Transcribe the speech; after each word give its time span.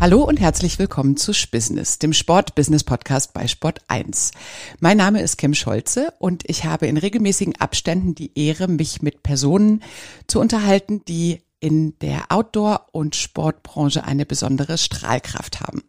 Hallo 0.00 0.24
und 0.24 0.40
herzlich 0.40 0.78
willkommen 0.78 1.18
zu 1.18 1.34
Spissness, 1.34 1.98
dem 1.98 2.14
Sport-Business-Podcast 2.14 3.34
bei 3.34 3.46
Sport 3.46 3.80
1. 3.88 4.30
Mein 4.78 4.96
Name 4.96 5.20
ist 5.20 5.36
Kim 5.36 5.52
Scholze 5.52 6.14
und 6.18 6.42
ich 6.48 6.64
habe 6.64 6.86
in 6.86 6.96
regelmäßigen 6.96 7.56
Abständen 7.56 8.14
die 8.14 8.30
Ehre, 8.34 8.66
mich 8.66 9.02
mit 9.02 9.22
Personen 9.22 9.82
zu 10.26 10.40
unterhalten, 10.40 11.04
die 11.06 11.42
in 11.60 11.98
der 11.98 12.32
Outdoor- 12.32 12.86
und 12.92 13.14
Sportbranche 13.14 14.02
eine 14.02 14.24
besondere 14.24 14.78
Strahlkraft 14.78 15.60
haben. 15.60 15.82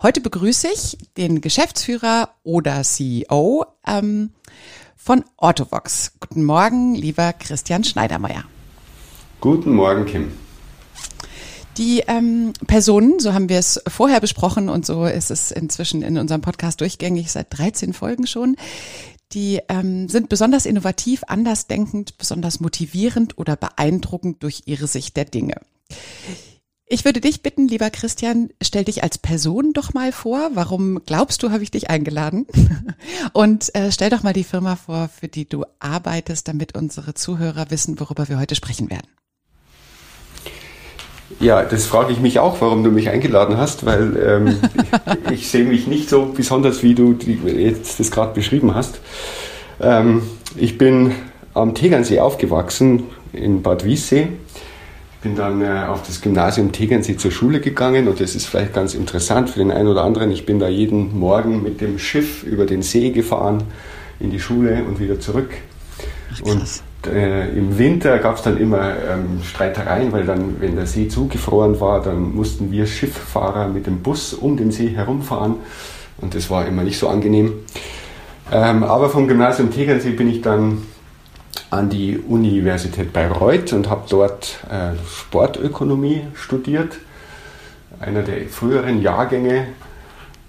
Heute 0.00 0.20
begrüße 0.20 0.68
ich 0.72 0.96
den 1.16 1.40
Geschäftsführer 1.40 2.28
oder 2.44 2.84
CEO 2.84 3.66
ähm, 3.84 4.30
von 4.94 5.24
Autovox. 5.36 6.12
Guten 6.20 6.44
Morgen, 6.44 6.94
lieber 6.94 7.32
Christian 7.32 7.82
Schneidermeier. 7.82 8.44
Guten 9.40 9.74
Morgen, 9.74 10.06
Kim. 10.06 10.30
Die 11.78 12.02
ähm, 12.08 12.54
Personen, 12.66 13.20
so 13.20 13.32
haben 13.32 13.48
wir 13.48 13.58
es 13.58 13.80
vorher 13.86 14.20
besprochen 14.20 14.68
und 14.68 14.84
so 14.84 15.04
ist 15.04 15.30
es 15.30 15.52
inzwischen 15.52 16.02
in 16.02 16.18
unserem 16.18 16.40
Podcast 16.40 16.80
durchgängig 16.80 17.30
seit 17.30 17.56
13 17.56 17.92
Folgen 17.92 18.26
schon, 18.26 18.56
die 19.32 19.60
ähm, 19.68 20.08
sind 20.08 20.28
besonders 20.28 20.66
innovativ, 20.66 21.22
andersdenkend, 21.28 22.18
besonders 22.18 22.58
motivierend 22.58 23.38
oder 23.38 23.54
beeindruckend 23.54 24.42
durch 24.42 24.62
ihre 24.66 24.88
Sicht 24.88 25.16
der 25.16 25.24
Dinge. 25.24 25.60
Ich 26.90 27.04
würde 27.04 27.20
dich 27.20 27.42
bitten, 27.42 27.68
lieber 27.68 27.90
Christian, 27.90 28.48
stell 28.60 28.84
dich 28.84 29.04
als 29.04 29.18
Person 29.18 29.72
doch 29.72 29.94
mal 29.94 30.10
vor. 30.10 30.50
Warum 30.54 31.02
glaubst 31.04 31.42
du, 31.42 31.50
habe 31.50 31.62
ich 31.62 31.70
dich 31.70 31.90
eingeladen? 31.90 32.46
Und 33.34 33.72
äh, 33.76 33.92
stell 33.92 34.10
doch 34.10 34.24
mal 34.24 34.32
die 34.32 34.42
Firma 34.42 34.74
vor, 34.74 35.08
für 35.08 35.28
die 35.28 35.46
du 35.48 35.64
arbeitest, 35.78 36.48
damit 36.48 36.76
unsere 36.76 37.14
Zuhörer 37.14 37.70
wissen, 37.70 38.00
worüber 38.00 38.28
wir 38.28 38.38
heute 38.38 38.54
sprechen 38.54 38.90
werden. 38.90 39.06
Ja, 41.40 41.62
das 41.62 41.86
frage 41.86 42.12
ich 42.12 42.20
mich 42.20 42.38
auch, 42.38 42.60
warum 42.60 42.82
du 42.82 42.90
mich 42.90 43.10
eingeladen 43.10 43.58
hast, 43.58 43.84
weil 43.84 44.16
ähm, 44.16 44.58
ich, 45.26 45.32
ich 45.32 45.48
sehe 45.48 45.64
mich 45.64 45.86
nicht 45.86 46.08
so 46.08 46.32
besonders, 46.34 46.82
wie 46.82 46.94
du 46.94 47.12
die, 47.12 47.34
jetzt 47.34 48.00
das 48.00 48.10
gerade 48.10 48.34
beschrieben 48.34 48.74
hast. 48.74 49.00
Ähm, 49.80 50.22
ich 50.56 50.78
bin 50.78 51.12
am 51.54 51.74
Tegernsee 51.74 52.20
aufgewachsen, 52.20 53.04
in 53.32 53.62
Bad 53.62 53.84
Wiessee. 53.84 54.28
Ich 55.14 55.22
bin 55.22 55.36
dann 55.36 55.62
äh, 55.62 55.86
auf 55.88 56.02
das 56.02 56.20
Gymnasium 56.20 56.72
Tegernsee 56.72 57.16
zur 57.16 57.30
Schule 57.30 57.60
gegangen 57.60 58.08
und 58.08 58.20
das 58.20 58.34
ist 58.34 58.46
vielleicht 58.46 58.72
ganz 58.72 58.94
interessant 58.94 59.50
für 59.50 59.58
den 59.58 59.70
einen 59.70 59.88
oder 59.88 60.04
anderen. 60.04 60.30
Ich 60.30 60.46
bin 60.46 60.58
da 60.58 60.68
jeden 60.68 61.18
Morgen 61.18 61.62
mit 61.62 61.80
dem 61.80 61.98
Schiff 61.98 62.42
über 62.44 62.66
den 62.66 62.82
See 62.82 63.10
gefahren 63.10 63.64
in 64.20 64.30
die 64.30 64.40
Schule 64.40 64.84
und 64.84 64.98
wieder 64.98 65.20
zurück. 65.20 65.50
Ach, 66.32 66.42
und 66.42 66.62
äh, 67.06 67.48
im 67.50 67.78
Winter 67.78 68.18
gab 68.18 68.36
es 68.36 68.42
dann 68.42 68.56
immer 68.58 68.90
ähm, 68.90 69.40
Streitereien, 69.44 70.12
weil 70.12 70.24
dann, 70.24 70.60
wenn 70.60 70.76
der 70.76 70.86
See 70.86 71.08
zugefroren 71.08 71.80
war, 71.80 72.02
dann 72.02 72.34
mussten 72.34 72.72
wir 72.72 72.86
Schifffahrer 72.86 73.68
mit 73.68 73.86
dem 73.86 74.02
Bus 74.02 74.34
um 74.34 74.56
den 74.56 74.70
See 74.70 74.88
herumfahren 74.88 75.56
und 76.20 76.34
das 76.34 76.50
war 76.50 76.66
immer 76.66 76.82
nicht 76.82 76.98
so 76.98 77.08
angenehm. 77.08 77.52
Ähm, 78.50 78.82
aber 78.82 79.10
vom 79.10 79.28
Gymnasium 79.28 79.70
Tegernsee 79.70 80.10
bin 80.10 80.28
ich 80.28 80.40
dann 80.40 80.82
an 81.70 81.90
die 81.90 82.18
Universität 82.18 83.12
Bayreuth 83.12 83.72
und 83.72 83.90
habe 83.90 84.04
dort 84.08 84.58
äh, 84.70 84.96
Sportökonomie 85.06 86.22
studiert, 86.34 86.96
einer 88.00 88.22
der 88.22 88.48
früheren 88.48 89.02
Jahrgänge 89.02 89.66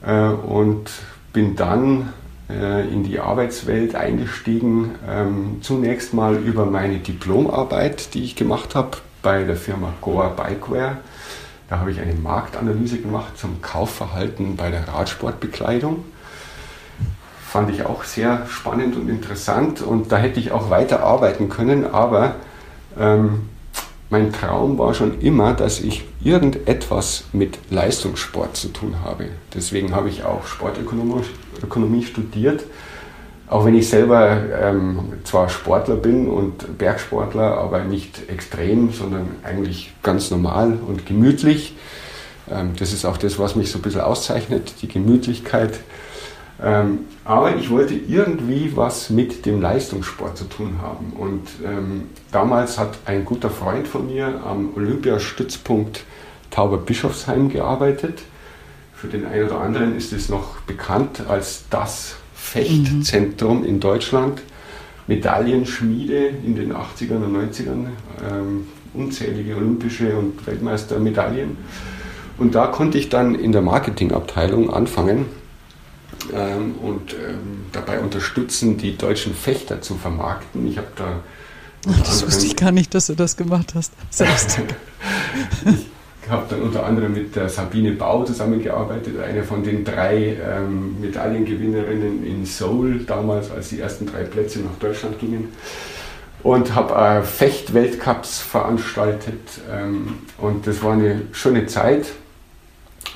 äh, 0.06 0.30
und 0.30 0.90
bin 1.34 1.56
dann 1.56 2.14
in 2.50 3.04
die 3.04 3.20
Arbeitswelt 3.20 3.94
eingestiegen, 3.94 4.96
ähm, 5.08 5.60
zunächst 5.62 6.16
mal 6.16 6.36
über 6.36 6.66
meine 6.66 6.98
Diplomarbeit, 6.98 8.16
die 8.16 8.24
ich 8.24 8.36
gemacht 8.36 8.74
habe 8.74 8.98
bei 9.22 9.44
der 9.44 9.56
Firma 9.56 9.94
Goa 10.02 10.30
Bikeware. 10.30 10.98
Da 11.70 11.78
habe 11.80 11.92
ich 11.92 12.00
eine 12.02 12.16
Marktanalyse 12.16 12.98
gemacht 12.98 13.38
zum 13.38 13.62
Kaufverhalten 13.62 14.56
bei 14.56 14.72
der 14.72 14.88
Radsportbekleidung. 14.88 16.04
Fand 17.48 17.70
ich 17.70 17.86
auch 17.86 18.04
sehr 18.04 18.48
spannend 18.48 18.96
und 18.96 19.10
interessant 19.10 19.82
und 19.82 20.12
da 20.12 20.18
hätte 20.18 20.40
ich 20.40 20.52
auch 20.52 20.72
weiter 20.72 21.04
arbeiten 21.04 21.50
können, 21.50 21.86
aber 21.86 22.36
ähm, 23.00 23.50
mein 24.10 24.34
Traum 24.34 24.80
war 24.80 24.96
schon 24.96 25.22
immer, 25.22 25.54
dass 25.54 25.80
ich 25.80 26.06
irgendetwas 26.22 27.26
mit 27.32 27.58
Leistungssport 27.70 28.58
zu 28.58 28.70
tun 28.70 28.98
habe. 29.04 29.30
Deswegen 29.54 29.96
habe 29.96 30.10
ich 30.10 30.24
auch 30.24 30.46
Sportökonomie 30.46 31.24
Ökonomie 31.64 32.04
studiert, 32.04 32.64
auch 33.48 33.66
wenn 33.66 33.76
ich 33.76 33.90
selber 33.90 34.38
ähm, 34.62 35.14
zwar 35.24 35.50
Sportler 35.50 35.96
bin 35.96 36.28
und 36.28 36.78
Bergsportler, 36.78 37.58
aber 37.58 37.84
nicht 37.84 38.30
extrem, 38.30 38.92
sondern 38.92 39.28
eigentlich 39.44 39.94
ganz 40.04 40.30
normal 40.30 40.78
und 40.88 41.06
gemütlich. 41.06 41.76
Ähm, 42.50 42.74
das 42.78 42.94
ist 42.94 43.06
auch 43.06 43.18
das, 43.18 43.40
was 43.40 43.56
mich 43.56 43.72
so 43.72 43.80
ein 43.80 43.82
bisschen 43.82 44.02
auszeichnet, 44.02 44.74
die 44.82 44.88
Gemütlichkeit. 44.88 45.80
Ähm, 46.62 47.06
aber 47.24 47.56
ich 47.56 47.70
wollte 47.70 47.94
irgendwie 47.94 48.76
was 48.76 49.10
mit 49.10 49.46
dem 49.46 49.62
Leistungssport 49.62 50.38
zu 50.38 50.46
tun 50.46 50.80
haben. 50.82 51.14
Und 51.18 51.48
ähm, 51.66 52.10
damals 52.32 52.78
hat 52.78 52.98
ein 53.06 53.24
guter 53.24 53.50
Freund 53.50 53.88
von 53.88 54.08
mir 54.08 54.42
am 54.46 54.72
Olympiastützpunkt 54.76 56.04
Tauberbischofsheim 56.52 57.50
gearbeitet. 57.50 58.24
Für 58.94 59.08
den 59.08 59.26
einen 59.26 59.46
oder 59.48 59.62
anderen 59.62 59.96
ist 59.96 60.12
es 60.12 60.28
noch 60.28 60.60
bekannt 60.62 61.22
als 61.30 61.64
das 61.70 62.16
Fechtzentrum 62.34 63.60
mhm. 63.60 63.66
in 63.66 63.80
Deutschland. 63.80 64.42
Medaillenschmiede 65.08 66.28
in 66.46 66.56
den 66.56 66.74
80ern 66.74 67.24
und 67.24 67.36
90ern, 67.36 67.88
ähm, 68.30 68.68
unzählige 68.94 69.56
olympische 69.56 70.16
und 70.16 70.46
Weltmeistermedaillen. 70.46 71.58
Und 72.38 72.54
da 72.54 72.68
konnte 72.68 72.98
ich 72.98 73.10
dann 73.10 73.34
in 73.34 73.52
der 73.52 73.62
Marketingabteilung 73.62 74.72
anfangen 74.72 75.26
ähm, 76.34 76.76
und 76.82 77.14
ähm, 77.14 77.66
dabei 77.72 78.00
unterstützen, 78.00 78.78
die 78.78 78.98
deutschen 78.98 79.34
Fechter 79.34 79.82
zu 79.82 79.96
vermarkten. 79.96 80.68
Ich 80.68 80.78
habe 80.78 80.88
da. 80.96 81.20
Das 81.86 82.26
wusste 82.26 82.46
ich 82.46 82.56
gar 82.56 82.72
nicht, 82.72 82.94
dass 82.94 83.08
du 83.08 83.16
das 83.16 83.38
gemacht 83.38 83.74
hast. 83.74 83.94
Selbst. 84.10 84.60
Ich 85.66 86.30
habe 86.30 86.46
dann 86.50 86.62
unter 86.62 86.86
anderem 86.86 87.14
mit 87.14 87.36
der 87.36 87.50
Sabine 87.50 87.94
Bau 87.94 88.24
zusammengearbeitet, 88.24 89.20
eine 89.20 89.44
von 89.44 89.64
den 89.64 89.84
drei 89.84 90.38
ähm, 90.38 91.00
Medaillengewinnerinnen 91.00 92.26
in 92.26 92.46
Seoul, 92.46 93.00
damals, 93.00 93.50
als 93.50 93.70
die 93.70 93.80
ersten 93.80 94.06
drei 94.06 94.24
Plätze 94.24 94.60
nach 94.60 94.78
Deutschland 94.80 95.18
gingen. 95.20 95.48
Und 96.44 96.76
habe 96.76 96.94
äh, 96.94 97.24
Fecht-Weltcups 97.24 98.40
veranstaltet 98.40 99.40
ähm, 99.72 100.20
und 100.38 100.68
das 100.68 100.84
war 100.84 100.94
eine 100.94 101.24
schöne 101.32 101.66
Zeit. 101.66 102.06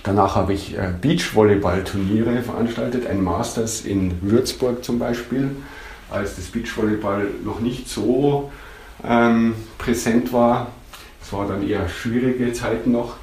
Danach 0.03 0.36
habe 0.36 0.53
ich 0.53 0.78
äh, 0.78 0.94
Beachvolleyball-Turniere 1.02 2.41
veranstaltet, 2.41 3.08
ein 3.08 3.24
Masters 3.24 3.81
in 3.81 4.14
Würzburg 4.22 4.84
zum 4.84 5.00
Beispiel, 5.00 5.52
als 6.09 6.36
das 6.36 6.46
Beachvolleyball 6.46 7.28
noch 7.44 7.59
nicht 7.59 7.90
so 7.90 8.52
ähm, 9.03 9.56
präsent 9.78 10.34
war 10.34 10.68
es 11.24 11.31
war 11.31 11.47
dann 11.47 11.68
eher 11.68 11.88
schwierige 11.88 12.52
Zeiten 12.52 12.91
noch. 12.91 13.16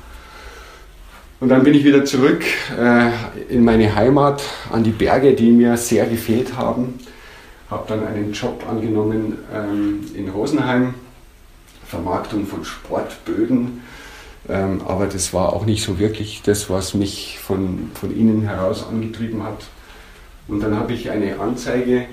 Und 1.38 1.50
dann 1.50 1.62
bin 1.62 1.74
ich 1.74 1.84
wieder 1.84 2.04
zurück 2.04 2.42
äh, 2.78 3.10
in 3.48 3.62
meine 3.62 3.94
Heimat, 3.94 4.42
an 4.72 4.84
die 4.84 4.90
Berge, 4.90 5.34
die 5.34 5.50
mir 5.50 5.76
sehr 5.76 6.06
gefehlt 6.06 6.56
haben. 6.56 6.98
Habe 7.70 7.84
dann 7.88 8.06
einen 8.06 8.32
Job 8.32 8.64
angenommen 8.68 9.38
ähm, 9.54 10.00
in 10.14 10.28
Rosenheim, 10.30 10.94
Vermarktung 11.86 12.46
von 12.46 12.64
Sportböden. 12.64 13.82
Ähm, 14.48 14.80
aber 14.86 15.06
das 15.06 15.32
war 15.32 15.52
auch 15.52 15.66
nicht 15.66 15.82
so 15.82 15.98
wirklich 15.98 16.42
das, 16.42 16.70
was 16.70 16.94
mich 16.94 17.38
von, 17.38 17.90
von 17.94 18.16
innen 18.16 18.42
heraus 18.42 18.86
angetrieben 18.88 19.42
hat. 19.42 19.66
Und 20.48 20.60
dann 20.60 20.76
habe 20.76 20.92
ich 20.92 21.10
eine 21.10 21.38
Anzeige 21.38 22.06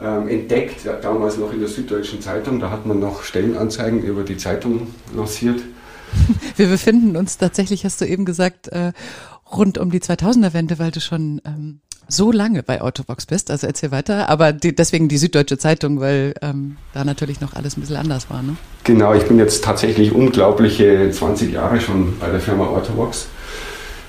ähm, 0.00 0.28
entdeckt, 0.28 0.86
damals 1.02 1.38
noch 1.38 1.52
in 1.52 1.60
der 1.60 1.68
Süddeutschen 1.68 2.20
Zeitung. 2.20 2.60
Da 2.60 2.70
hat 2.70 2.86
man 2.86 3.00
noch 3.00 3.22
Stellenanzeigen 3.22 4.02
über 4.02 4.22
die 4.22 4.36
Zeitung 4.36 4.88
lanciert. 5.14 5.60
Wir 6.56 6.68
befinden 6.68 7.16
uns 7.16 7.38
tatsächlich, 7.38 7.84
hast 7.84 8.00
du 8.00 8.06
eben 8.06 8.24
gesagt, 8.24 8.68
äh, 8.68 8.92
rund 9.50 9.78
um 9.78 9.90
die 9.90 10.00
2000er-Wende, 10.00 10.78
weil 10.78 10.90
du 10.90 11.00
schon 11.00 11.40
ähm, 11.44 11.80
so 12.12 12.30
lange 12.30 12.62
bei 12.62 12.80
Autobox 12.80 13.26
bist. 13.26 13.50
Also 13.50 13.66
erzähl 13.66 13.90
weiter. 13.90 14.28
Aber 14.28 14.52
die, 14.52 14.74
deswegen 14.74 15.08
die 15.08 15.16
Süddeutsche 15.16 15.58
Zeitung, 15.58 16.00
weil 16.00 16.34
ähm, 16.42 16.76
da 16.92 17.04
natürlich 17.04 17.40
noch 17.40 17.54
alles 17.54 17.76
ein 17.76 17.80
bisschen 17.80 17.96
anders 17.96 18.30
war. 18.30 18.42
Ne? 18.42 18.56
Genau, 18.84 19.14
ich 19.14 19.24
bin 19.24 19.38
jetzt 19.38 19.64
tatsächlich 19.64 20.12
unglaubliche 20.12 21.10
20 21.10 21.52
Jahre 21.52 21.80
schon 21.80 22.18
bei 22.18 22.28
der 22.28 22.40
Firma 22.40 22.66
Autobox. 22.66 23.26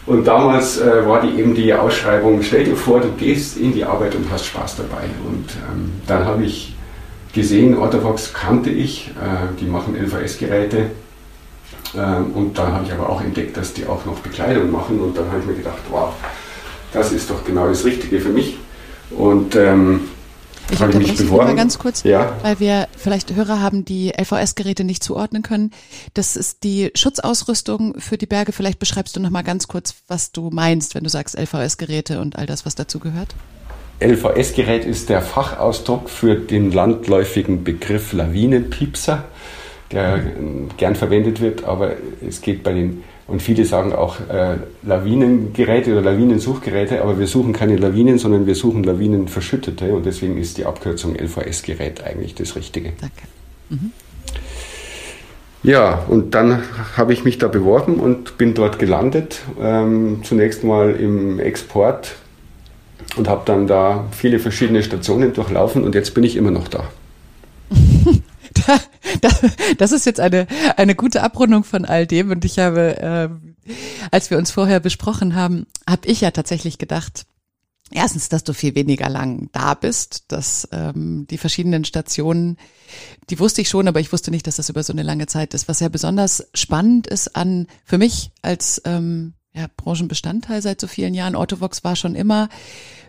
Und 0.05 0.27
damals 0.27 0.79
äh, 0.79 1.07
war 1.07 1.21
die 1.21 1.39
eben 1.39 1.55
die 1.55 1.73
Ausschreibung, 1.73 2.41
stell 2.41 2.65
dir 2.65 2.75
vor, 2.75 2.99
du 2.99 3.11
gehst 3.13 3.57
in 3.57 3.73
die 3.73 3.85
Arbeit 3.85 4.15
und 4.15 4.29
hast 4.29 4.45
Spaß 4.45 4.75
dabei. 4.77 5.05
Und 5.25 5.49
ähm, 5.71 5.93
dann 6.07 6.25
habe 6.25 6.43
ich 6.43 6.75
gesehen, 7.33 7.77
Autofox 7.77 8.33
kannte 8.33 8.69
ich, 8.69 9.11
äh, 9.11 9.59
die 9.61 9.65
machen 9.65 9.95
LVS-Geräte. 9.95 10.87
Ähm, 11.95 12.31
und 12.33 12.57
dann 12.57 12.73
habe 12.73 12.85
ich 12.85 12.91
aber 12.91 13.07
auch 13.09 13.21
entdeckt, 13.21 13.55
dass 13.55 13.73
die 13.73 13.85
auch 13.85 14.05
noch 14.05 14.19
Bekleidung 14.19 14.71
machen. 14.71 14.99
Und 14.99 15.17
dann 15.17 15.27
habe 15.27 15.39
ich 15.39 15.45
mir 15.45 15.55
gedacht, 15.55 15.79
wow, 15.89 16.13
das 16.93 17.11
ist 17.11 17.29
doch 17.29 17.43
genau 17.45 17.67
das 17.67 17.85
Richtige 17.85 18.19
für 18.19 18.29
mich. 18.29 18.57
Und 19.11 19.55
ähm, 19.55 20.01
Ich 20.71 20.79
Habe 20.81 20.91
ich 20.93 20.97
mich 20.99 21.17
beworben? 21.17 21.47
mal 21.47 21.55
ganz 21.55 21.77
kurz, 21.77 22.03
Ja. 22.03 22.37
weil 22.41 22.59
wir 22.59 22.87
vielleicht 22.97 23.35
Hörer 23.35 23.61
haben, 23.61 23.83
die 23.85 24.13
LVS-Geräte 24.17 24.83
nicht 24.85 25.03
zuordnen 25.03 25.43
können. 25.43 25.71
Das 26.13 26.35
ist 26.37 26.63
die 26.63 26.91
Schutzausrüstung 26.95 27.99
für 27.99 28.17
die 28.17 28.25
Berge. 28.25 28.53
Vielleicht 28.53 28.79
beschreibst 28.79 29.15
du 29.15 29.19
noch 29.19 29.29
mal 29.29 29.43
ganz 29.43 29.67
kurz, 29.67 29.93
was 30.07 30.31
du 30.31 30.49
meinst, 30.51 30.95
wenn 30.95 31.03
du 31.03 31.09
sagst 31.09 31.37
LVS-Geräte 31.37 32.21
und 32.21 32.37
all 32.37 32.45
das, 32.45 32.65
was 32.65 32.75
dazu 32.75 32.99
gehört. 32.99 33.35
LVS-Gerät 33.99 34.85
ist 34.85 35.09
der 35.09 35.21
Fachausdruck 35.21 36.09
für 36.09 36.35
den 36.35 36.71
landläufigen 36.71 37.63
Begriff 37.63 38.11
Lawinenpiepser, 38.13 39.25
der 39.91 40.15
äh, 40.17 40.21
gern 40.77 40.95
verwendet 40.95 41.39
wird, 41.41 41.63
aber 41.65 41.93
es 42.27 42.41
geht 42.41 42.63
bei 42.63 42.73
den, 42.73 43.03
und 43.27 43.41
viele 43.41 43.65
sagen 43.65 43.93
auch 43.93 44.19
äh, 44.29 44.57
Lawinengeräte 44.83 45.91
oder 45.93 46.01
Lawinensuchgeräte, 46.01 47.01
aber 47.01 47.19
wir 47.19 47.27
suchen 47.27 47.53
keine 47.53 47.77
Lawinen, 47.77 48.17
sondern 48.17 48.45
wir 48.45 48.55
suchen 48.55 48.83
Lawinenverschüttete 48.83 49.93
und 49.93 50.05
deswegen 50.05 50.37
ist 50.37 50.57
die 50.57 50.65
Abkürzung 50.65 51.15
LVS-Gerät 51.15 52.03
eigentlich 52.03 52.35
das 52.35 52.55
Richtige. 52.55 52.93
Danke. 52.99 53.23
Ja, 55.63 56.03
und 56.09 56.35
dann 56.35 56.61
habe 56.97 57.13
ich 57.13 57.23
mich 57.23 57.37
da 57.37 57.47
beworben 57.47 57.95
und 57.95 58.37
bin 58.37 58.53
dort 58.53 58.79
gelandet. 58.79 59.41
Ähm, 59.61 60.19
zunächst 60.23 60.65
mal 60.65 60.91
im 60.91 61.39
Export 61.39 62.15
und 63.15 63.29
habe 63.29 63.43
dann 63.45 63.67
da 63.67 64.05
viele 64.11 64.39
verschiedene 64.39 64.83
Stationen 64.83 65.31
durchlaufen 65.33 65.85
und 65.85 65.95
jetzt 65.95 66.13
bin 66.13 66.25
ich 66.25 66.35
immer 66.35 66.51
noch 66.51 66.67
da. 66.67 66.89
Da, 69.21 69.29
da, 69.29 69.49
das 69.77 69.91
ist 69.91 70.05
jetzt 70.05 70.19
eine, 70.19 70.47
eine 70.77 70.95
gute 70.95 71.23
Abrundung 71.23 71.63
von 71.63 71.85
all 71.85 72.07
dem. 72.07 72.31
Und 72.31 72.45
ich 72.45 72.59
habe, 72.59 72.97
ähm, 72.99 73.55
als 74.11 74.29
wir 74.29 74.37
uns 74.37 74.51
vorher 74.51 74.79
besprochen 74.79 75.35
haben, 75.35 75.65
habe 75.87 76.07
ich 76.07 76.21
ja 76.21 76.31
tatsächlich 76.31 76.77
gedacht, 76.77 77.25
erstens, 77.91 78.29
dass 78.29 78.43
du 78.43 78.53
viel 78.53 78.75
weniger 78.75 79.09
lang 79.09 79.49
da 79.51 79.73
bist, 79.73 80.25
dass 80.31 80.67
ähm, 80.71 81.27
die 81.29 81.37
verschiedenen 81.37 81.85
Stationen, 81.85 82.57
die 83.29 83.39
wusste 83.39 83.61
ich 83.61 83.69
schon, 83.69 83.87
aber 83.87 83.99
ich 83.99 84.11
wusste 84.11 84.31
nicht, 84.31 84.47
dass 84.47 84.55
das 84.55 84.69
über 84.69 84.83
so 84.83 84.93
eine 84.93 85.03
lange 85.03 85.27
Zeit 85.27 85.53
ist. 85.53 85.67
Was 85.67 85.79
ja 85.79 85.89
besonders 85.89 86.47
spannend 86.53 87.07
ist 87.07 87.35
an, 87.35 87.67
für 87.85 87.97
mich 87.97 88.31
als 88.41 88.81
ähm, 88.85 89.33
ja, 89.53 89.67
Branchenbestandteil 89.77 90.61
seit 90.61 90.81
so 90.81 90.87
vielen 90.87 91.13
Jahren, 91.13 91.35
Autovox 91.35 91.83
war 91.83 91.95
schon 91.95 92.15
immer 92.15 92.49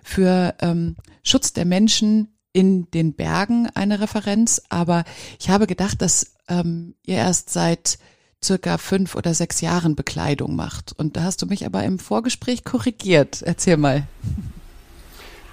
für 0.03 0.55
ähm, 0.61 0.97
Schutz 1.23 1.55
der 1.55 1.65
Menschen 1.65 2.34
in 2.55 2.91
den 2.93 3.13
Bergen 3.13 3.69
eine 3.75 4.01
Referenz, 4.01 4.63
aber 4.71 5.05
ich 5.39 5.51
habe 5.51 5.67
gedacht, 5.67 6.01
dass 6.01 6.35
ähm, 6.49 6.95
ihr 7.05 7.17
erst 7.17 7.51
seit 7.51 7.99
circa 8.43 8.79
fünf 8.79 9.17
oder 9.17 9.35
sechs 9.35 9.61
Jahren 9.61 9.97
Bekleidung 9.97 10.55
macht. 10.55 10.95
Und 10.97 11.17
da 11.17 11.25
hast 11.25 11.43
du 11.43 11.47
mich 11.47 11.67
aber 11.67 11.83
im 11.83 11.99
Vorgespräch 11.99 12.65
korrigiert. 12.65 13.43
Erzähl 13.43 13.77
mal. 13.77 14.07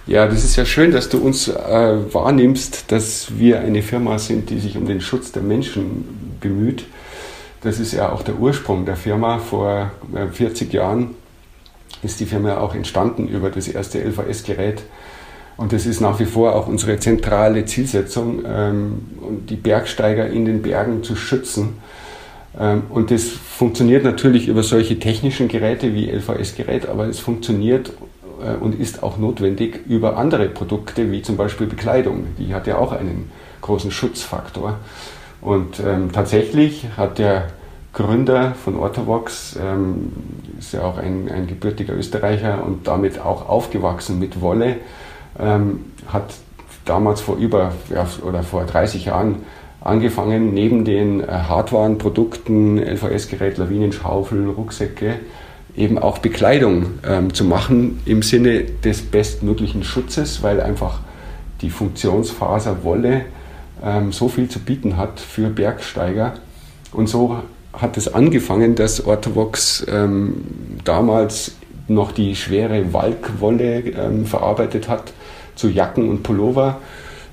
Ja, 0.05 0.27
das 0.27 0.43
ist 0.43 0.55
ja 0.55 0.65
schön, 0.65 0.91
dass 0.91 1.09
du 1.09 1.19
uns 1.19 1.47
äh, 1.47 2.13
wahrnimmst, 2.13 2.91
dass 2.91 3.37
wir 3.37 3.61
eine 3.61 3.81
Firma 3.81 4.19
sind, 4.19 4.49
die 4.49 4.59
sich 4.59 4.77
um 4.77 4.85
den 4.85 5.01
Schutz 5.01 5.31
der 5.31 5.41
Menschen 5.41 6.37
bemüht. 6.39 6.85
Das 7.61 7.79
ist 7.79 7.93
ja 7.93 8.11
auch 8.11 8.21
der 8.21 8.37
Ursprung 8.39 8.85
der 8.85 8.95
Firma. 8.95 9.39
Vor 9.39 9.91
äh, 10.13 10.27
40 10.27 10.73
Jahren 10.73 11.15
ist 12.03 12.19
die 12.19 12.25
Firma 12.25 12.57
auch 12.57 12.75
entstanden 12.75 13.27
über 13.27 13.49
das 13.49 13.67
erste 13.67 13.99
LVS-Gerät. 13.99 14.83
Und 15.61 15.73
das 15.73 15.85
ist 15.85 16.01
nach 16.01 16.19
wie 16.19 16.25
vor 16.25 16.55
auch 16.55 16.65
unsere 16.65 16.97
zentrale 16.97 17.65
Zielsetzung, 17.65 18.39
ähm, 18.47 18.93
die 19.47 19.55
Bergsteiger 19.55 20.27
in 20.27 20.45
den 20.45 20.63
Bergen 20.63 21.03
zu 21.03 21.15
schützen. 21.15 21.77
Ähm, 22.59 22.81
und 22.89 23.11
das 23.11 23.25
funktioniert 23.25 24.03
natürlich 24.03 24.47
über 24.47 24.63
solche 24.63 24.97
technischen 24.97 25.49
Geräte 25.49 25.93
wie 25.93 26.09
LVS-Gerät, 26.09 26.89
aber 26.89 27.05
es 27.05 27.19
funktioniert 27.19 27.91
äh, 28.43 28.55
und 28.55 28.79
ist 28.79 29.03
auch 29.03 29.19
notwendig 29.19 29.81
über 29.87 30.17
andere 30.17 30.47
Produkte, 30.47 31.11
wie 31.11 31.21
zum 31.21 31.37
Beispiel 31.37 31.67
Bekleidung. 31.67 32.25
Die 32.39 32.55
hat 32.55 32.65
ja 32.65 32.79
auch 32.79 32.91
einen 32.91 33.29
großen 33.61 33.91
Schutzfaktor. 33.91 34.79
Und 35.41 35.79
ähm, 35.79 36.11
tatsächlich 36.11 36.87
hat 36.97 37.19
der 37.19 37.49
Gründer 37.93 38.55
von 38.55 38.77
Orthovox, 38.77 39.59
ähm, 39.61 40.11
ist 40.57 40.73
ja 40.73 40.81
auch 40.81 40.97
ein, 40.97 41.29
ein 41.31 41.45
gebürtiger 41.45 41.93
Österreicher 41.95 42.63
und 42.65 42.87
damit 42.87 43.19
auch 43.19 43.47
aufgewachsen 43.47 44.17
mit 44.17 44.41
Wolle, 44.41 44.77
ähm, 45.39 45.85
hat 46.07 46.33
damals 46.85 47.21
vor 47.21 47.37
über 47.37 47.73
ja, 47.93 48.07
oder 48.23 48.43
vor 48.43 48.65
30 48.65 49.05
Jahren 49.05 49.37
angefangen, 49.81 50.53
neben 50.53 50.85
den 50.85 51.21
äh, 51.21 51.27
Hardwarenprodukten, 51.27 52.77
LVS-Gerät, 52.77 53.57
Lawinenschaufel, 53.57 54.49
Rucksäcke, 54.49 55.19
eben 55.75 55.97
auch 55.97 56.19
Bekleidung 56.19 56.99
ähm, 57.07 57.33
zu 57.33 57.45
machen 57.45 58.01
im 58.05 58.21
Sinne 58.21 58.63
des 58.63 59.01
bestmöglichen 59.01 59.83
Schutzes, 59.83 60.43
weil 60.43 60.61
einfach 60.61 60.99
die 61.61 61.69
Funktionsfaser 61.69 62.83
Wolle 62.83 63.25
ähm, 63.83 64.11
so 64.11 64.27
viel 64.27 64.49
zu 64.49 64.59
bieten 64.59 64.97
hat 64.97 65.19
für 65.19 65.49
Bergsteiger. 65.49 66.33
Und 66.91 67.07
so 67.07 67.37
hat 67.73 67.97
es 67.97 68.13
angefangen, 68.13 68.75
dass 68.75 69.05
Orthovox 69.05 69.85
ähm, 69.89 70.43
damals 70.83 71.53
noch 71.87 72.11
die 72.11 72.35
schwere 72.35 72.93
Walkwolle 72.93 73.79
ähm, 73.79 74.25
verarbeitet 74.25 74.87
hat 74.87 75.13
zu 75.55 75.69
Jacken 75.69 76.09
und 76.09 76.23
Pullover. 76.23 76.77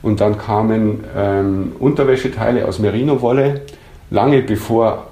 Und 0.02 0.20
dann 0.20 0.38
kamen 0.38 1.04
ähm, 1.16 1.72
Unterwäscheteile 1.78 2.66
aus 2.66 2.78
Merino-Wolle, 2.78 3.62
lange 4.10 4.42
bevor 4.42 5.08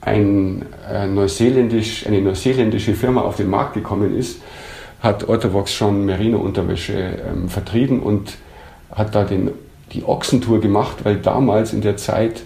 ein, 0.00 0.64
äh, 0.90 1.06
neuseeländisch, 1.06 2.06
eine 2.06 2.20
neuseeländische 2.20 2.94
Firma 2.94 3.22
auf 3.22 3.36
den 3.36 3.50
Markt 3.50 3.74
gekommen 3.74 4.16
ist, 4.16 4.40
hat 5.00 5.28
Orthovox 5.28 5.72
schon 5.72 6.06
Merino-Unterwäsche 6.06 6.94
ähm, 6.94 7.48
vertrieben 7.48 8.00
und 8.00 8.36
hat 8.90 9.14
da 9.14 9.24
den, 9.24 9.50
die 9.92 10.04
Ochsentour 10.04 10.60
gemacht, 10.60 10.98
weil 11.04 11.16
damals 11.16 11.72
in 11.72 11.82
der 11.82 11.96
Zeit 11.96 12.42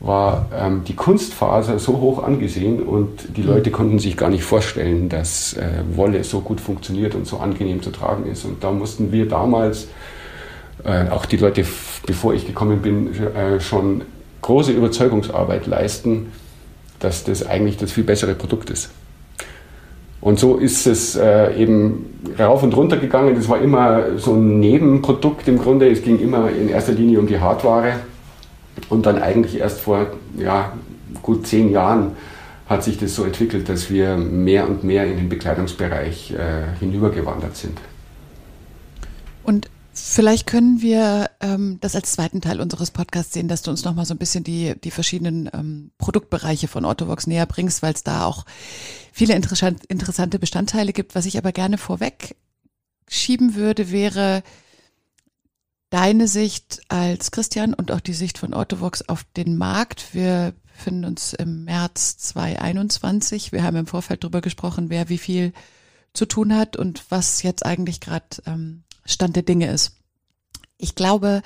war 0.00 0.46
ähm, 0.54 0.82
die 0.86 0.94
Kunstfaser 0.94 1.78
so 1.78 1.98
hoch 1.98 2.22
angesehen 2.22 2.82
und 2.82 3.36
die 3.36 3.42
Leute 3.42 3.70
konnten 3.70 3.98
sich 3.98 4.16
gar 4.16 4.28
nicht 4.28 4.44
vorstellen, 4.44 5.08
dass 5.08 5.54
äh, 5.54 5.66
Wolle 5.94 6.22
so 6.22 6.40
gut 6.40 6.60
funktioniert 6.60 7.14
und 7.14 7.26
so 7.26 7.38
angenehm 7.38 7.82
zu 7.82 7.90
tragen 7.90 8.26
ist. 8.30 8.44
Und 8.44 8.62
da 8.62 8.70
mussten 8.72 9.10
wir 9.10 9.26
damals, 9.26 9.88
äh, 10.84 11.08
auch 11.08 11.24
die 11.24 11.38
Leute, 11.38 11.64
bevor 12.06 12.34
ich 12.34 12.46
gekommen 12.46 12.82
bin, 12.82 13.10
äh, 13.14 13.58
schon 13.60 14.02
große 14.42 14.72
Überzeugungsarbeit 14.72 15.66
leisten, 15.66 16.32
dass 17.00 17.24
das 17.24 17.46
eigentlich 17.46 17.78
das 17.78 17.92
viel 17.92 18.04
bessere 18.04 18.34
Produkt 18.34 18.70
ist. 18.70 18.90
Und 20.20 20.38
so 20.38 20.56
ist 20.56 20.86
es 20.86 21.16
äh, 21.16 21.54
eben 21.56 22.20
rauf 22.38 22.62
und 22.62 22.76
runter 22.76 22.96
gegangen. 22.96 23.34
Das 23.34 23.48
war 23.48 23.60
immer 23.60 24.18
so 24.18 24.34
ein 24.34 24.60
Nebenprodukt 24.60 25.46
im 25.48 25.58
Grunde. 25.58 25.88
Es 25.88 26.02
ging 26.02 26.18
immer 26.18 26.50
in 26.50 26.68
erster 26.68 26.92
Linie 26.92 27.18
um 27.18 27.26
die 27.26 27.38
Hardware. 27.38 28.00
Und 28.88 29.06
dann 29.06 29.20
eigentlich 29.20 29.58
erst 29.58 29.80
vor 29.80 30.08
ja, 30.36 30.72
gut 31.22 31.46
zehn 31.46 31.70
Jahren 31.70 32.16
hat 32.68 32.82
sich 32.82 32.98
das 32.98 33.14
so 33.14 33.24
entwickelt, 33.24 33.68
dass 33.68 33.90
wir 33.90 34.16
mehr 34.16 34.68
und 34.68 34.84
mehr 34.84 35.06
in 35.06 35.16
den 35.16 35.28
Bekleidungsbereich 35.28 36.32
äh, 36.32 36.64
hinübergewandert 36.80 37.56
sind. 37.56 37.78
Und 39.44 39.70
vielleicht 39.92 40.48
können 40.48 40.82
wir 40.82 41.30
ähm, 41.40 41.78
das 41.80 41.94
als 41.94 42.12
zweiten 42.12 42.40
Teil 42.40 42.60
unseres 42.60 42.90
Podcasts 42.90 43.32
sehen, 43.32 43.46
dass 43.46 43.62
du 43.62 43.70
uns 43.70 43.84
nochmal 43.84 44.04
so 44.04 44.14
ein 44.14 44.18
bisschen 44.18 44.42
die, 44.42 44.74
die 44.82 44.90
verschiedenen 44.90 45.48
ähm, 45.54 45.92
Produktbereiche 45.98 46.66
von 46.66 46.84
Autovox 46.84 47.28
näher 47.28 47.46
bringst, 47.46 47.82
weil 47.82 47.94
es 47.94 48.02
da 48.02 48.24
auch 48.24 48.44
viele 49.12 49.34
interessant, 49.34 49.84
interessante 49.86 50.40
Bestandteile 50.40 50.92
gibt. 50.92 51.14
Was 51.14 51.26
ich 51.26 51.38
aber 51.38 51.52
gerne 51.52 51.78
vorweg 51.78 52.34
schieben 53.08 53.54
würde, 53.54 53.92
wäre 53.92 54.42
deine 55.96 56.28
Sicht 56.28 56.82
als 56.88 57.30
Christian 57.30 57.72
und 57.72 57.90
auch 57.90 58.00
die 58.00 58.12
Sicht 58.12 58.36
von 58.36 58.52
Autovox 58.52 59.08
auf 59.08 59.24
den 59.34 59.56
Markt. 59.56 60.12
Wir 60.12 60.52
befinden 60.66 61.06
uns 61.06 61.32
im 61.32 61.64
März 61.64 62.18
2021. 62.18 63.50
Wir 63.50 63.62
haben 63.62 63.78
im 63.78 63.86
Vorfeld 63.86 64.22
darüber 64.22 64.42
gesprochen, 64.42 64.90
wer 64.90 65.08
wie 65.08 65.16
viel 65.16 65.54
zu 66.12 66.26
tun 66.26 66.54
hat 66.54 66.76
und 66.76 67.02
was 67.08 67.42
jetzt 67.42 67.64
eigentlich 67.64 68.00
gerade 68.00 68.26
ähm, 68.44 68.82
Stand 69.06 69.36
der 69.36 69.42
Dinge 69.42 69.70
ist. 69.70 69.96
Ich 70.76 70.96
glaube, 70.96 71.40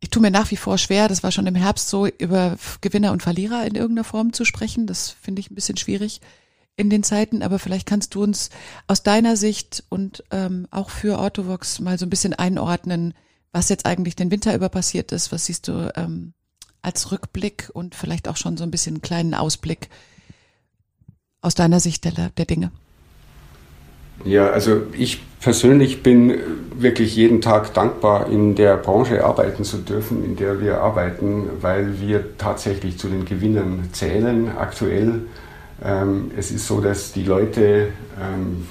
ich 0.00 0.10
tue 0.10 0.20
mir 0.20 0.30
nach 0.30 0.50
wie 0.50 0.58
vor 0.58 0.76
schwer, 0.76 1.08
das 1.08 1.22
war 1.22 1.32
schon 1.32 1.46
im 1.46 1.54
Herbst 1.54 1.88
so, 1.88 2.06
über 2.06 2.58
Gewinner 2.82 3.12
und 3.12 3.22
Verlierer 3.22 3.64
in 3.64 3.74
irgendeiner 3.74 4.04
Form 4.04 4.34
zu 4.34 4.44
sprechen. 4.44 4.86
Das 4.86 5.08
finde 5.08 5.40
ich 5.40 5.50
ein 5.50 5.54
bisschen 5.54 5.78
schwierig 5.78 6.20
in 6.76 6.90
den 6.90 7.04
Zeiten, 7.04 7.42
aber 7.42 7.58
vielleicht 7.58 7.88
kannst 7.88 8.14
du 8.16 8.22
uns 8.22 8.50
aus 8.86 9.02
deiner 9.02 9.38
Sicht 9.38 9.82
und 9.88 10.24
ähm, 10.30 10.68
auch 10.70 10.90
für 10.90 11.18
Autovox 11.18 11.80
mal 11.80 11.98
so 11.98 12.04
ein 12.04 12.10
bisschen 12.10 12.34
einordnen, 12.34 13.14
was 13.52 13.68
jetzt 13.68 13.86
eigentlich 13.86 14.16
den 14.16 14.30
Winter 14.30 14.54
über 14.54 14.68
passiert 14.68 15.12
ist. 15.12 15.32
Was 15.32 15.46
siehst 15.46 15.68
du 15.68 15.92
ähm, 15.94 16.32
als 16.80 17.12
Rückblick 17.12 17.70
und 17.72 17.94
vielleicht 17.94 18.28
auch 18.28 18.36
schon 18.36 18.56
so 18.56 18.64
ein 18.64 18.70
bisschen 18.70 18.96
einen 18.96 19.02
kleinen 19.02 19.34
Ausblick 19.34 19.88
aus 21.40 21.54
deiner 21.54 21.80
Sicht 21.80 22.04
der, 22.04 22.30
der 22.30 22.44
Dinge? 22.46 22.70
Ja, 24.24 24.50
also 24.50 24.82
ich 24.96 25.20
persönlich 25.40 26.02
bin 26.02 26.38
wirklich 26.76 27.16
jeden 27.16 27.40
Tag 27.40 27.74
dankbar, 27.74 28.28
in 28.28 28.54
der 28.54 28.76
Branche 28.76 29.24
arbeiten 29.24 29.64
zu 29.64 29.78
dürfen, 29.78 30.24
in 30.24 30.36
der 30.36 30.60
wir 30.60 30.80
arbeiten, 30.80 31.48
weil 31.60 32.00
wir 32.00 32.36
tatsächlich 32.38 32.98
zu 32.98 33.08
den 33.08 33.24
Gewinnern 33.24 33.88
zählen 33.92 34.56
aktuell. 34.56 35.22
Ähm, 35.84 36.30
es 36.36 36.52
ist 36.52 36.66
so, 36.66 36.80
dass 36.80 37.12
die 37.12 37.24
Leute 37.24 37.88
ähm, 38.20 38.68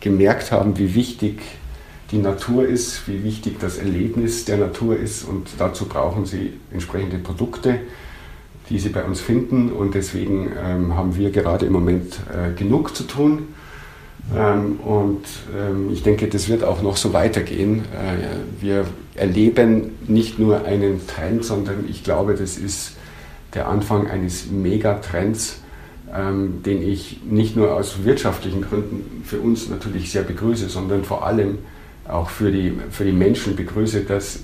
gemerkt 0.00 0.50
haben, 0.50 0.76
wie 0.78 0.94
wichtig 0.94 1.40
die 2.10 2.18
Natur 2.18 2.66
ist, 2.66 3.08
wie 3.08 3.24
wichtig 3.24 3.58
das 3.58 3.78
Erlebnis 3.78 4.44
der 4.44 4.58
Natur 4.58 4.96
ist 4.96 5.24
und 5.24 5.48
dazu 5.58 5.86
brauchen 5.86 6.24
sie 6.24 6.52
entsprechende 6.70 7.18
Produkte, 7.18 7.80
die 8.70 8.78
sie 8.78 8.90
bei 8.90 9.04
uns 9.04 9.20
finden 9.20 9.72
und 9.72 9.94
deswegen 9.94 10.52
ähm, 10.64 10.96
haben 10.96 11.16
wir 11.16 11.30
gerade 11.30 11.66
im 11.66 11.72
Moment 11.72 12.20
äh, 12.32 12.52
genug 12.56 12.96
zu 12.96 13.04
tun. 13.04 13.48
Ähm, 14.34 14.80
und 14.80 15.24
ähm, 15.56 15.90
ich 15.92 16.02
denke, 16.02 16.26
das 16.28 16.48
wird 16.48 16.64
auch 16.64 16.82
noch 16.82 16.96
so 16.96 17.12
weitergehen. 17.12 17.80
Äh, 17.80 18.62
wir 18.62 18.86
erleben 19.14 19.92
nicht 20.08 20.38
nur 20.38 20.64
einen 20.64 21.06
Trend, 21.06 21.44
sondern 21.44 21.84
ich 21.88 22.02
glaube, 22.02 22.34
das 22.34 22.58
ist 22.58 22.96
der 23.54 23.68
Anfang 23.68 24.08
eines 24.08 24.50
Megatrends, 24.50 25.60
ähm, 26.14 26.62
den 26.64 26.82
ich 26.82 27.20
nicht 27.24 27.56
nur 27.56 27.74
aus 27.74 28.04
wirtschaftlichen 28.04 28.62
Gründen 28.62 29.22
für 29.24 29.38
uns 29.38 29.68
natürlich 29.68 30.10
sehr 30.10 30.22
begrüße, 30.22 30.68
sondern 30.68 31.04
vor 31.04 31.24
allem 31.24 31.58
auch 32.08 32.30
für 32.30 32.50
die, 32.50 32.72
für 32.90 33.04
die 33.04 33.12
Menschen 33.12 33.56
begrüße, 33.56 34.02
dass, 34.02 34.40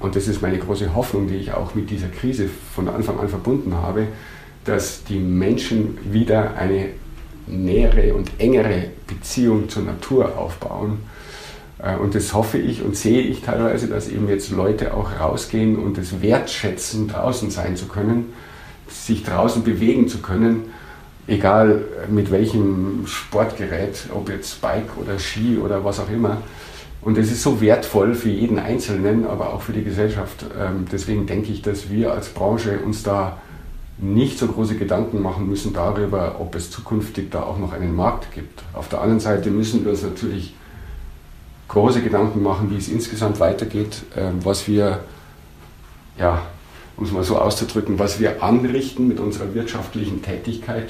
und 0.00 0.16
das 0.16 0.28
ist 0.28 0.42
meine 0.42 0.58
große 0.58 0.94
Hoffnung, 0.94 1.28
die 1.28 1.36
ich 1.36 1.52
auch 1.52 1.74
mit 1.74 1.90
dieser 1.90 2.08
Krise 2.08 2.48
von 2.74 2.88
Anfang 2.88 3.18
an 3.18 3.28
verbunden 3.28 3.74
habe, 3.74 4.08
dass 4.64 5.04
die 5.04 5.18
Menschen 5.18 5.98
wieder 6.12 6.54
eine 6.56 6.88
nähere 7.46 8.14
und 8.14 8.30
engere 8.38 8.90
Beziehung 9.06 9.68
zur 9.68 9.84
Natur 9.84 10.38
aufbauen. 10.38 10.98
Äh, 11.82 11.96
und 11.96 12.14
das 12.14 12.32
hoffe 12.34 12.58
ich 12.58 12.82
und 12.82 12.96
sehe 12.96 13.22
ich 13.22 13.42
teilweise, 13.42 13.88
dass 13.88 14.08
eben 14.08 14.28
jetzt 14.28 14.50
Leute 14.50 14.94
auch 14.94 15.18
rausgehen 15.18 15.76
und 15.76 15.98
es 15.98 16.22
wertschätzen, 16.22 17.08
draußen 17.08 17.50
sein 17.50 17.76
zu 17.76 17.86
können, 17.86 18.32
sich 18.88 19.24
draußen 19.24 19.62
bewegen 19.62 20.08
zu 20.08 20.18
können, 20.18 20.72
egal 21.26 21.84
mit 22.08 22.30
welchem 22.30 23.06
Sportgerät, 23.06 24.06
ob 24.12 24.28
jetzt 24.28 24.60
Bike 24.60 24.96
oder 25.00 25.18
Ski 25.18 25.58
oder 25.58 25.84
was 25.84 26.00
auch 26.00 26.10
immer. 26.10 26.38
Und 27.02 27.16
das 27.16 27.30
ist 27.30 27.42
so 27.42 27.60
wertvoll 27.60 28.14
für 28.14 28.28
jeden 28.28 28.58
Einzelnen, 28.58 29.26
aber 29.26 29.54
auch 29.54 29.62
für 29.62 29.72
die 29.72 29.84
Gesellschaft. 29.84 30.44
Ähm, 30.58 30.84
deswegen 30.92 31.26
denke 31.26 31.50
ich, 31.50 31.62
dass 31.62 31.88
wir 31.88 32.12
als 32.12 32.28
Branche 32.28 32.78
uns 32.80 33.02
da 33.02 33.38
nicht 33.98 34.38
so 34.38 34.46
große 34.46 34.76
Gedanken 34.76 35.20
machen 35.20 35.48
müssen 35.48 35.72
darüber, 35.72 36.36
ob 36.40 36.54
es 36.54 36.70
zukünftig 36.70 37.30
da 37.30 37.42
auch 37.42 37.58
noch 37.58 37.72
einen 37.72 37.94
Markt 37.94 38.32
gibt. 38.32 38.62
Auf 38.72 38.88
der 38.88 39.00
anderen 39.00 39.20
Seite 39.20 39.50
müssen 39.50 39.84
wir 39.84 39.92
uns 39.92 40.02
natürlich 40.02 40.54
große 41.68 42.02
Gedanken 42.02 42.42
machen, 42.42 42.70
wie 42.70 42.76
es 42.76 42.88
insgesamt 42.88 43.40
weitergeht, 43.40 44.02
ähm, 44.16 44.44
was 44.44 44.66
wir, 44.66 45.00
ja, 46.18 46.42
um 46.96 47.04
es 47.04 47.12
mal 47.12 47.24
so 47.24 47.38
auszudrücken, 47.38 47.98
was 47.98 48.20
wir 48.20 48.42
anrichten 48.42 49.08
mit 49.08 49.20
unserer 49.20 49.54
wirtschaftlichen 49.54 50.22
Tätigkeit, 50.22 50.88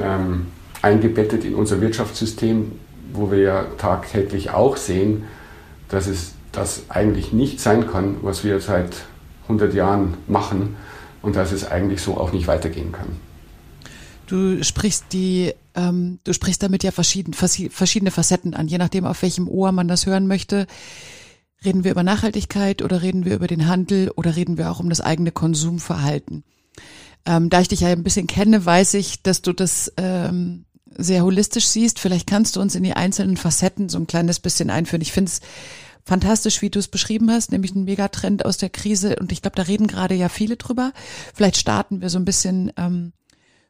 ähm, 0.00 0.46
eingebettet 0.82 1.44
in 1.44 1.54
unser 1.54 1.80
Wirtschaftssystem, 1.80 2.72
wo 3.12 3.30
wir 3.30 3.38
ja 3.38 3.64
tagtäglich 3.78 4.50
auch 4.50 4.76
sehen, 4.76 5.24
dass 5.88 6.06
es 6.06 6.34
das 6.52 6.84
eigentlich 6.88 7.32
nicht 7.32 7.60
sein 7.60 7.86
kann, 7.86 8.16
was 8.22 8.44
wir 8.44 8.60
seit 8.60 8.90
100 9.44 9.74
Jahren 9.74 10.14
machen 10.26 10.76
und 11.22 11.36
dass 11.36 11.52
es 11.52 11.68
eigentlich 11.68 12.02
so 12.02 12.16
auch 12.16 12.32
nicht 12.32 12.46
weitergehen 12.46 12.92
kann. 12.92 13.08
Du 14.26 14.62
sprichst 14.62 15.06
die, 15.12 15.52
ähm, 15.74 16.20
du 16.22 16.32
sprichst 16.32 16.62
damit 16.62 16.84
ja 16.84 16.92
verschieden, 16.92 17.32
verschiedene 17.34 18.10
Facetten 18.10 18.54
an, 18.54 18.68
je 18.68 18.78
nachdem, 18.78 19.04
auf 19.04 19.22
welchem 19.22 19.48
Ohr 19.48 19.72
man 19.72 19.88
das 19.88 20.06
hören 20.06 20.26
möchte. 20.26 20.66
Reden 21.64 21.84
wir 21.84 21.90
über 21.90 22.04
Nachhaltigkeit 22.04 22.80
oder 22.80 23.02
reden 23.02 23.24
wir 23.24 23.34
über 23.34 23.48
den 23.48 23.66
Handel 23.66 24.10
oder 24.14 24.36
reden 24.36 24.56
wir 24.56 24.70
auch 24.70 24.80
um 24.80 24.88
das 24.88 25.00
eigene 25.00 25.32
Konsumverhalten? 25.32 26.44
Ähm, 27.26 27.50
da 27.50 27.60
ich 27.60 27.68
dich 27.68 27.80
ja 27.80 27.88
ein 27.88 28.02
bisschen 28.02 28.26
kenne, 28.26 28.64
weiß 28.64 28.94
ich, 28.94 29.22
dass 29.22 29.42
du 29.42 29.52
das 29.52 29.92
ähm, 29.96 30.64
sehr 30.96 31.22
holistisch 31.22 31.66
siehst. 31.66 31.98
Vielleicht 31.98 32.26
kannst 32.26 32.56
du 32.56 32.60
uns 32.60 32.74
in 32.74 32.82
die 32.82 32.94
einzelnen 32.94 33.36
Facetten 33.36 33.88
so 33.88 33.98
ein 33.98 34.06
kleines 34.06 34.40
bisschen 34.40 34.70
einführen. 34.70 35.02
Ich 35.02 35.12
finde 35.12 35.30
es 35.30 35.40
fantastisch, 36.04 36.62
wie 36.62 36.70
du 36.70 36.78
es 36.78 36.88
beschrieben 36.88 37.30
hast, 37.30 37.52
nämlich 37.52 37.74
ein 37.74 37.84
Megatrend 37.84 38.44
aus 38.44 38.56
der 38.56 38.70
Krise. 38.70 39.16
Und 39.16 39.32
ich 39.32 39.42
glaube, 39.42 39.56
da 39.56 39.62
reden 39.62 39.86
gerade 39.86 40.14
ja 40.14 40.28
viele 40.28 40.56
drüber. 40.56 40.92
Vielleicht 41.34 41.56
starten 41.56 42.00
wir 42.00 42.10
so 42.10 42.18
ein 42.18 42.24
bisschen 42.24 42.72
ähm, 42.76 43.12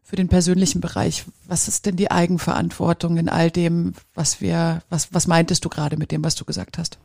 für 0.03 0.17
den 0.17 0.29
persönlichen 0.29 0.81
Bereich. 0.81 1.25
Was 1.47 1.69
ist 1.69 1.87
denn 1.87 1.97
die 1.97 2.11
Eigenverantwortung 2.11 3.17
in 3.17 3.29
all 3.29 3.51
dem, 3.51 3.95
was 4.15 4.41
wir, 4.41 4.83
was, 4.89 5.13
was 5.13 5.27
meintest 5.27 5.65
du 5.65 5.69
gerade 5.69 5.97
mit 5.97 6.11
dem, 6.11 6.25
was 6.25 6.35
du 6.35 6.45
gesagt 6.45 6.79
hast? 6.79 6.99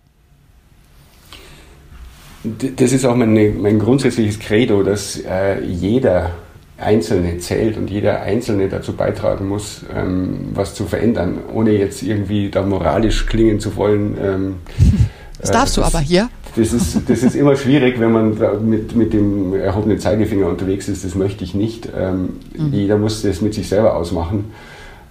Das 2.44 2.92
ist 2.92 3.06
auch 3.06 3.16
mein, 3.16 3.62
mein 3.62 3.80
grundsätzliches 3.80 4.40
Credo, 4.40 4.84
dass 4.84 5.20
äh, 5.20 5.64
jeder 5.64 6.36
Einzelne 6.78 7.38
zählt 7.38 7.78
und 7.78 7.90
jeder 7.90 8.22
Einzelne 8.22 8.68
dazu 8.68 8.94
beitragen 8.94 9.48
muss, 9.48 9.86
ähm, 9.96 10.50
was 10.54 10.76
zu 10.76 10.86
verändern, 10.86 11.38
ohne 11.54 11.72
jetzt 11.72 12.04
irgendwie 12.04 12.50
da 12.50 12.64
moralisch 12.64 13.26
klingen 13.28 13.60
zu 13.60 13.76
wollen. 13.78 14.18
Ähm, 14.22 14.56
das 15.40 15.52
darfst 15.52 15.78
äh, 15.78 15.82
das, 15.82 15.92
du 15.92 15.98
aber 15.98 16.04
hier. 16.04 16.30
Das 16.56 16.74
ist, 16.74 17.10
das 17.10 17.24
ist 17.24 17.36
immer 17.36 17.56
schwierig, 17.56 18.00
wenn 18.00 18.12
man 18.12 18.38
mit, 18.70 18.96
mit 18.96 19.14
dem 19.14 19.54
erhobenen 19.54 20.00
Zeigefinger 20.00 20.48
unterwegs 20.48 20.88
ist. 20.88 21.04
Das 21.04 21.16
möchte 21.16 21.44
ich 21.44 21.54
nicht. 21.54 21.90
Ähm, 21.98 22.40
mhm. 22.58 22.74
Jeder 22.74 22.98
muss 22.98 23.22
das 23.22 23.42
mit 23.42 23.54
sich 23.54 23.68
selber 23.68 23.96
ausmachen. 23.96 24.52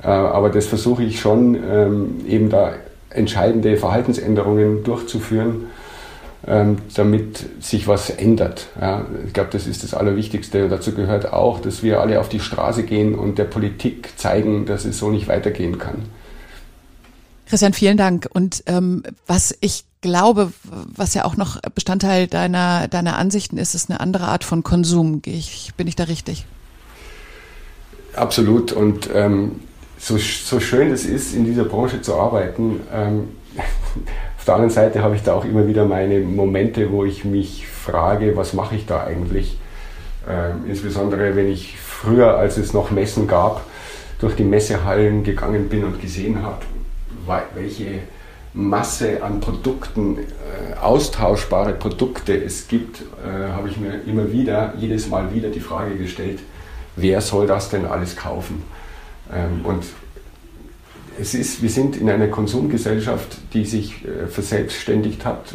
Äh, 0.02 0.08
aber 0.08 0.50
das 0.50 0.66
versuche 0.66 1.02
ich 1.02 1.20
schon, 1.20 1.54
ähm, 1.54 2.14
eben 2.28 2.50
da 2.50 2.74
entscheidende 3.10 3.76
Verhaltensänderungen 3.76 4.84
durchzuführen 4.84 5.66
damit 6.46 7.46
sich 7.60 7.88
was 7.88 8.10
ändert. 8.10 8.66
Ja, 8.78 9.06
ich 9.26 9.32
glaube, 9.32 9.50
das 9.50 9.66
ist 9.66 9.82
das 9.82 9.94
Allerwichtigste. 9.94 10.64
Und 10.64 10.70
dazu 10.70 10.92
gehört 10.92 11.32
auch, 11.32 11.60
dass 11.60 11.82
wir 11.82 12.00
alle 12.00 12.20
auf 12.20 12.28
die 12.28 12.40
Straße 12.40 12.82
gehen 12.82 13.14
und 13.14 13.38
der 13.38 13.44
Politik 13.44 14.10
zeigen, 14.16 14.66
dass 14.66 14.84
es 14.84 14.98
so 14.98 15.10
nicht 15.10 15.26
weitergehen 15.26 15.78
kann. 15.78 16.02
Christian, 17.46 17.72
vielen 17.72 17.96
Dank. 17.96 18.28
Und 18.32 18.62
ähm, 18.66 19.02
was 19.26 19.56
ich 19.60 19.84
glaube, 20.00 20.52
was 20.64 21.14
ja 21.14 21.24
auch 21.24 21.36
noch 21.36 21.60
Bestandteil 21.74 22.26
deiner, 22.26 22.88
deiner 22.88 23.16
Ansichten 23.16 23.56
ist, 23.56 23.74
ist 23.74 23.90
eine 23.90 24.00
andere 24.00 24.26
Art 24.26 24.44
von 24.44 24.62
Konsum. 24.62 25.22
Ich, 25.24 25.72
bin 25.76 25.86
ich 25.86 25.96
da 25.96 26.04
richtig? 26.04 26.44
Absolut. 28.14 28.72
Und 28.72 29.08
ähm, 29.14 29.60
so, 29.98 30.18
so 30.18 30.60
schön 30.60 30.90
es 30.90 31.06
ist, 31.06 31.34
in 31.34 31.44
dieser 31.44 31.64
Branche 31.64 32.02
zu 32.02 32.16
arbeiten, 32.16 32.80
ähm, 32.92 33.28
Auf 34.44 34.46
der 34.48 34.56
anderen 34.56 34.74
Seite 34.74 35.02
habe 35.02 35.16
ich 35.16 35.22
da 35.22 35.32
auch 35.32 35.46
immer 35.46 35.66
wieder 35.66 35.86
meine 35.86 36.20
Momente, 36.20 36.92
wo 36.92 37.06
ich 37.06 37.24
mich 37.24 37.66
frage, 37.66 38.36
was 38.36 38.52
mache 38.52 38.76
ich 38.76 38.84
da 38.84 39.02
eigentlich? 39.02 39.56
Ähm, 40.28 40.68
insbesondere 40.68 41.34
wenn 41.34 41.50
ich 41.50 41.78
früher, 41.78 42.36
als 42.36 42.58
es 42.58 42.74
noch 42.74 42.90
Messen 42.90 43.26
gab, 43.26 43.62
durch 44.18 44.36
die 44.36 44.44
Messehallen 44.44 45.24
gegangen 45.24 45.70
bin 45.70 45.82
und 45.84 45.98
gesehen 45.98 46.42
habe, 46.42 46.58
welche 47.54 48.00
Masse 48.52 49.22
an 49.22 49.40
Produkten, 49.40 50.18
äh, 50.18 50.78
austauschbare 50.78 51.72
Produkte 51.72 52.36
es 52.36 52.68
gibt, 52.68 53.00
äh, 53.00 53.50
habe 53.50 53.70
ich 53.70 53.78
mir 53.78 54.02
immer 54.06 54.30
wieder, 54.30 54.74
jedes 54.76 55.08
Mal 55.08 55.32
wieder 55.32 55.48
die 55.48 55.60
Frage 55.60 55.96
gestellt, 55.96 56.40
wer 56.96 57.22
soll 57.22 57.46
das 57.46 57.70
denn 57.70 57.86
alles 57.86 58.14
kaufen? 58.14 58.62
Ähm, 59.32 59.64
und 59.64 59.84
es 61.20 61.34
ist, 61.34 61.62
wir 61.62 61.70
sind 61.70 61.96
in 61.96 62.10
einer 62.10 62.28
Konsumgesellschaft, 62.28 63.38
die 63.52 63.64
sich 63.64 64.04
äh, 64.04 64.26
verselbstständigt 64.26 65.24
hat 65.24 65.54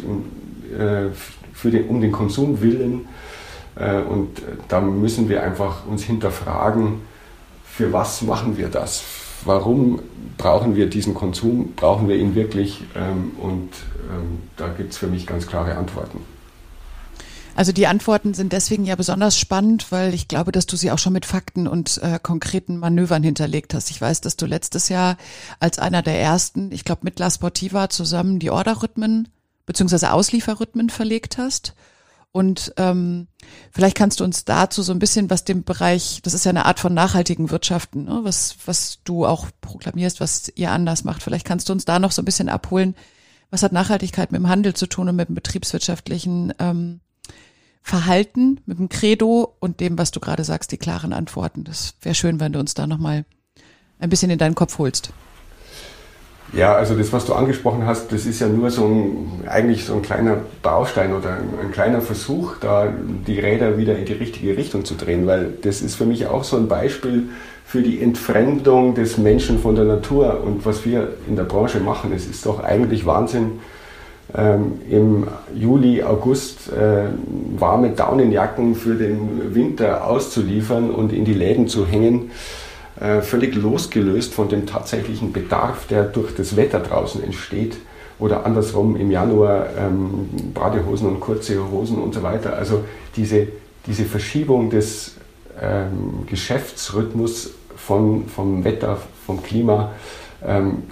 äh, 0.78 1.10
für 1.52 1.70
den, 1.70 1.86
um 1.88 2.00
den 2.00 2.12
Konsum 2.12 2.60
willen. 2.60 3.08
Äh, 3.76 4.00
und 4.00 4.42
da 4.68 4.80
müssen 4.80 5.28
wir 5.28 5.42
einfach 5.42 5.86
uns 5.86 6.04
hinterfragen, 6.04 7.02
für 7.64 7.92
was 7.92 8.22
machen 8.22 8.56
wir 8.56 8.68
das? 8.68 9.02
Warum 9.44 10.00
brauchen 10.36 10.76
wir 10.76 10.86
diesen 10.86 11.14
Konsum? 11.14 11.72
Brauchen 11.76 12.08
wir 12.08 12.16
ihn 12.16 12.34
wirklich? 12.34 12.84
Ähm, 12.94 13.32
und 13.40 13.70
ähm, 14.10 14.40
da 14.56 14.68
gibt 14.68 14.92
es 14.92 14.98
für 14.98 15.06
mich 15.06 15.26
ganz 15.26 15.46
klare 15.46 15.76
Antworten. 15.76 16.20
Also 17.56 17.72
die 17.72 17.86
Antworten 17.86 18.34
sind 18.34 18.52
deswegen 18.52 18.84
ja 18.84 18.96
besonders 18.96 19.38
spannend, 19.38 19.90
weil 19.90 20.14
ich 20.14 20.28
glaube, 20.28 20.52
dass 20.52 20.66
du 20.66 20.76
sie 20.76 20.90
auch 20.90 20.98
schon 20.98 21.12
mit 21.12 21.26
Fakten 21.26 21.66
und 21.66 21.98
äh, 22.02 22.18
konkreten 22.22 22.76
Manövern 22.76 23.22
hinterlegt 23.22 23.74
hast. 23.74 23.90
Ich 23.90 24.00
weiß, 24.00 24.20
dass 24.20 24.36
du 24.36 24.46
letztes 24.46 24.88
Jahr 24.88 25.16
als 25.58 25.78
einer 25.78 26.02
der 26.02 26.20
ersten, 26.20 26.72
ich 26.72 26.84
glaube 26.84 27.02
mit 27.04 27.18
La 27.18 27.30
Sportiva 27.30 27.90
zusammen 27.90 28.38
die 28.38 28.50
Orderrhythmen 28.50 29.28
beziehungsweise 29.66 30.12
Auslieferrhythmen 30.12 30.90
verlegt 30.90 31.38
hast. 31.38 31.74
Und 32.32 32.72
ähm, 32.76 33.26
vielleicht 33.72 33.96
kannst 33.96 34.20
du 34.20 34.24
uns 34.24 34.44
dazu 34.44 34.82
so 34.82 34.92
ein 34.92 34.98
bisschen, 35.00 35.30
was 35.30 35.44
dem 35.44 35.64
Bereich, 35.64 36.20
das 36.22 36.34
ist 36.34 36.44
ja 36.44 36.50
eine 36.50 36.64
Art 36.64 36.78
von 36.78 36.94
nachhaltigen 36.94 37.50
Wirtschaften, 37.50 38.04
ne, 38.04 38.20
was, 38.22 38.56
was 38.66 39.00
du 39.04 39.26
auch 39.26 39.46
proklamierst, 39.60 40.20
was 40.20 40.50
ihr 40.54 40.70
anders 40.70 41.04
macht. 41.04 41.22
Vielleicht 41.22 41.46
kannst 41.46 41.68
du 41.68 41.72
uns 41.72 41.84
da 41.84 41.98
noch 41.98 42.12
so 42.12 42.22
ein 42.22 42.24
bisschen 42.24 42.48
abholen. 42.48 42.94
Was 43.50 43.64
hat 43.64 43.72
Nachhaltigkeit 43.72 44.30
mit 44.30 44.40
dem 44.40 44.48
Handel 44.48 44.74
zu 44.74 44.86
tun 44.86 45.08
und 45.08 45.16
mit 45.16 45.28
dem 45.28 45.34
betriebswirtschaftlichen 45.34 46.54
ähm, 46.60 47.00
Verhalten, 47.82 48.60
mit 48.66 48.78
dem 48.78 48.88
Credo 48.88 49.54
und 49.58 49.80
dem, 49.80 49.98
was 49.98 50.10
du 50.10 50.20
gerade 50.20 50.44
sagst, 50.44 50.72
die 50.72 50.76
klaren 50.76 51.12
Antworten. 51.12 51.64
Das 51.64 51.94
wäre 52.02 52.14
schön, 52.14 52.40
wenn 52.40 52.52
du 52.52 52.60
uns 52.60 52.74
da 52.74 52.86
nochmal 52.86 53.24
ein 53.98 54.10
bisschen 54.10 54.30
in 54.30 54.38
deinen 54.38 54.54
Kopf 54.54 54.78
holst. 54.78 55.12
Ja, 56.52 56.74
also 56.74 56.96
das, 56.96 57.12
was 57.12 57.26
du 57.26 57.34
angesprochen 57.34 57.86
hast, 57.86 58.10
das 58.12 58.26
ist 58.26 58.40
ja 58.40 58.48
nur 58.48 58.70
so 58.70 58.84
ein, 58.84 59.48
eigentlich 59.48 59.84
so 59.84 59.94
ein 59.94 60.02
kleiner 60.02 60.38
Baustein 60.62 61.14
oder 61.14 61.34
ein, 61.34 61.48
ein, 61.62 61.70
kleiner 61.70 62.00
Versuch, 62.00 62.56
da 62.60 62.92
die 63.26 63.38
Räder 63.38 63.78
wieder 63.78 63.96
in 63.96 64.04
die 64.04 64.14
richtige 64.14 64.56
Richtung 64.56 64.84
zu 64.84 64.94
drehen, 64.96 65.26
weil 65.26 65.52
das 65.62 65.80
ist 65.80 65.94
für 65.94 66.06
mich 66.06 66.26
auch 66.26 66.42
so 66.42 66.56
ein 66.56 66.66
Beispiel 66.66 67.28
für 67.64 67.82
die 67.82 68.02
Entfremdung 68.02 68.96
des 68.96 69.16
Menschen 69.16 69.60
von 69.60 69.76
der 69.76 69.84
Natur 69.84 70.42
und 70.42 70.66
was 70.66 70.84
wir 70.84 71.14
in 71.28 71.36
der 71.36 71.44
Branche 71.44 71.78
machen. 71.78 72.12
Es 72.12 72.26
ist 72.26 72.44
doch 72.44 72.58
eigentlich 72.64 73.06
Wahnsinn, 73.06 73.60
ähm, 74.36 74.80
im 74.88 75.26
Juli, 75.54 76.02
August 76.02 76.72
äh, 76.72 77.08
warme 77.58 77.90
Daunenjacken 77.90 78.74
für 78.74 78.94
den 78.94 79.54
Winter 79.54 80.06
auszuliefern 80.06 80.90
und 80.90 81.12
in 81.12 81.24
die 81.24 81.34
Läden 81.34 81.68
zu 81.68 81.86
hängen 81.86 82.30
äh, 83.00 83.22
völlig 83.22 83.54
losgelöst 83.54 84.34
von 84.34 84.48
dem 84.48 84.66
tatsächlichen 84.66 85.32
Bedarf, 85.32 85.86
der 85.86 86.04
durch 86.04 86.34
das 86.34 86.56
Wetter 86.56 86.80
draußen 86.80 87.22
entsteht. 87.22 87.78
Oder 88.18 88.44
andersrum 88.44 88.96
im 88.96 89.10
Januar 89.10 89.68
ähm, 89.78 90.28
Badehosen 90.52 91.08
und 91.08 91.20
kurze 91.20 91.70
Hosen 91.70 91.98
und 91.98 92.12
so 92.12 92.22
weiter. 92.22 92.54
Also 92.54 92.84
diese, 93.16 93.48
diese 93.86 94.04
Verschiebung 94.04 94.68
des 94.68 95.16
ähm, 95.60 96.26
Geschäftsrhythmus 96.26 97.52
von, 97.74 98.28
vom 98.28 98.62
Wetter, 98.64 98.98
vom 99.24 99.42
Klima, 99.42 99.92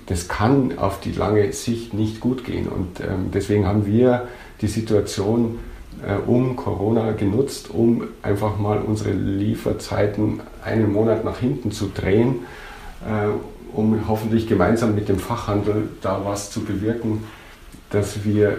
das 0.07 0.29
kann 0.29 0.79
auf 0.79 1.01
die 1.01 1.13
lange 1.13 1.53
Sicht 1.53 1.95
nicht 1.95 2.21
gut 2.21 2.45
gehen. 2.45 2.69
Und 2.69 3.01
ähm, 3.01 3.31
deswegen 3.33 3.67
haben 3.67 3.87
wir 3.87 4.29
die 4.61 4.69
Situation 4.69 5.59
äh, 6.07 6.15
um 6.29 6.57
Corona 6.57 7.13
genutzt, 7.13 7.71
um 7.71 8.05
einfach 8.23 8.59
mal 8.59 8.79
unsere 8.79 9.13
Lieferzeiten 9.13 10.41
einen 10.65 10.93
Monat 10.93 11.25
nach 11.25 11.39
hinten 11.39 11.73
zu 11.73 11.91
drehen, 11.93 12.41
äh, 13.07 13.29
um 13.75 14.09
hoffentlich 14.09 14.47
gemeinsam 14.47 14.95
mit 14.95 15.09
dem 15.09 15.19
Fachhandel 15.19 15.89
da 16.03 16.23
was 16.25 16.51
zu 16.51 16.61
bewirken, 16.65 17.25
dass 17.91 18.25
wir 18.25 18.59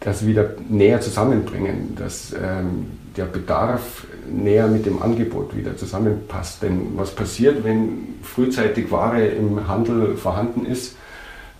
das 0.00 0.26
wieder 0.26 0.52
näher 0.68 1.00
zusammenbringen, 1.00 1.96
dass 1.96 2.32
ähm, 2.32 2.86
der 3.16 3.24
Bedarf 3.24 4.06
näher 4.32 4.68
mit 4.68 4.86
dem 4.86 5.02
Angebot 5.02 5.56
wieder 5.56 5.76
zusammenpasst. 5.76 6.62
Denn 6.62 6.92
was 6.96 7.10
passiert, 7.14 7.64
wenn 7.64 8.14
frühzeitig 8.22 8.90
Ware 8.90 9.26
im 9.26 9.68
Handel 9.68 10.16
vorhanden 10.16 10.66
ist, 10.66 10.96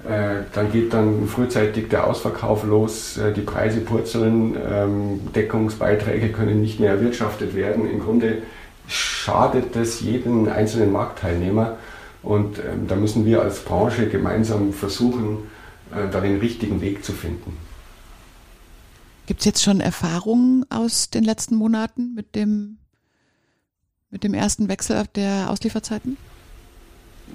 äh, 0.04 0.44
dann 0.54 0.70
geht 0.70 0.92
dann 0.92 1.26
frühzeitig 1.26 1.88
der 1.88 2.06
Ausverkauf 2.06 2.64
los, 2.64 3.18
äh, 3.18 3.32
die 3.32 3.40
Preise 3.40 3.80
purzeln, 3.80 4.56
ähm, 4.56 5.20
Deckungsbeiträge 5.34 6.28
können 6.28 6.60
nicht 6.60 6.78
mehr 6.78 6.92
erwirtschaftet 6.92 7.56
werden. 7.56 7.90
Im 7.90 8.00
Grunde 8.00 8.38
schadet 8.86 9.74
das 9.74 10.00
jeden 10.00 10.48
einzelnen 10.48 10.92
Marktteilnehmer 10.92 11.76
und 12.22 12.58
ähm, 12.58 12.86
da 12.86 12.94
müssen 12.94 13.26
wir 13.26 13.42
als 13.42 13.60
Branche 13.60 14.06
gemeinsam 14.08 14.72
versuchen, 14.72 15.48
äh, 15.92 16.10
da 16.10 16.20
den 16.20 16.38
richtigen 16.38 16.80
Weg 16.80 17.04
zu 17.04 17.12
finden. 17.12 17.67
Gibt 19.28 19.40
es 19.40 19.44
jetzt 19.44 19.62
schon 19.62 19.82
Erfahrungen 19.82 20.64
aus 20.70 21.10
den 21.10 21.22
letzten 21.22 21.54
Monaten 21.54 22.14
mit 22.14 22.34
dem, 22.34 22.78
mit 24.08 24.24
dem 24.24 24.32
ersten 24.32 24.68
Wechsel 24.68 25.04
der 25.16 25.50
Auslieferzeiten? 25.50 26.16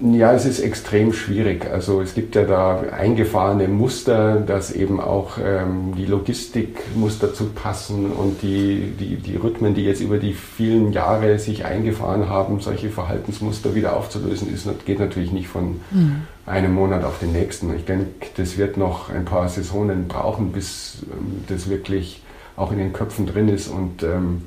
Ja, 0.00 0.32
es 0.32 0.44
ist 0.44 0.58
extrem 0.58 1.12
schwierig. 1.12 1.70
Also 1.70 2.00
es 2.00 2.14
gibt 2.14 2.34
ja 2.34 2.42
da 2.44 2.80
eingefahrene 2.80 3.68
Muster, 3.68 4.40
dass 4.40 4.72
eben 4.72 5.00
auch 5.00 5.38
ähm, 5.38 5.94
die 5.96 6.06
Logistik 6.06 6.80
muss 6.96 7.20
dazu 7.20 7.50
passen 7.54 8.10
und 8.10 8.42
die, 8.42 8.92
die, 8.98 9.16
die 9.16 9.36
Rhythmen, 9.36 9.74
die 9.74 9.84
jetzt 9.84 10.00
über 10.00 10.18
die 10.18 10.32
vielen 10.32 10.92
Jahre 10.92 11.38
sich 11.38 11.64
eingefahren 11.64 12.28
haben, 12.28 12.60
solche 12.60 12.90
Verhaltensmuster 12.90 13.76
wieder 13.76 13.96
aufzulösen, 13.96 14.52
ist, 14.52 14.68
geht 14.84 14.98
natürlich 14.98 15.30
nicht 15.30 15.48
von 15.48 15.80
mhm. 15.92 16.22
einem 16.44 16.74
Monat 16.74 17.04
auf 17.04 17.20
den 17.20 17.32
nächsten. 17.32 17.74
Ich 17.76 17.84
denke, 17.84 18.06
das 18.36 18.58
wird 18.58 18.76
noch 18.76 19.10
ein 19.10 19.24
paar 19.24 19.48
Saisonen 19.48 20.08
brauchen, 20.08 20.50
bis 20.50 21.04
ähm, 21.04 21.44
das 21.48 21.70
wirklich 21.70 22.20
auch 22.56 22.72
in 22.72 22.78
den 22.78 22.92
Köpfen 22.92 23.26
drin 23.26 23.48
ist 23.48 23.68
und 23.68 24.02
ähm, 24.02 24.42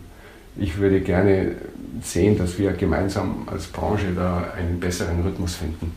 ich 0.59 0.77
würde 0.77 1.01
gerne 1.01 1.55
sehen, 2.01 2.37
dass 2.37 2.57
wir 2.57 2.73
gemeinsam 2.73 3.47
als 3.47 3.67
Branche 3.67 4.13
da 4.15 4.45
einen 4.57 4.79
besseren 4.79 5.21
Rhythmus 5.23 5.55
finden. 5.55 5.91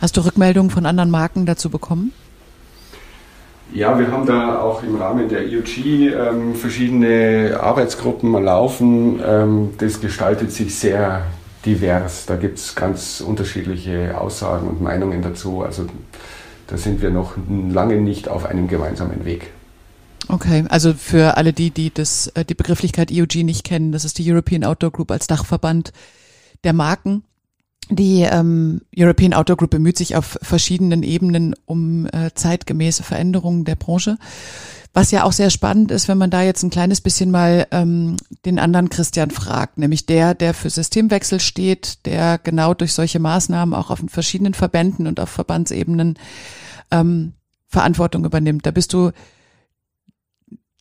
Hast 0.00 0.16
du 0.16 0.22
Rückmeldungen 0.22 0.70
von 0.70 0.86
anderen 0.86 1.10
Marken 1.10 1.46
dazu 1.46 1.70
bekommen? 1.70 2.12
Ja, 3.72 3.98
wir 3.98 4.10
haben 4.10 4.26
da 4.26 4.60
auch 4.60 4.82
im 4.82 4.96
Rahmen 4.96 5.28
der 5.28 5.46
IOG 5.48 5.78
ähm, 5.86 6.54
verschiedene 6.54 7.58
Arbeitsgruppen 7.60 8.32
laufen. 8.44 9.20
Ähm, 9.26 9.70
das 9.78 10.00
gestaltet 10.00 10.52
sich 10.52 10.74
sehr 10.74 11.24
divers. 11.64 12.26
Da 12.26 12.36
gibt 12.36 12.58
es 12.58 12.74
ganz 12.74 13.20
unterschiedliche 13.20 14.20
Aussagen 14.20 14.68
und 14.68 14.80
Meinungen 14.82 15.22
dazu. 15.22 15.62
Also 15.62 15.86
da 16.66 16.76
sind 16.76 17.02
wir 17.02 17.10
noch 17.10 17.36
lange 17.48 17.96
nicht 17.96 18.28
auf 18.28 18.44
einem 18.46 18.68
gemeinsamen 18.68 19.24
Weg. 19.24 19.50
Okay, 20.28 20.64
also 20.68 20.94
für 20.94 21.36
alle 21.36 21.52
die, 21.52 21.70
die 21.70 21.92
das, 21.92 22.28
äh, 22.28 22.44
die 22.44 22.54
Begrifflichkeit 22.54 23.10
EOG 23.10 23.36
nicht 23.36 23.64
kennen, 23.64 23.92
das 23.92 24.04
ist 24.04 24.18
die 24.18 24.30
European 24.30 24.64
Outdoor 24.64 24.90
Group 24.90 25.10
als 25.10 25.26
Dachverband 25.26 25.92
der 26.64 26.72
Marken. 26.72 27.24
Die 27.90 28.22
ähm, 28.22 28.80
European 28.96 29.34
Outdoor 29.34 29.56
Group 29.56 29.70
bemüht 29.70 29.98
sich 29.98 30.16
auf 30.16 30.38
verschiedenen 30.40 31.02
Ebenen 31.02 31.54
um 31.66 32.06
äh, 32.06 32.30
zeitgemäße 32.34 33.02
Veränderungen 33.02 33.64
der 33.64 33.76
Branche. 33.76 34.16
Was 34.94 35.10
ja 35.10 35.24
auch 35.24 35.32
sehr 35.32 35.50
spannend 35.50 35.90
ist, 35.90 36.08
wenn 36.08 36.16
man 36.16 36.30
da 36.30 36.42
jetzt 36.42 36.62
ein 36.62 36.70
kleines 36.70 37.00
bisschen 37.00 37.30
mal 37.30 37.66
ähm, 37.72 38.16
den 38.46 38.58
anderen 38.58 38.88
Christian 38.88 39.30
fragt, 39.30 39.76
nämlich 39.76 40.06
der, 40.06 40.34
der 40.34 40.54
für 40.54 40.70
Systemwechsel 40.70 41.40
steht, 41.40 42.06
der 42.06 42.38
genau 42.38 42.74
durch 42.74 42.92
solche 42.92 43.18
Maßnahmen 43.18 43.74
auch 43.74 43.90
auf 43.90 44.00
verschiedenen 44.06 44.54
Verbänden 44.54 45.06
und 45.06 45.18
auf 45.18 45.28
Verbandsebenen 45.28 46.16
ähm, 46.92 47.32
Verantwortung 47.66 48.24
übernimmt. 48.24 48.64
Da 48.66 48.70
bist 48.70 48.92
du 48.92 49.10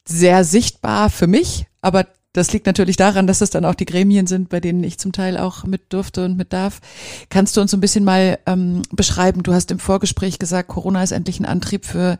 sehr 0.05 0.43
sichtbar 0.43 1.09
für 1.09 1.27
mich, 1.27 1.65
aber 1.81 2.07
das 2.33 2.51
liegt 2.51 2.65
natürlich 2.65 2.97
daran, 2.97 3.27
dass 3.27 3.41
es 3.41 3.51
dann 3.51 3.63
auch 3.63 3.75
die 3.75 3.85
Gremien 3.85 4.25
sind, 4.25 4.49
bei 4.49 4.59
denen 4.59 4.83
ich 4.83 4.97
zum 4.97 5.11
Teil 5.11 5.37
auch 5.37 5.65
mit 5.65 5.93
durfte 5.93 6.25
und 6.25 6.35
mit 6.35 6.51
darf. 6.51 6.81
Kannst 7.29 7.55
du 7.55 7.61
uns 7.61 7.73
ein 7.73 7.79
bisschen 7.79 8.03
mal 8.03 8.39
ähm, 8.47 8.81
beschreiben? 8.91 9.43
Du 9.43 9.53
hast 9.53 9.69
im 9.69 9.77
Vorgespräch 9.77 10.39
gesagt, 10.39 10.69
Corona 10.69 11.03
ist 11.03 11.11
endlich 11.11 11.39
ein 11.39 11.45
Antrieb 11.45 11.85
für 11.85 12.17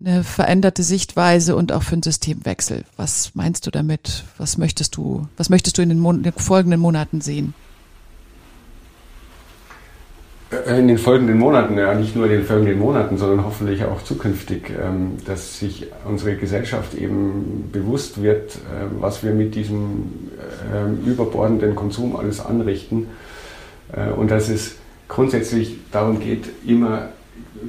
eine 0.00 0.24
veränderte 0.24 0.82
Sichtweise 0.82 1.56
und 1.56 1.72
auch 1.72 1.82
für 1.82 1.92
einen 1.92 2.02
Systemwechsel. 2.02 2.84
Was 2.96 3.32
meinst 3.34 3.66
du 3.66 3.70
damit? 3.70 4.24
Was 4.38 4.56
möchtest 4.56 4.96
du, 4.96 5.28
was 5.36 5.50
möchtest 5.50 5.76
du 5.76 5.82
in 5.82 5.90
den, 5.90 6.00
Mon 6.00 6.16
in 6.16 6.22
den 6.22 6.32
folgenden 6.32 6.80
Monaten 6.80 7.20
sehen? 7.20 7.54
Äh, 10.50 10.78
in 10.78 10.88
den 10.88 10.98
folgenden 10.98 11.38
Monaten, 11.38 11.78
ja 11.78 11.94
nicht 11.94 12.16
nur 12.16 12.26
in 12.26 12.32
den 12.32 12.44
folgenden 12.44 12.78
Monaten, 12.78 13.16
sondern 13.18 13.44
hoffentlich 13.44 13.84
auch 13.84 14.02
zukünftig, 14.02 14.70
ähm, 14.70 15.16
dass 15.26 15.58
sich 15.58 15.86
unsere 16.04 16.36
Gesellschaft 16.36 16.94
eben 16.94 17.70
bewusst 17.72 18.22
wird, 18.22 18.56
äh, 18.56 18.86
was 19.00 19.22
wir 19.22 19.32
mit 19.32 19.54
diesem 19.54 20.30
ähm, 20.74 20.98
überbordenden 21.06 21.74
Konsum 21.74 22.16
alles 22.16 22.44
anrichten 22.44 23.08
äh, 23.92 24.10
und 24.10 24.30
dass 24.30 24.48
es 24.48 24.76
grundsätzlich 25.08 25.76
darum 25.92 26.20
geht, 26.20 26.44
immer 26.66 27.10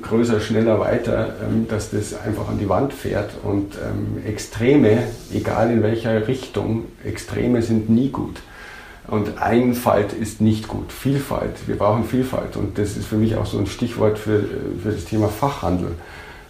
größer, 0.01 0.39
schneller, 0.39 0.79
weiter, 0.79 1.35
ähm, 1.43 1.67
dass 1.67 1.91
das 1.91 2.19
einfach 2.19 2.49
an 2.49 2.59
die 2.59 2.69
Wand 2.69 2.93
fährt 2.93 3.31
und 3.43 3.77
Extreme, 4.25 5.03
egal 5.33 5.71
in 5.71 5.83
welcher 5.83 6.27
Richtung, 6.27 6.85
Extreme 7.03 7.61
sind 7.61 7.89
nie 7.89 8.09
gut. 8.09 8.41
Und 9.07 9.39
Einfalt 9.39 10.13
ist 10.13 10.41
nicht 10.41 10.67
gut. 10.67 10.91
Vielfalt. 10.91 11.67
Wir 11.67 11.77
brauchen 11.77 12.05
Vielfalt. 12.05 12.57
Und 12.57 12.77
das 12.77 12.97
ist 12.97 13.05
für 13.05 13.17
mich 13.17 13.35
auch 13.35 13.45
so 13.45 13.59
ein 13.59 13.67
Stichwort 13.67 14.17
für, 14.17 14.43
für 14.81 14.91
das 14.91 15.05
Thema 15.05 15.27
Fachhandel. 15.27 15.91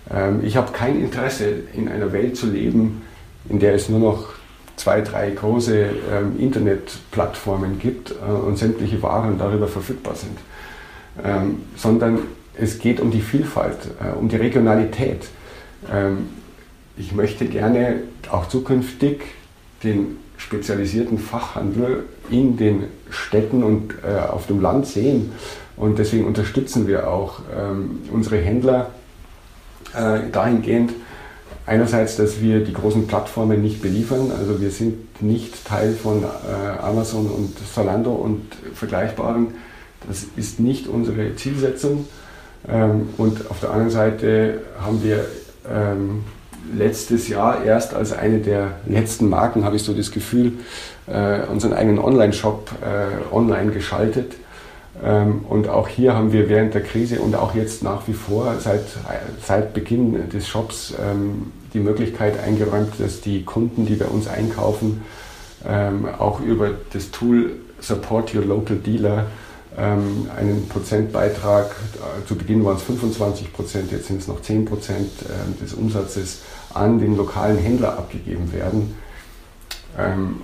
Ähm, 0.09 0.41
ich 0.43 0.55
habe 0.55 0.71
kein 0.71 0.99
Interesse, 0.99 1.49
in 1.73 1.89
einer 1.89 2.13
Welt 2.13 2.37
zu 2.37 2.47
leben, 2.47 3.01
in 3.49 3.59
der 3.59 3.73
es 3.73 3.89
nur 3.89 3.99
noch 3.99 4.29
zwei, 4.77 5.01
drei 5.01 5.31
große 5.31 5.89
ähm, 6.11 6.39
Internetplattformen 6.39 7.79
gibt 7.79 8.11
äh, 8.11 8.31
und 8.31 8.57
sämtliche 8.57 9.01
Waren 9.01 9.37
darüber 9.37 9.67
verfügbar 9.67 10.15
sind. 10.15 10.37
Ähm, 11.23 11.63
sondern 11.75 12.19
es 12.57 12.79
geht 12.79 12.99
um 12.99 13.11
die 13.11 13.21
Vielfalt, 13.21 13.77
äh, 14.01 14.17
um 14.17 14.29
die 14.29 14.37
Regionalität. 14.37 15.27
Ich 16.97 17.11
möchte 17.11 17.45
gerne 17.45 18.03
auch 18.31 18.47
zukünftig 18.47 19.21
den 19.83 20.17
spezialisierten 20.37 21.17
Fachhandel 21.17 22.03
in 22.29 22.57
den 22.57 22.85
Städten 23.09 23.63
und 23.63 23.93
äh, 24.03 24.29
auf 24.29 24.47
dem 24.47 24.61
Land 24.61 24.87
sehen. 24.87 25.31
Und 25.77 25.99
deswegen 25.99 26.25
unterstützen 26.25 26.87
wir 26.87 27.09
auch 27.09 27.39
ähm, 27.55 27.99
unsere 28.11 28.37
Händler 28.37 28.91
äh, 29.93 30.29
dahingehend, 30.31 30.93
einerseits, 31.65 32.15
dass 32.15 32.41
wir 32.41 32.63
die 32.63 32.73
großen 32.73 33.07
Plattformen 33.07 33.61
nicht 33.61 33.81
beliefern. 33.81 34.31
Also 34.37 34.61
wir 34.61 34.71
sind 34.71 35.21
nicht 35.21 35.65
Teil 35.65 35.93
von 35.93 36.23
äh, 36.23 36.79
Amazon 36.81 37.27
und 37.27 37.55
Zalando 37.73 38.11
und 38.11 38.41
vergleichbaren. 38.73 39.55
Das 40.07 40.25
ist 40.35 40.59
nicht 40.59 40.87
unsere 40.87 41.35
Zielsetzung. 41.35 42.07
Ähm, 42.67 43.09
und 43.17 43.49
auf 43.49 43.59
der 43.59 43.71
anderen 43.71 43.91
Seite 43.91 44.61
haben 44.79 45.03
wir 45.03 45.25
ähm, 45.69 46.23
letztes 46.73 47.27
Jahr 47.27 47.63
erst 47.63 47.93
als 47.93 48.13
eine 48.13 48.39
der 48.39 48.73
letzten 48.87 49.29
Marken, 49.29 49.65
habe 49.65 49.75
ich 49.75 49.83
so 49.83 49.93
das 49.93 50.11
Gefühl, 50.11 50.53
äh, 51.07 51.41
unseren 51.51 51.73
eigenen 51.73 51.99
Online-Shop 51.99 52.71
äh, 52.81 53.35
online 53.35 53.71
geschaltet. 53.71 54.33
Ähm, 55.03 55.45
und 55.49 55.67
auch 55.67 55.87
hier 55.87 56.15
haben 56.15 56.31
wir 56.31 56.49
während 56.49 56.73
der 56.73 56.81
Krise 56.81 57.19
und 57.19 57.35
auch 57.35 57.53
jetzt 57.53 57.83
nach 57.83 58.07
wie 58.07 58.13
vor 58.13 58.55
seit, 58.59 58.85
seit 59.45 59.73
Beginn 59.73 60.29
des 60.29 60.47
Shops 60.47 60.93
ähm, 60.99 61.51
die 61.73 61.79
Möglichkeit 61.79 62.41
eingeräumt, 62.41 62.93
dass 62.99 63.21
die 63.21 63.43
Kunden, 63.43 63.85
die 63.85 63.95
bei 63.95 64.05
uns 64.05 64.27
einkaufen, 64.27 65.03
ähm, 65.67 66.07
auch 66.17 66.39
über 66.39 66.71
das 66.93 67.11
Tool 67.11 67.51
Support 67.81 68.33
Your 68.33 68.45
Local 68.45 68.77
Dealer 68.77 69.27
einen 69.77 70.69
Prozentbeitrag, 70.69 71.65
äh, 71.65 72.25
zu 72.25 72.35
Beginn 72.35 72.63
waren 72.63 72.77
es 72.77 72.83
25 72.83 73.51
Prozent, 73.51 73.91
jetzt 73.91 74.07
sind 74.07 74.21
es 74.21 74.27
noch 74.29 74.41
10 74.41 74.63
Prozent 74.63 75.11
des 75.61 75.73
Umsatzes 75.73 76.43
an 76.75 76.99
den 76.99 77.15
lokalen 77.17 77.57
Händler 77.57 77.97
abgegeben 77.97 78.51
werden. 78.53 78.95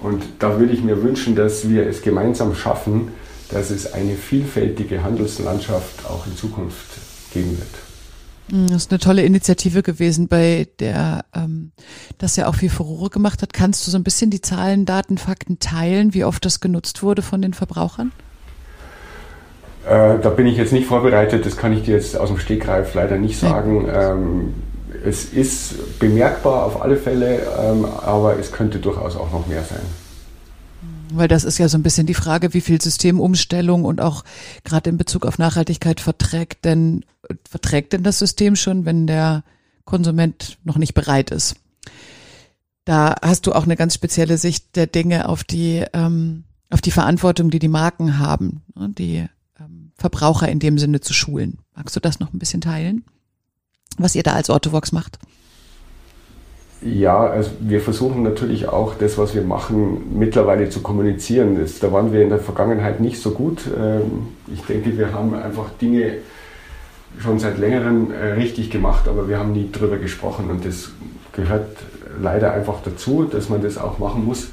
Und 0.02 0.24
da 0.40 0.60
würde 0.60 0.72
ich 0.72 0.82
mir 0.82 1.04
wünschen, 1.04 1.36
dass 1.36 1.68
wir 1.68 1.86
es 1.86 2.02
gemeinsam 2.02 2.56
schaffen, 2.56 3.10
dass 3.52 3.70
es 3.70 3.94
eine 3.94 4.16
vielfältige 4.16 5.04
Handelslandschaft 5.04 6.06
auch 6.06 6.26
in 6.26 6.36
Zukunft 6.36 6.88
geben 7.34 7.58
wird. 7.58 7.68
Mm, 8.52 8.68
das 8.68 8.84
ist 8.84 8.92
eine 8.92 9.00
tolle 9.00 9.24
Initiative 9.24 9.84
gewesen, 9.84 10.28
bei 10.28 10.68
der 10.80 11.26
ähm, 11.36 11.72
das 12.18 12.36
ja 12.36 12.48
auch 12.48 12.56
viel 12.56 12.70
Furore 12.70 13.10
gemacht 13.10 13.42
hat. 13.42 13.54
Kannst 13.54 13.86
du 13.86 13.92
so 13.92 13.98
ein 13.98 14.04
bisschen 14.04 14.30
die 14.30 14.42
Zahlen, 14.42 14.86
Daten, 14.86 15.18
Fakten 15.18 15.60
teilen, 15.60 16.14
wie 16.14 16.24
oft 16.24 16.44
das 16.46 16.60
genutzt 16.60 17.04
wurde 17.04 17.22
von 17.22 17.42
den 17.42 17.54
Verbrauchern? 17.54 18.12
Äh, 19.86 20.20
da 20.20 20.30
bin 20.30 20.48
ich 20.48 20.58
jetzt 20.58 20.74
nicht 20.74 20.86
vorbereitet, 20.86 21.46
das 21.46 21.58
kann 21.58 21.74
ich 21.74 21.84
dir 21.84 21.96
jetzt 21.96 22.16
aus 22.16 22.30
dem 22.30 22.38
Stegreif 22.38 22.94
leider 22.94 23.18
nicht 23.18 23.40
sagen. 23.40 23.88
Ähm, 23.92 24.54
es 25.04 25.26
ist 25.26 26.00
bemerkbar 26.00 26.66
auf 26.66 26.82
alle 26.82 26.98
Fälle, 26.98 27.42
ähm, 27.60 27.86
aber 27.86 28.38
es 28.38 28.52
könnte 28.52 28.80
durchaus 28.80 29.16
auch 29.16 29.32
noch 29.32 29.48
mehr 29.48 29.64
sein. 29.64 29.82
Weil 31.14 31.28
das 31.28 31.44
ist 31.44 31.58
ja 31.58 31.68
so 31.68 31.78
ein 31.78 31.84
bisschen 31.84 32.08
die 32.08 32.14
Frage, 32.14 32.54
wie 32.54 32.62
viel 32.62 32.82
Systemumstellung 32.82 33.84
und 33.84 34.00
auch 34.00 34.24
gerade 34.64 34.90
in 34.90 34.98
Bezug 34.98 35.26
auf 35.26 35.38
Nachhaltigkeit 35.38 36.00
verträgt 36.00 36.64
denn, 36.64 37.04
verträgt 37.50 37.94
denn 37.94 38.04
das 38.04 38.20
System 38.20 38.56
schon, 38.56 38.86
wenn 38.86 39.08
der 39.08 39.44
Konsument 39.84 40.58
noch 40.64 40.78
nicht 40.78 40.94
bereit 40.94 41.32
ist? 41.32 41.56
Da 42.86 43.16
hast 43.22 43.46
du 43.46 43.54
auch 43.54 43.64
eine 43.64 43.76
ganz 43.76 43.94
spezielle 43.94 44.38
Sicht 44.38 44.76
der 44.76 44.88
Dinge 44.88 45.28
auf 45.28 45.44
die, 45.44 45.84
ähm, 45.94 46.46
auf 46.70 46.82
die 46.82 46.92
Verantwortung, 46.92 47.50
die 47.50 47.60
die 47.60 47.68
Marken 47.68 48.18
haben, 48.18 48.62
ne, 48.76 48.90
die 48.90 49.28
ähm, 49.60 49.92
Verbraucher 49.96 50.48
in 50.48 50.60
dem 50.60 50.78
Sinne 50.78 51.02
zu 51.02 51.14
schulen. 51.14 51.60
Magst 51.76 51.96
du 51.96 52.00
das 52.00 52.20
noch 52.20 52.34
ein 52.34 52.40
bisschen 52.40 52.62
teilen? 52.62 53.04
Was 53.98 54.16
ihr 54.16 54.24
da 54.24 54.34
als 54.34 54.50
Orthovox 54.50 54.92
macht? 54.92 55.20
Ja, 56.84 57.20
also 57.28 57.52
wir 57.60 57.80
versuchen 57.80 58.24
natürlich 58.24 58.68
auch 58.68 58.96
das, 58.96 59.18
was 59.20 59.36
wir 59.36 59.44
machen, 59.44 60.18
mittlerweile 60.18 60.70
zu 60.70 60.82
kommunizieren. 60.82 61.60
Das, 61.60 61.80
da 61.80 61.92
waren 61.92 62.12
wir 62.12 62.24
in 62.24 62.30
der 62.30 62.40
Vergangenheit 62.40 63.00
nicht 63.00 63.22
so 63.22 63.32
gut. 63.32 63.62
Ähm, 63.78 64.30
ich 64.52 64.62
denke, 64.64 64.98
wir 64.98 65.14
haben 65.14 65.36
einfach 65.36 65.70
Dinge 65.80 66.16
schon 67.20 67.38
seit 67.38 67.60
längerem 67.60 68.12
äh, 68.12 68.34
richtig 68.34 68.72
gemacht, 68.72 69.08
aber 69.08 69.30
wir 69.30 69.38
haben 69.38 69.52
nie 69.52 69.70
drüber 69.72 69.98
gesprochen 69.98 70.50
und 70.50 70.66
das 70.66 70.90
gehört 71.34 71.78
leider 72.20 72.54
einfach 72.54 72.80
dazu, 72.84 73.26
dass 73.26 73.50
man 73.50 73.62
das 73.62 73.78
auch 73.78 74.00
machen 74.00 74.26
muss 74.26 74.48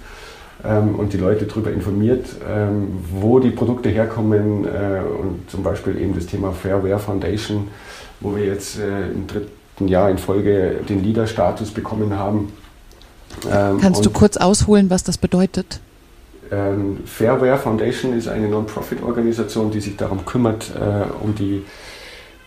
ähm, 0.64 0.96
und 0.96 1.12
die 1.12 1.16
Leute 1.16 1.46
darüber 1.46 1.70
informiert, 1.70 2.26
ähm, 2.48 2.98
wo 3.10 3.38
die 3.38 3.50
Produkte 3.50 3.88
herkommen 3.88 4.64
äh, 4.64 5.00
und 5.00 5.50
zum 5.50 5.62
Beispiel 5.62 5.98
eben 5.98 6.14
das 6.14 6.26
Thema 6.26 6.52
Fairware 6.52 6.98
Foundation, 6.98 7.68
wo 8.20 8.36
wir 8.36 8.44
jetzt 8.44 8.78
äh, 8.78 9.08
im 9.08 9.26
dritten 9.26 9.88
Jahr 9.88 10.10
in 10.10 10.18
Folge 10.18 10.80
den 10.88 11.02
Leader-Status 11.02 11.70
bekommen 11.70 12.18
haben. 12.18 12.52
Ähm, 13.50 13.78
Kannst 13.80 14.04
du 14.04 14.10
kurz 14.10 14.36
ausholen, 14.36 14.90
was 14.90 15.04
das 15.04 15.18
bedeutet? 15.18 15.80
Ähm, 16.50 17.00
Fairware 17.04 17.58
Foundation 17.58 18.16
ist 18.16 18.28
eine 18.28 18.48
Non-Profit-Organisation, 18.48 19.70
die 19.70 19.80
sich 19.80 19.96
darum 19.96 20.24
kümmert, 20.24 20.72
äh, 20.74 21.04
um 21.22 21.34
die 21.34 21.64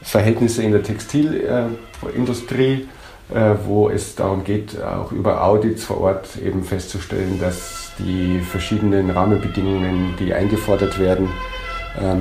Verhältnisse 0.01 0.63
in 0.63 0.71
der 0.71 0.81
Textilindustrie, 0.81 2.87
äh, 3.33 3.55
wo 3.65 3.89
es 3.89 4.15
darum 4.15 4.43
geht, 4.43 4.81
auch 4.81 5.11
über 5.11 5.43
Audits 5.43 5.83
vor 5.83 6.01
Ort 6.01 6.29
eben 6.43 6.63
festzustellen, 6.63 7.39
dass 7.39 7.91
die 7.99 8.39
verschiedenen 8.39 9.11
Rahmenbedingungen, 9.11 10.15
die 10.19 10.33
eingefordert 10.33 10.99
werden, 10.99 11.29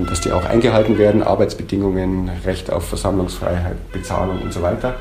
dass 0.08 0.20
die 0.20 0.32
auch 0.32 0.44
eingehalten 0.44 0.98
werden, 0.98 1.22
Arbeitsbedingungen, 1.22 2.28
Recht 2.44 2.72
auf 2.72 2.88
Versammlungsfreiheit, 2.88 3.92
Bezahlung 3.92 4.42
und 4.42 4.52
so 4.52 4.62
weiter. 4.62 4.96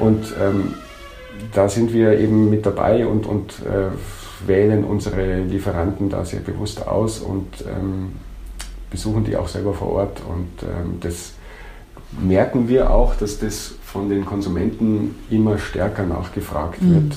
Und 0.00 0.34
ähm, 0.40 0.74
da 1.54 1.68
sind 1.68 1.92
wir 1.92 2.18
eben 2.18 2.50
mit 2.50 2.66
dabei 2.66 3.06
und, 3.06 3.26
und 3.26 3.52
äh, 3.60 3.90
wählen 4.46 4.84
unsere 4.84 5.42
Lieferanten 5.42 6.08
da 6.08 6.24
sehr 6.24 6.40
bewusst 6.40 6.86
aus 6.86 7.20
und 7.20 7.46
ähm, 7.66 8.12
besuchen 8.90 9.24
die 9.24 9.36
auch 9.36 9.48
selber 9.48 9.74
vor 9.74 9.92
Ort. 9.92 10.22
Und 10.28 10.62
ähm, 10.62 10.98
das 11.00 11.32
merken 12.18 12.68
wir 12.68 12.90
auch, 12.90 13.14
dass 13.14 13.38
das 13.38 13.74
von 13.84 14.08
den 14.08 14.24
Konsumenten 14.24 15.16
immer 15.30 15.58
stärker 15.58 16.04
nachgefragt 16.04 16.82
mhm. 16.82 16.94
wird. 16.94 17.16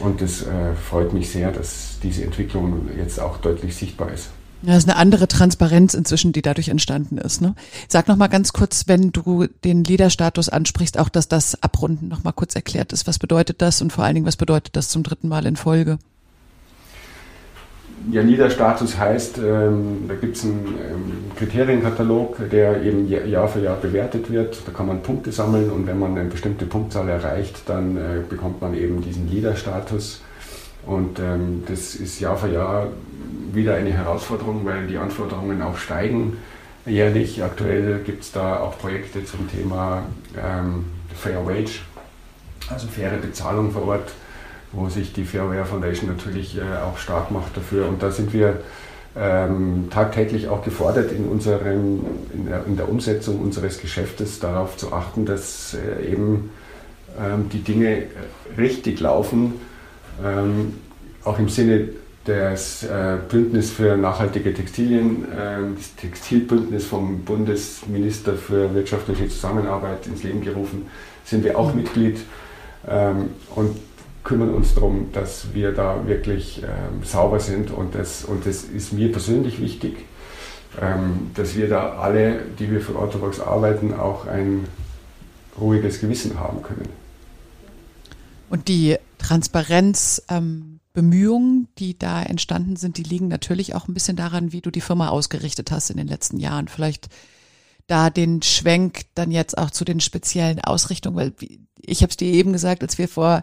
Und 0.00 0.20
das 0.20 0.42
äh, 0.42 0.74
freut 0.74 1.12
mich 1.12 1.30
sehr, 1.30 1.52
dass 1.52 1.98
diese 2.02 2.24
Entwicklung 2.24 2.88
jetzt 2.98 3.20
auch 3.20 3.38
deutlich 3.38 3.76
sichtbar 3.76 4.12
ist. 4.12 4.30
Ja, 4.62 4.74
das 4.74 4.84
ist 4.84 4.88
eine 4.88 4.98
andere 4.98 5.26
Transparenz 5.26 5.94
inzwischen, 5.94 6.32
die 6.32 6.42
dadurch 6.42 6.68
entstanden 6.68 7.18
ist. 7.18 7.40
Ne? 7.40 7.54
Sag 7.88 8.06
noch 8.06 8.16
mal 8.16 8.28
ganz 8.28 8.52
kurz, 8.52 8.84
wenn 8.86 9.10
du 9.10 9.46
den 9.64 9.82
Leader-Status 9.82 10.48
ansprichst, 10.48 10.98
auch 10.98 11.08
dass 11.08 11.26
das 11.26 11.60
Abrunden 11.62 12.06
noch 12.06 12.22
mal 12.22 12.32
kurz 12.32 12.54
erklärt 12.54 12.92
ist. 12.92 13.08
Was 13.08 13.18
bedeutet 13.18 13.60
das 13.60 13.82
und 13.82 13.92
vor 13.92 14.04
allen 14.04 14.14
Dingen, 14.14 14.26
was 14.26 14.36
bedeutet 14.36 14.76
das 14.76 14.88
zum 14.88 15.02
dritten 15.02 15.28
Mal 15.28 15.46
in 15.46 15.56
Folge? 15.56 15.98
Ja, 18.10 18.22
Leader-Status 18.22 18.98
heißt, 18.98 19.38
ähm, 19.38 20.04
da 20.08 20.14
gibt 20.14 20.36
es 20.36 20.44
einen 20.44 20.66
ähm, 20.66 21.12
Kriterienkatalog, 21.36 22.50
der 22.50 22.82
eben 22.82 23.08
Jahr 23.08 23.48
für 23.48 23.60
Jahr 23.60 23.76
bewertet 23.76 24.30
wird. 24.30 24.58
Da 24.66 24.72
kann 24.72 24.86
man 24.86 25.02
Punkte 25.02 25.30
sammeln 25.30 25.70
und 25.70 25.86
wenn 25.86 25.98
man 25.98 26.16
eine 26.16 26.28
bestimmte 26.28 26.66
Punktzahl 26.66 27.08
erreicht, 27.08 27.62
dann 27.66 27.96
äh, 27.96 28.00
bekommt 28.28 28.60
man 28.60 28.74
eben 28.74 29.02
diesen 29.02 29.30
Leader-Status. 29.30 30.20
Und 30.84 31.20
ähm, 31.20 31.62
das 31.68 31.94
ist 31.94 32.18
Jahr 32.18 32.36
für 32.36 32.52
Jahr 32.52 32.88
wieder 33.54 33.74
eine 33.74 33.92
Herausforderung, 33.92 34.64
weil 34.64 34.86
die 34.86 34.96
Anforderungen 34.96 35.62
auch 35.62 35.76
steigen 35.76 36.38
jährlich. 36.86 37.42
Aktuell 37.42 38.00
gibt 38.04 38.24
es 38.24 38.32
da 38.32 38.60
auch 38.60 38.78
Projekte 38.78 39.24
zum 39.24 39.50
Thema 39.50 40.04
ähm, 40.36 40.86
Fair 41.14 41.46
Wage, 41.46 41.80
also 42.70 42.88
faire 42.88 43.18
Bezahlung 43.18 43.70
vor 43.70 43.88
Ort, 43.88 44.12
wo 44.72 44.88
sich 44.88 45.12
die 45.12 45.24
Fairware 45.24 45.64
Foundation 45.64 46.08
natürlich 46.08 46.56
äh, 46.56 46.62
auch 46.84 46.98
stark 46.98 47.30
macht 47.30 47.56
dafür. 47.56 47.88
Und 47.88 48.02
da 48.02 48.10
sind 48.10 48.32
wir 48.32 48.60
ähm, 49.14 49.88
tagtäglich 49.90 50.48
auch 50.48 50.64
gefordert, 50.64 51.12
in, 51.12 51.26
unserem, 51.26 52.00
in 52.32 52.46
der, 52.46 52.64
in, 52.66 52.76
der, 52.76 52.88
Umsetzung 52.88 53.40
unseres 53.40 53.78
Geschäftes 53.78 54.40
darauf 54.40 54.76
zu 54.78 54.92
achten, 54.92 55.26
dass 55.26 55.74
äh, 55.74 56.10
eben 56.10 56.50
ähm, 57.20 57.50
die 57.50 57.62
Dinge 57.62 58.04
richtig 58.56 59.00
laufen 59.00 59.54
ähm, 60.24 60.74
auch 61.24 61.38
im 61.38 61.48
Sinne 61.48 61.90
des 62.26 62.84
äh, 62.84 63.18
Bündnis 63.28 63.70
für 63.70 63.96
nachhaltige 63.96 64.54
Textilien, 64.54 65.24
äh, 65.32 65.58
das 65.76 65.94
Textilbündnis 65.96 66.86
vom 66.86 67.20
Bundesminister 67.20 68.34
für 68.34 68.72
wirtschaftliche 68.74 69.28
Zusammenarbeit 69.28 70.06
ins 70.06 70.22
Leben 70.22 70.40
gerufen, 70.40 70.86
sind 71.24 71.44
wir 71.44 71.58
auch 71.58 71.74
mhm. 71.74 71.82
Mitglied 71.82 72.20
ähm, 72.88 73.30
und 73.54 73.76
kümmern 74.24 74.54
uns 74.54 74.74
darum, 74.74 75.10
dass 75.12 75.52
wir 75.52 75.72
da 75.72 76.06
wirklich 76.06 76.62
ähm, 76.62 77.02
sauber 77.02 77.40
sind 77.40 77.72
und 77.72 77.94
das, 77.94 78.24
und 78.24 78.46
das 78.46 78.62
ist 78.62 78.92
mir 78.92 79.10
persönlich 79.10 79.60
wichtig, 79.60 80.04
ähm, 80.80 81.32
dass 81.34 81.56
wir 81.56 81.68
da 81.68 81.94
alle, 81.94 82.40
die 82.58 82.70
wir 82.70 82.80
für 82.80 82.96
Orthodox 82.96 83.40
arbeiten, 83.40 83.94
auch 83.94 84.26
ein 84.26 84.66
ruhiges 85.60 86.00
Gewissen 86.00 86.38
haben 86.38 86.62
können. 86.62 86.88
Und 88.48 88.68
die 88.68 88.96
Transparenzbemühungen, 89.18 90.71
ähm, 90.71 90.71
die 90.94 91.98
da 91.98 92.22
entstanden 92.22 92.76
sind, 92.76 92.98
die 92.98 93.02
liegen 93.02 93.28
natürlich 93.28 93.74
auch 93.74 93.88
ein 93.88 93.94
bisschen 93.94 94.16
daran, 94.16 94.52
wie 94.52 94.60
du 94.60 94.70
die 94.70 94.80
Firma 94.80 95.08
ausgerichtet 95.08 95.70
hast 95.70 95.90
in 95.90 95.96
den 95.96 96.08
letzten 96.08 96.38
Jahren. 96.38 96.68
Vielleicht 96.68 97.08
da 97.86 98.10
den 98.10 98.42
Schwenk 98.42 99.02
dann 99.14 99.30
jetzt 99.30 99.58
auch 99.58 99.70
zu 99.70 99.84
den 99.84 100.00
speziellen 100.00 100.60
Ausrichtungen, 100.60 101.16
weil 101.16 101.34
ich 101.80 102.02
habe 102.02 102.10
es 102.10 102.16
dir 102.16 102.32
eben 102.32 102.52
gesagt, 102.52 102.82
als 102.82 102.98
wir 102.98 103.08
vor 103.08 103.42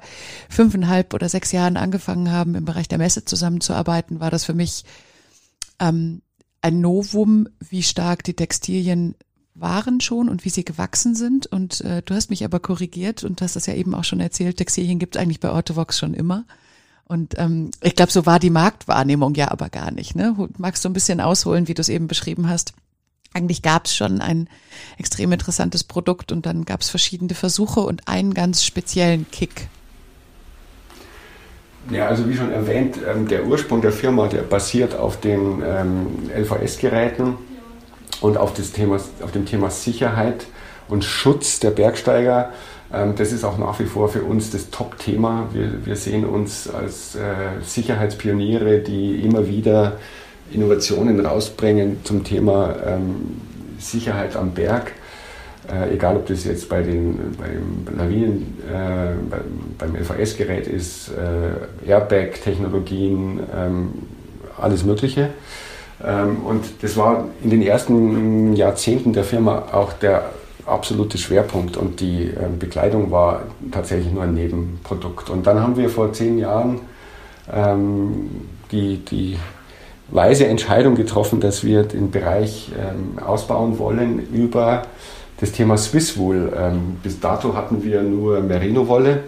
fünfeinhalb 0.50 1.14
oder 1.14 1.28
sechs 1.28 1.52
Jahren 1.52 1.78
angefangen 1.78 2.32
haben, 2.32 2.56
im 2.56 2.66
Bereich 2.66 2.88
der 2.88 2.98
Messe 2.98 3.26
zusammenzuarbeiten, 3.26 4.20
war 4.20 4.32
das 4.32 4.46
für 4.46 4.54
mich 4.54 4.86
ähm, 5.80 6.22
ein 6.62 6.82
Novum, 6.82 7.48
wie 7.60 7.84
stark 7.84 8.24
die 8.24 8.36
Textilien 8.36 9.16
waren 9.56 10.00
schon 10.00 10.30
und 10.30 10.46
wie 10.46 10.50
sie 10.50 10.64
gewachsen 10.64 11.16
sind. 11.16 11.48
Und 11.48 11.82
äh, 11.82 12.02
du 12.02 12.14
hast 12.14 12.30
mich 12.30 12.46
aber 12.46 12.60
korrigiert 12.60 13.24
und 13.24 13.42
hast 13.42 13.56
das 13.56 13.66
ja 13.66 13.74
eben 13.74 13.94
auch 13.94 14.04
schon 14.04 14.20
erzählt, 14.20 14.58
Textilien 14.58 15.00
gibt 15.00 15.16
es 15.16 15.22
eigentlich 15.22 15.40
bei 15.40 15.52
Orthovox 15.52 15.98
schon 15.98 16.14
immer. 16.14 16.46
Und 17.10 17.40
ähm, 17.40 17.72
ich 17.82 17.96
glaube, 17.96 18.12
so 18.12 18.28
war 18.28 18.38
die 18.38 18.52
Marktwahrnehmung 18.52 19.34
ja 19.34 19.50
aber 19.50 19.70
gar 19.70 19.90
nicht. 19.90 20.16
Ne? 20.16 20.36
Magst 20.60 20.86
du 20.86 20.90
ein 20.90 20.94
bisschen 20.94 21.20
ausholen, 21.20 21.68
wie 21.68 21.74
du 21.74 21.82
es 21.82 21.90
eben 21.90 22.08
beschrieben 22.08 22.48
hast? 22.48 22.74
Eigentlich 23.34 23.64
gab 23.64 23.86
es 23.86 23.96
schon 23.96 24.22
ein 24.22 24.48
extrem 25.00 25.32
interessantes 25.32 25.84
Produkt 25.84 26.32
und 26.32 26.46
dann 26.46 26.66
gab 26.66 26.82
es 26.82 26.90
verschiedene 26.90 27.34
Versuche 27.34 27.80
und 27.80 28.08
einen 28.08 28.36
ganz 28.36 28.64
speziellen 28.64 29.26
Kick. 29.32 29.70
Ja, 31.90 32.08
also 32.08 32.30
wie 32.30 32.36
schon 32.36 32.52
erwähnt, 32.52 33.00
ähm, 33.08 33.28
der 33.28 33.46
Ursprung 33.48 33.82
der 33.82 33.92
Firma, 33.92 34.28
der 34.28 34.44
basiert 34.44 34.96
auf 34.96 35.20
den 35.20 35.64
ähm, 35.66 36.30
LVS-Geräten 36.36 37.38
und 38.22 38.38
auf, 38.38 38.54
das 38.54 38.72
Thema, 38.72 38.98
auf 39.24 39.32
dem 39.32 39.48
Thema 39.48 39.72
Sicherheit 39.72 40.46
und 40.88 41.04
Schutz 41.04 41.60
der 41.60 41.72
Bergsteiger. 41.72 42.52
Ähm, 42.94 43.14
das 43.16 43.32
ist 43.32 43.44
auch 43.44 43.58
nach 43.58 43.80
wie 43.80 43.86
vor 43.86 44.10
für 44.10 44.24
uns 44.24 44.52
das 44.52 44.70
Top-Thema. 44.70 45.50
Wir, 45.54 45.86
wir 45.86 45.96
sehen 45.96 46.26
uns 46.26 46.70
als 46.70 47.16
äh, 47.16 47.64
Sicherheitspioniere, 47.64 48.80
die 48.80 49.22
immer 49.22 49.48
wieder 49.48 49.94
Innovationen 50.52 51.24
rausbringen 51.26 52.00
zum 52.04 52.24
Thema 52.24 52.76
ähm, 52.86 53.40
Sicherheit 53.78 54.36
am 54.36 54.52
Berg. 54.52 54.94
Äh, 55.72 55.94
egal, 55.94 56.16
ob 56.16 56.28
das 56.28 56.46
jetzt 56.46 56.68
bei 56.68 56.82
den 56.82 57.36
beim 57.38 57.96
Lawinen, 57.96 58.58
äh, 58.68 59.14
beim, 59.78 59.96
LVS-Gerät 59.96 60.68
ist, 60.68 61.10
äh, 61.10 61.88
Airbag-Technologien, 61.88 63.42
ähm, 63.56 63.90
alles 64.60 64.84
Mögliche. 64.84 65.30
Ähm, 66.04 66.38
und 66.38 66.66
das 66.82 66.98
war 66.98 67.26
in 67.44 67.52
den 67.52 67.62
ersten 67.62 68.56
Jahrzehnten 68.56 69.14
der 69.14 69.24
Firma 69.24 69.68
auch 69.72 69.94
der 69.94 70.32
absolute 70.70 71.18
Schwerpunkt 71.18 71.78
und 71.78 72.00
die 72.00 72.26
äh, 72.26 72.48
Bekleidung 72.58 73.12
war 73.12 73.44
tatsächlich 73.72 74.12
nur 74.14 74.24
ein 74.24 74.34
Nebenprodukt. 74.34 75.30
Und 75.30 75.46
dann 75.48 75.60
haben 75.60 75.78
wir 75.78 75.90
vor 75.90 76.14
zehn 76.14 76.38
Jahren 76.38 76.82
ähm, 77.52 78.30
die, 78.72 78.98
die 78.98 79.38
weise 80.10 80.48
Entscheidung 80.48 80.96
getroffen, 80.96 81.40
dass 81.40 81.64
wir 81.64 81.84
den 81.84 82.12
Bereich 82.12 82.72
ähm, 82.78 83.24
ausbauen 83.24 83.80
wollen 83.80 84.28
über 84.34 84.84
das 85.40 85.52
Thema 85.52 85.78
Swisswool. 85.78 86.54
Ähm, 86.56 86.98
bis 87.02 87.20
dato 87.20 87.56
hatten 87.56 87.84
wir 87.84 88.02
nur 88.02 88.42
Merino-Wolle 88.42 89.24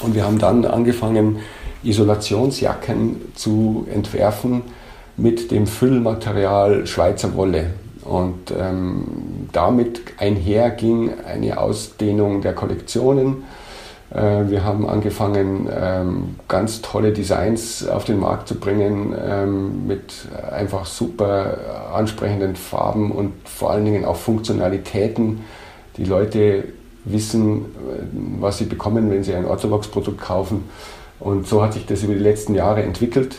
und 0.00 0.14
wir 0.14 0.24
haben 0.24 0.38
dann 0.38 0.64
angefangen, 0.64 1.38
Isolationsjacken 1.84 3.32
zu 3.34 3.86
entwerfen 3.92 4.62
mit 5.16 5.50
dem 5.50 5.66
Füllmaterial 5.66 6.86
Schweizer 6.86 7.34
Wolle. 7.34 7.70
Und 8.04 8.52
ähm, 8.58 9.48
damit 9.52 10.02
einher 10.18 10.70
ging 10.70 11.10
eine 11.24 11.58
Ausdehnung 11.58 12.42
der 12.42 12.54
Kollektionen 12.54 13.44
äh, 14.14 14.50
wir 14.50 14.64
haben 14.64 14.88
angefangen, 14.88 15.68
ähm, 15.74 16.36
ganz 16.48 16.82
tolle 16.82 17.12
Designs 17.12 17.86
auf 17.86 18.04
den 18.04 18.20
Markt 18.20 18.48
zu 18.48 18.56
bringen 18.56 19.14
ähm, 19.18 19.86
mit 19.86 20.12
einfach 20.50 20.86
super 20.86 21.92
ansprechenden 21.94 22.56
Farben 22.56 23.10
und 23.10 23.32
vor 23.44 23.70
allen 23.70 23.84
Dingen 23.84 24.04
auch 24.04 24.16
Funktionalitäten. 24.16 25.40
Die 25.96 26.04
Leute 26.04 26.64
wissen, 27.04 27.62
äh, 27.62 28.02
was 28.40 28.58
sie 28.58 28.66
bekommen, 28.66 29.10
wenn 29.10 29.22
sie 29.22 29.34
ein 29.34 29.46
Orthovox-Produkt 29.46 30.20
kaufen. 30.20 30.64
Und 31.18 31.46
so 31.46 31.62
hat 31.62 31.72
sich 31.72 31.86
das 31.86 32.02
über 32.02 32.14
die 32.14 32.20
letzten 32.20 32.54
Jahre 32.54 32.82
entwickelt. 32.82 33.36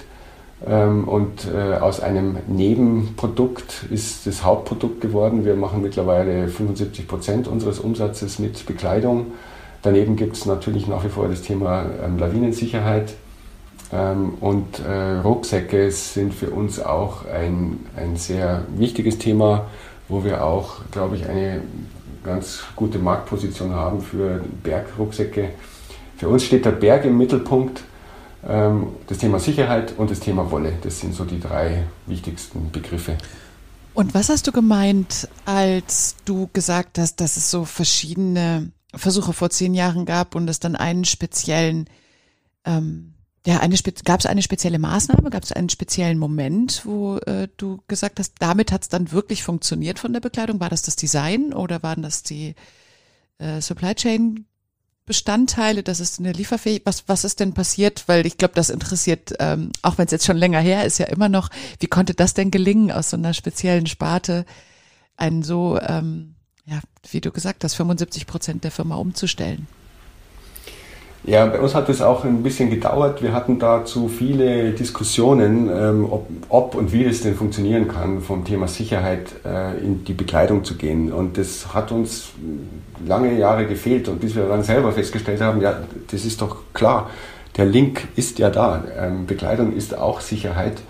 Ähm, 0.65 1.07
und 1.07 1.47
äh, 1.53 1.75
aus 1.75 1.99
einem 1.99 2.37
Nebenprodukt 2.47 3.85
ist 3.89 4.25
das 4.25 4.43
Hauptprodukt 4.43 5.01
geworden. 5.01 5.45
Wir 5.45 5.55
machen 5.55 5.81
mittlerweile 5.81 6.47
75 6.47 7.07
Prozent 7.07 7.47
unseres 7.47 7.79
Umsatzes 7.79 8.39
mit 8.39 8.65
Bekleidung. 8.65 9.33
Daneben 9.81 10.15
gibt 10.15 10.37
es 10.37 10.45
natürlich 10.45 10.87
nach 10.87 11.03
wie 11.03 11.09
vor 11.09 11.27
das 11.27 11.41
Thema 11.41 11.85
ähm, 12.03 12.17
Lawinensicherheit. 12.17 13.15
Ähm, 13.91 14.35
und 14.39 14.79
äh, 14.79 15.19
Rucksäcke 15.19 15.91
sind 15.91 16.33
für 16.33 16.49
uns 16.49 16.79
auch 16.79 17.25
ein, 17.25 17.79
ein 17.97 18.15
sehr 18.15 18.63
wichtiges 18.75 19.17
Thema, 19.17 19.65
wo 20.07 20.23
wir 20.23 20.45
auch, 20.45 20.77
glaube 20.91 21.17
ich, 21.17 21.27
eine 21.27 21.61
ganz 22.23 22.63
gute 22.77 22.99
Marktposition 22.99 23.73
haben 23.73 24.01
für 24.01 24.41
Bergrucksäcke. 24.63 25.49
Für 26.15 26.29
uns 26.29 26.45
steht 26.45 26.63
der 26.63 26.71
Berg 26.71 27.03
im 27.03 27.17
Mittelpunkt, 27.17 27.83
das 28.45 29.17
Thema 29.19 29.39
Sicherheit 29.39 29.93
und 29.97 30.11
das 30.11 30.19
Thema 30.19 30.51
Wolle. 30.51 30.73
Das 30.81 30.99
sind 30.99 31.13
so 31.13 31.23
die 31.23 31.39
drei 31.39 31.83
wichtigsten 32.07 32.71
Begriffe. 32.71 33.17
Und 33.93 34.13
was 34.13 34.29
hast 34.29 34.47
du 34.47 34.51
gemeint, 34.51 35.29
als 35.45 36.15
du 36.25 36.49
gesagt 36.51 36.97
hast, 36.97 37.17
dass 37.21 37.37
es 37.37 37.51
so 37.51 37.63
verschiedene 37.63 38.71
Versuche 38.95 39.33
vor 39.33 39.49
zehn 39.49 39.73
Jahren 39.73 40.05
gab 40.05 40.35
und 40.35 40.49
es 40.49 40.59
dann 40.59 40.75
einen 40.75 41.05
speziellen, 41.05 41.87
ähm, 42.65 43.13
ja, 43.45 43.59
eine 43.59 43.75
gab 44.03 44.19
es 44.19 44.25
eine 44.25 44.41
spezielle 44.41 44.79
Maßnahme, 44.79 45.29
gab 45.29 45.43
es 45.43 45.51
einen 45.51 45.69
speziellen 45.69 46.17
Moment, 46.17 46.85
wo 46.85 47.17
äh, 47.17 47.47
du 47.57 47.81
gesagt 47.87 48.19
hast, 48.19 48.35
damit 48.39 48.71
hat 48.71 48.83
es 48.83 48.89
dann 48.89 49.11
wirklich 49.11 49.43
funktioniert 49.43 49.99
von 49.99 50.13
der 50.13 50.21
Bekleidung? 50.21 50.59
War 50.59 50.69
das 50.69 50.81
das 50.81 50.95
Design 50.95 51.53
oder 51.53 51.83
waren 51.83 52.01
das 52.01 52.23
die 52.23 52.55
äh, 53.37 53.61
Supply 53.61 53.93
Chain 53.95 54.45
Bestandteile, 55.05 55.83
das 55.83 55.99
ist 55.99 56.19
eine 56.19 56.31
Lieferfähigkeit. 56.31 56.85
Was, 56.85 57.03
was 57.07 57.23
ist 57.23 57.39
denn 57.39 57.53
passiert? 57.53 58.03
Weil 58.07 58.25
ich 58.25 58.37
glaube, 58.37 58.53
das 58.55 58.69
interessiert, 58.69 59.33
ähm, 59.39 59.71
auch 59.81 59.97
wenn 59.97 60.05
es 60.05 60.11
jetzt 60.11 60.25
schon 60.25 60.37
länger 60.37 60.59
her 60.59 60.85
ist, 60.85 60.97
ja 60.97 61.07
immer 61.07 61.29
noch, 61.29 61.49
wie 61.79 61.87
konnte 61.87 62.13
das 62.13 62.33
denn 62.33 62.51
gelingen, 62.51 62.91
aus 62.91 63.09
so 63.09 63.17
einer 63.17 63.33
speziellen 63.33 63.85
Sparte 63.85 64.45
einen 65.17 65.43
so 65.43 65.79
ähm, 65.79 66.35
ja, 66.65 66.79
wie 67.09 67.21
du 67.21 67.31
gesagt 67.31 67.63
hast, 67.63 67.75
75 67.75 68.25
Prozent 68.25 68.63
der 68.63 68.71
Firma 68.71 68.95
umzustellen. 68.95 69.67
Ja, 71.25 71.45
bei 71.45 71.59
uns 71.61 71.73
hat 71.73 71.87
es 71.87 72.01
auch 72.01 72.25
ein 72.25 72.43
bisschen 72.43 72.69
gedauert. 72.69 73.21
Wir 73.21 73.31
hatten 73.31 73.57
dazu 73.57 74.09
viele 74.09 74.71
Diskussionen, 74.71 75.69
ähm, 75.73 76.05
ob, 76.11 76.27
ob, 76.49 76.75
und 76.75 76.91
wie 76.91 77.05
es 77.05 77.21
denn 77.21 77.35
funktionieren 77.35 77.87
kann, 77.87 78.19
vom 78.21 78.43
Thema 78.43 78.67
Sicherheit 78.67 79.29
äh, 79.45 79.77
in 79.77 80.03
die 80.03 80.11
Bekleidung 80.11 80.65
zu 80.65 80.75
gehen. 80.75 81.13
Und 81.13 81.37
das 81.37 81.73
hat 81.73 81.93
uns 81.93 82.31
lange 83.07 83.37
Jahre 83.37 83.65
gefehlt. 83.67 84.09
Und 84.09 84.19
bis 84.19 84.35
wir 84.35 84.49
dann 84.49 84.63
selber 84.63 84.91
festgestellt 84.91 85.39
haben, 85.39 85.61
ja, 85.61 85.79
das 86.11 86.25
ist 86.25 86.41
doch 86.41 86.57
klar, 86.73 87.09
der 87.55 87.67
Link 87.67 88.05
ist 88.17 88.37
ja 88.39 88.49
da. 88.49 88.83
Ähm, 88.99 89.25
Bekleidung 89.25 89.73
ist 89.73 89.97
auch 89.97 90.19
Sicherheit. 90.19 90.81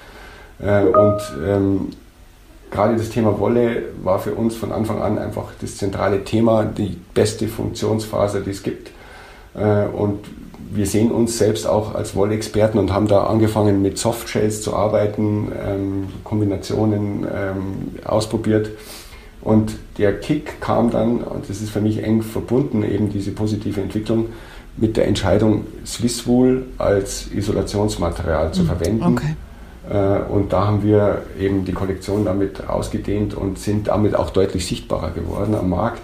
Äh, 0.60 0.82
und 0.86 1.22
ähm, 1.46 1.90
gerade 2.72 2.96
das 2.96 3.10
Thema 3.10 3.40
Wolle 3.40 3.84
war 4.02 4.18
für 4.18 4.34
uns 4.34 4.56
von 4.56 4.72
Anfang 4.72 5.00
an 5.00 5.20
einfach 5.20 5.52
das 5.62 5.78
zentrale 5.78 6.24
Thema, 6.24 6.66
die 6.66 6.98
beste 7.14 7.48
Funktionsfaser, 7.48 8.42
die 8.42 8.50
es 8.50 8.64
gibt. 8.64 8.90
Äh, 9.56 9.86
und 9.88 10.20
wir 10.72 10.88
sehen 10.88 11.12
uns 11.12 11.38
selbst 11.38 11.68
auch 11.68 11.94
als 11.94 12.16
Wollexperten 12.16 12.80
und 12.80 12.92
haben 12.92 13.08
da 13.08 13.26
angefangen 13.26 13.82
mit 13.82 13.98
Softshells 13.98 14.62
zu 14.62 14.76
arbeiten, 14.76 15.52
ähm, 15.64 16.08
Kombinationen 16.24 17.26
ähm, 17.32 18.00
ausprobiert. 18.06 18.72
Und 19.42 19.76
der 19.98 20.20
Kick 20.20 20.62
kam 20.62 20.90
dann, 20.90 21.18
und 21.18 21.50
das 21.50 21.62
ist 21.62 21.70
für 21.70 21.82
mich 21.82 22.02
eng 22.02 22.22
verbunden, 22.22 22.84
eben 22.84 23.10
diese 23.10 23.32
positive 23.32 23.82
Entwicklung, 23.82 24.28
mit 24.78 24.98
der 24.98 25.08
Entscheidung, 25.08 25.66
Swisswool 25.86 26.66
als 26.78 27.32
Isolationsmaterial 27.32 28.54
zu 28.54 28.64
mhm. 28.64 28.68
verwenden. 28.68 29.04
Okay. 29.04 29.36
Äh, 29.90 30.32
und 30.32 30.54
da 30.54 30.66
haben 30.66 30.84
wir 30.84 31.24
eben 31.40 31.66
die 31.66 31.74
Kollektion 31.74 32.26
damit 32.26 32.68
ausgedehnt 32.68 33.36
und 33.36 33.60
sind 33.60 33.90
damit 33.90 34.16
auch 34.16 34.30
deutlich 34.30 34.66
sichtbarer 34.66 35.12
geworden 35.12 35.54
am 35.56 35.70
Markt 35.70 36.02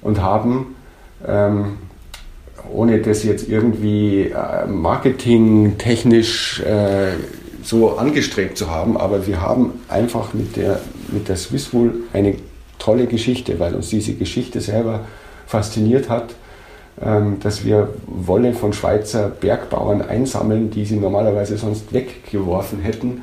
und 0.00 0.22
haben, 0.22 0.76
ähm, 1.26 1.76
ohne 2.72 3.00
das 3.00 3.24
jetzt 3.24 3.48
irgendwie 3.48 4.30
äh, 4.30 4.66
marketingtechnisch 4.66 6.60
äh, 6.60 7.12
so 7.62 7.96
angestrebt 7.98 8.56
zu 8.56 8.70
haben, 8.70 8.96
aber 8.96 9.26
wir 9.26 9.40
haben 9.40 9.80
einfach 9.88 10.32
mit 10.34 10.56
der, 10.56 10.80
mit 11.08 11.28
der 11.28 11.36
Swisswool 11.36 11.94
eine 12.12 12.36
tolle 12.78 13.06
Geschichte, 13.06 13.58
weil 13.58 13.74
uns 13.74 13.88
diese 13.90 14.14
Geschichte 14.14 14.60
selber 14.60 15.00
fasziniert 15.46 16.08
hat 16.08 16.34
ähm, 17.00 17.38
dass 17.40 17.64
wir 17.64 17.90
Wolle 18.06 18.52
von 18.54 18.72
Schweizer 18.72 19.28
Bergbauern 19.28 20.02
einsammeln, 20.02 20.70
die 20.70 20.84
sie 20.84 20.96
normalerweise 20.96 21.56
sonst 21.56 21.92
weggeworfen 21.92 22.80
hätten 22.80 23.22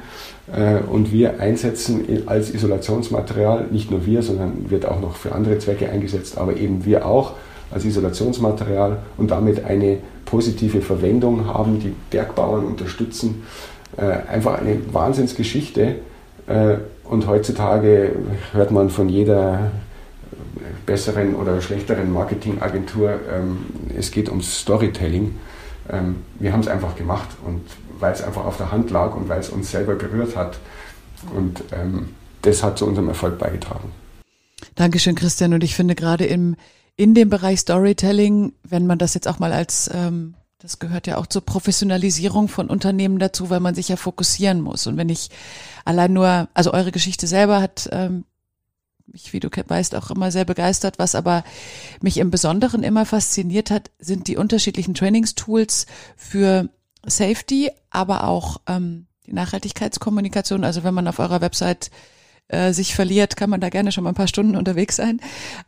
äh, 0.53 0.77
und 0.89 1.11
wir 1.11 1.41
einsetzen 1.41 2.23
als 2.25 2.53
Isolationsmaterial, 2.53 3.65
nicht 3.71 3.91
nur 3.91 4.05
wir, 4.05 4.21
sondern 4.21 4.69
wird 4.69 4.85
auch 4.85 5.01
noch 5.01 5.17
für 5.17 5.33
andere 5.33 5.57
Zwecke 5.59 5.89
eingesetzt, 5.89 6.37
aber 6.37 6.55
eben 6.55 6.85
wir 6.85 7.05
auch 7.05 7.33
als 7.75 7.83
Isolationsmaterial 7.83 8.99
und 9.17 9.29
damit 9.29 9.65
eine 9.65 9.99
positive 10.23 10.81
Verwendung 10.81 11.45
haben, 11.45 11.79
die 11.79 11.93
Bergbauern 12.09 12.65
unterstützen. 12.65 13.43
Äh, 13.97 14.31
einfach 14.31 14.59
eine 14.59 14.77
Wahnsinnsgeschichte. 14.93 15.97
Äh, 16.47 16.77
und 17.03 17.27
heutzutage 17.27 18.15
hört 18.53 18.71
man 18.71 18.89
von 18.89 19.09
jeder 19.09 19.71
besseren 20.85 21.35
oder 21.35 21.61
schlechteren 21.61 22.11
Marketingagentur. 22.13 23.19
Ähm, 23.31 23.57
es 23.95 24.09
geht 24.09 24.29
ums 24.29 24.61
Storytelling. 24.61 25.35
Ähm, 25.89 26.23
wir 26.39 26.53
haben 26.53 26.61
es 26.61 26.69
einfach 26.69 26.95
gemacht 26.95 27.27
und 27.45 27.61
weil 27.99 28.13
es 28.13 28.23
einfach 28.23 28.45
auf 28.45 28.55
der 28.57 28.71
Hand 28.71 28.89
lag 28.89 29.15
und 29.15 29.27
weil 29.27 29.41
es 29.41 29.49
uns 29.49 29.69
selber 29.69 29.95
berührt 29.95 30.37
hat. 30.37 30.59
Und 31.35 31.61
ähm, 31.73 32.09
das 32.41 32.63
hat 32.63 32.77
zu 32.77 32.87
unserem 32.87 33.09
Erfolg 33.09 33.37
beigetragen. 33.37 33.91
Dankeschön, 34.75 35.15
Christian. 35.15 35.53
Und 35.53 35.63
ich 35.63 35.75
finde 35.75 35.95
gerade 35.95 36.25
im, 36.25 36.55
in 36.97 37.13
dem 37.13 37.29
Bereich 37.29 37.59
Storytelling, 37.59 38.53
wenn 38.63 38.87
man 38.87 38.97
das 38.97 39.13
jetzt 39.13 39.27
auch 39.27 39.39
mal 39.39 39.51
als, 39.51 39.89
ähm, 39.93 40.35
das 40.59 40.79
gehört 40.79 41.07
ja 41.07 41.17
auch 41.17 41.27
zur 41.27 41.45
Professionalisierung 41.45 42.47
von 42.47 42.69
Unternehmen 42.69 43.19
dazu, 43.19 43.49
weil 43.49 43.59
man 43.59 43.75
sich 43.75 43.89
ja 43.89 43.97
fokussieren 43.97 44.61
muss. 44.61 44.87
Und 44.87 44.97
wenn 44.97 45.09
ich 45.09 45.29
allein 45.83 46.13
nur, 46.13 46.47
also 46.53 46.73
eure 46.73 46.91
Geschichte 46.91 47.27
selber 47.27 47.61
hat 47.61 47.89
ähm, 47.91 48.25
mich, 49.07 49.33
wie 49.33 49.39
du 49.39 49.49
weißt, 49.49 49.95
auch 49.95 50.11
immer 50.11 50.31
sehr 50.31 50.45
begeistert. 50.45 50.99
Was 50.99 51.15
aber 51.15 51.43
mich 52.01 52.17
im 52.17 52.31
Besonderen 52.31 52.83
immer 52.83 53.05
fasziniert 53.05 53.71
hat, 53.71 53.91
sind 53.99 54.27
die 54.27 54.37
unterschiedlichen 54.37 54.93
Trainingstools 54.93 55.85
für 56.15 56.69
Safety, 57.05 57.71
aber 57.89 58.25
auch 58.25 58.61
ähm, 58.67 59.07
die 59.25 59.33
Nachhaltigkeitskommunikation. 59.33 60.63
Also 60.63 60.83
wenn 60.83 60.93
man 60.93 61.07
auf 61.07 61.19
eurer 61.19 61.41
Website 61.41 61.91
äh, 62.47 62.73
sich 62.73 62.95
verliert, 62.95 63.35
kann 63.37 63.49
man 63.49 63.61
da 63.61 63.69
gerne 63.69 63.91
schon 63.91 64.03
mal 64.03 64.11
ein 64.11 64.15
paar 64.15 64.27
Stunden 64.27 64.55
unterwegs 64.55 64.95
sein. 64.97 65.19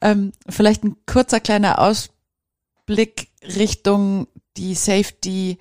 Ähm, 0.02 0.32
vielleicht 0.48 0.84
ein 0.84 0.96
kurzer 1.06 1.40
kleiner 1.40 1.80
Ausblick 1.80 3.30
Richtung 3.44 4.28
die 4.58 4.76
Safety 4.76 5.58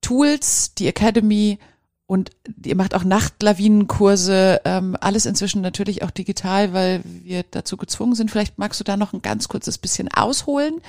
Tools, 0.00 0.74
die 0.74 0.88
Academy 0.88 1.58
und 2.06 2.30
ihr 2.64 2.74
macht 2.74 2.94
auch 2.94 3.04
Nachtlawinenkurse, 3.04 4.62
ähm, 4.64 4.96
alles 4.98 5.26
inzwischen 5.26 5.60
natürlich 5.60 6.02
auch 6.02 6.10
digital, 6.10 6.72
weil 6.72 7.02
wir 7.04 7.44
dazu 7.50 7.76
gezwungen 7.76 8.14
sind. 8.14 8.30
Vielleicht 8.30 8.58
magst 8.58 8.80
du 8.80 8.84
da 8.84 8.96
noch 8.96 9.12
ein 9.12 9.20
ganz 9.20 9.48
kurzes 9.48 9.76
bisschen 9.76 10.08
ausholen, 10.10 10.80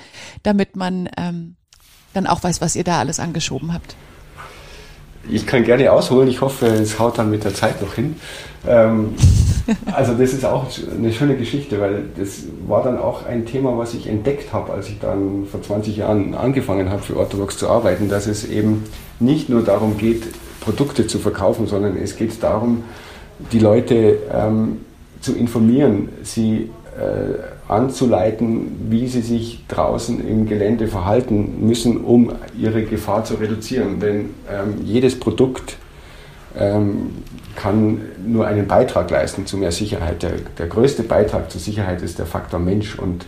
damit 0.42 0.76
man 0.76 1.10
ähm, 1.18 1.56
dann 2.14 2.26
auch 2.26 2.42
weiß, 2.42 2.62
was 2.62 2.74
ihr 2.74 2.84
da 2.84 2.98
alles 2.98 3.20
angeschoben 3.20 3.74
habt. 3.74 3.96
Ich 5.28 5.46
kann 5.46 5.64
gerne 5.64 5.92
ausholen. 5.92 6.28
Ich 6.28 6.40
hoffe, 6.40 6.66
es 6.66 6.98
haut 6.98 7.18
dann 7.18 7.30
mit 7.30 7.44
der 7.44 7.54
Zeit 7.54 7.82
noch 7.82 7.94
hin. 7.94 8.16
Ähm, 8.66 9.14
also 9.92 10.14
das 10.14 10.32
ist 10.32 10.44
auch 10.44 10.66
eine 10.96 11.12
schöne 11.12 11.36
Geschichte, 11.36 11.80
weil 11.80 12.04
das 12.18 12.44
war 12.66 12.82
dann 12.82 12.98
auch 12.98 13.24
ein 13.26 13.46
Thema, 13.46 13.76
was 13.78 13.94
ich 13.94 14.06
entdeckt 14.06 14.52
habe, 14.52 14.72
als 14.72 14.88
ich 14.88 14.98
dann 14.98 15.46
vor 15.46 15.62
20 15.62 15.96
Jahren 15.96 16.34
angefangen 16.34 16.90
habe, 16.90 17.02
für 17.02 17.16
Orthodox 17.16 17.56
zu 17.56 17.68
arbeiten, 17.68 18.08
dass 18.08 18.26
es 18.26 18.48
eben 18.48 18.84
nicht 19.18 19.48
nur 19.48 19.62
darum 19.62 19.96
geht, 19.96 20.24
Produkte 20.60 21.06
zu 21.06 21.18
verkaufen, 21.18 21.66
sondern 21.66 21.96
es 21.96 22.16
geht 22.16 22.42
darum, 22.42 22.84
die 23.52 23.58
Leute 23.58 24.18
ähm, 24.32 24.80
zu 25.20 25.34
informieren, 25.34 26.08
sie 26.22 26.70
äh, 26.98 27.70
anzuleiten, 27.70 28.88
wie 28.90 29.06
sie 29.06 29.22
sich 29.22 29.64
draußen 29.68 30.26
im 30.26 30.46
Gelände 30.46 30.88
verhalten 30.88 31.66
müssen, 31.66 31.98
um 31.98 32.32
ihre 32.58 32.82
Gefahr 32.82 33.24
zu 33.24 33.34
reduzieren. 33.34 34.00
Denn 34.00 34.30
ähm, 34.50 34.84
jedes 34.84 35.18
Produkt 35.18 35.76
kann 37.56 38.00
nur 38.24 38.46
einen 38.46 38.66
Beitrag 38.66 39.10
leisten 39.10 39.46
zu 39.46 39.56
mehr 39.56 39.72
Sicherheit. 39.72 40.22
Der, 40.22 40.32
der 40.58 40.66
größte 40.66 41.02
Beitrag 41.02 41.50
zur 41.50 41.60
Sicherheit 41.60 42.02
ist 42.02 42.18
der 42.18 42.26
Faktor 42.26 42.58
Mensch. 42.58 42.98
Und 42.98 43.26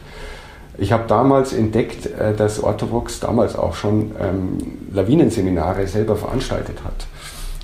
ich 0.78 0.92
habe 0.92 1.04
damals 1.06 1.52
entdeckt, 1.52 2.06
äh, 2.06 2.34
dass 2.34 2.62
Orthovox 2.62 3.20
damals 3.20 3.56
auch 3.56 3.74
schon 3.74 4.12
ähm, 4.20 4.58
Lawinenseminare 4.92 5.86
selber 5.86 6.16
veranstaltet 6.16 6.78
hat. 6.84 7.06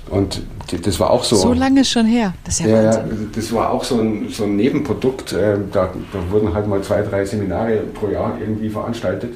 Und 0.09 0.41
das 0.85 0.99
war 0.99 1.11
auch 1.11 1.23
so. 1.23 1.35
So 1.35 1.53
lange 1.53 1.85
schon 1.85 2.05
her. 2.05 2.33
Das 2.43 2.59
ist 2.59 2.65
ja, 2.65 2.91
ja 2.91 3.03
Das 3.35 3.53
war 3.53 3.71
auch 3.71 3.83
so 3.83 3.99
ein, 3.99 4.29
so 4.29 4.43
ein 4.43 4.55
Nebenprodukt. 4.55 5.33
Äh, 5.33 5.57
da, 5.71 5.89
da, 6.11 6.31
wurden 6.31 6.53
halt 6.53 6.67
mal 6.67 6.81
zwei, 6.81 7.01
drei 7.01 7.25
Seminare 7.25 7.77
pro 7.93 8.09
Jahr 8.09 8.37
irgendwie 8.39 8.69
veranstaltet. 8.69 9.35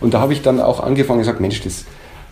Und 0.00 0.14
da 0.14 0.20
habe 0.20 0.32
ich 0.32 0.42
dann 0.42 0.60
auch 0.60 0.80
angefangen 0.80 1.18
und 1.18 1.24
gesagt, 1.24 1.40
Mensch, 1.40 1.62
das 1.62 1.84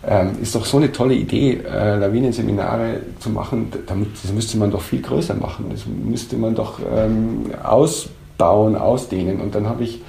ähm, 0.07 0.31
ist 0.41 0.53
doch 0.53 0.65
so 0.65 0.77
eine 0.77 0.91
tolle 0.91 1.15
Idee, 1.15 1.61
äh, 1.65 1.97
Lawinenseminare 1.97 3.01
zu 3.19 3.29
machen. 3.29 3.71
Damit, 3.87 4.09
das 4.21 4.31
müsste 4.31 4.57
man 4.57 4.71
doch 4.71 4.81
viel 4.81 5.01
größer 5.01 5.33
machen. 5.33 5.65
Das 5.71 5.85
müsste 5.85 6.35
man 6.35 6.53
doch 6.53 6.79
ähm, 6.95 7.51
ausbauen, 7.63 8.75
ausdehnen. 8.75 9.41
Und 9.41 9.55
dann 9.55 9.67
habe 9.67 9.83
ich 9.83 10.01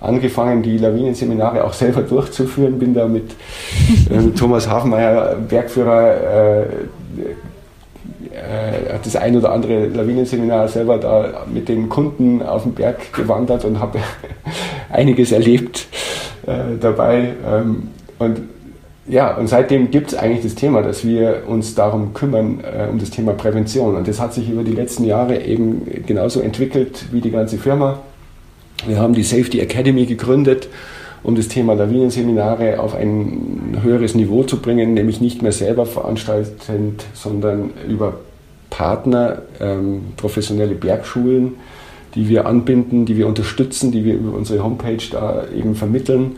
angefangen, 0.00 0.62
die 0.62 0.78
Lawinenseminare 0.78 1.64
auch 1.64 1.72
selber 1.72 2.02
durchzuführen. 2.08 2.78
Bin 2.78 2.94
da 2.94 3.06
mit 3.06 3.30
äh, 4.10 4.30
Thomas 4.36 4.68
Hafenmeier, 4.68 5.36
Bergführer, 5.36 6.14
äh, 6.14 6.62
äh, 8.34 8.98
das 9.02 9.14
ein 9.14 9.36
oder 9.36 9.52
andere 9.52 9.86
Lawinenseminar 9.86 10.66
selber 10.66 10.98
da 10.98 11.44
mit 11.52 11.68
den 11.68 11.88
Kunden 11.88 12.42
auf 12.42 12.64
den 12.64 12.74
Berg 12.74 13.12
gewandert 13.12 13.64
und 13.64 13.78
habe 13.78 14.00
einiges 14.90 15.30
erlebt 15.30 15.86
äh, 16.46 16.76
dabei. 16.80 17.34
Ähm, 17.48 17.90
und 18.18 18.40
ja, 19.06 19.36
und 19.36 19.48
seitdem 19.48 19.90
gibt 19.90 20.08
es 20.08 20.14
eigentlich 20.14 20.42
das 20.42 20.54
Thema, 20.54 20.82
dass 20.82 21.06
wir 21.06 21.42
uns 21.46 21.74
darum 21.74 22.14
kümmern, 22.14 22.60
äh, 22.60 22.88
um 22.90 22.98
das 22.98 23.10
Thema 23.10 23.32
Prävention. 23.32 23.96
Und 23.96 24.08
das 24.08 24.20
hat 24.20 24.32
sich 24.32 24.48
über 24.48 24.62
die 24.62 24.72
letzten 24.72 25.04
Jahre 25.04 25.42
eben 25.42 25.82
genauso 26.06 26.40
entwickelt 26.40 27.06
wie 27.12 27.20
die 27.20 27.30
ganze 27.30 27.58
Firma. 27.58 28.00
Wir 28.86 28.98
haben 28.98 29.14
die 29.14 29.22
Safety 29.22 29.60
Academy 29.60 30.06
gegründet 30.06 30.68
um 31.24 31.34
das 31.34 31.48
Thema 31.48 31.72
Lawinenseminare 31.74 32.78
auf 32.78 32.94
ein 32.94 33.78
höheres 33.82 34.14
Niveau 34.14 34.44
zu 34.44 34.60
bringen, 34.60 34.94
nämlich 34.94 35.20
nicht 35.20 35.42
mehr 35.42 35.52
selber 35.52 35.86
veranstaltend, 35.86 37.04
sondern 37.14 37.70
über 37.88 38.18
Partner, 38.68 39.42
ähm, 39.58 40.02
professionelle 40.18 40.74
Bergschulen, 40.74 41.54
die 42.14 42.28
wir 42.28 42.46
anbinden, 42.46 43.06
die 43.06 43.16
wir 43.16 43.26
unterstützen, 43.26 43.90
die 43.90 44.04
wir 44.04 44.14
über 44.14 44.36
unsere 44.36 44.62
Homepage 44.62 45.02
da 45.10 45.44
eben 45.56 45.74
vermitteln. 45.74 46.36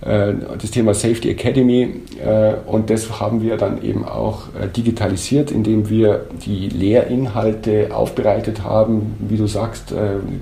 Äh, 0.00 0.34
das 0.60 0.70
Thema 0.70 0.94
Safety 0.94 1.28
Academy 1.30 2.02
äh, 2.24 2.54
und 2.66 2.88
das 2.88 3.20
haben 3.20 3.42
wir 3.42 3.56
dann 3.56 3.82
eben 3.82 4.04
auch 4.04 4.42
äh, 4.54 4.68
digitalisiert, 4.68 5.50
indem 5.50 5.88
wir 5.88 6.26
die 6.46 6.68
Lehrinhalte 6.68 7.88
aufbereitet 7.92 8.62
haben. 8.62 9.16
Wie 9.28 9.36
du 9.36 9.46
sagst, 9.46 9.94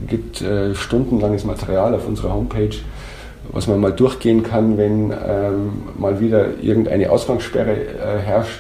gibt 0.08 0.44
stundenlanges 0.74 1.44
Material 1.44 1.94
auf 1.94 2.06
unserer 2.06 2.34
Homepage 2.34 2.76
was 3.52 3.68
man 3.68 3.78
mal 3.78 3.92
durchgehen 3.92 4.42
kann, 4.42 4.76
wenn 4.76 5.12
ähm, 5.12 5.72
mal 5.96 6.18
wieder 6.18 6.60
irgendeine 6.60 7.10
Ausgangssperre 7.10 7.76
herrscht, 8.24 8.58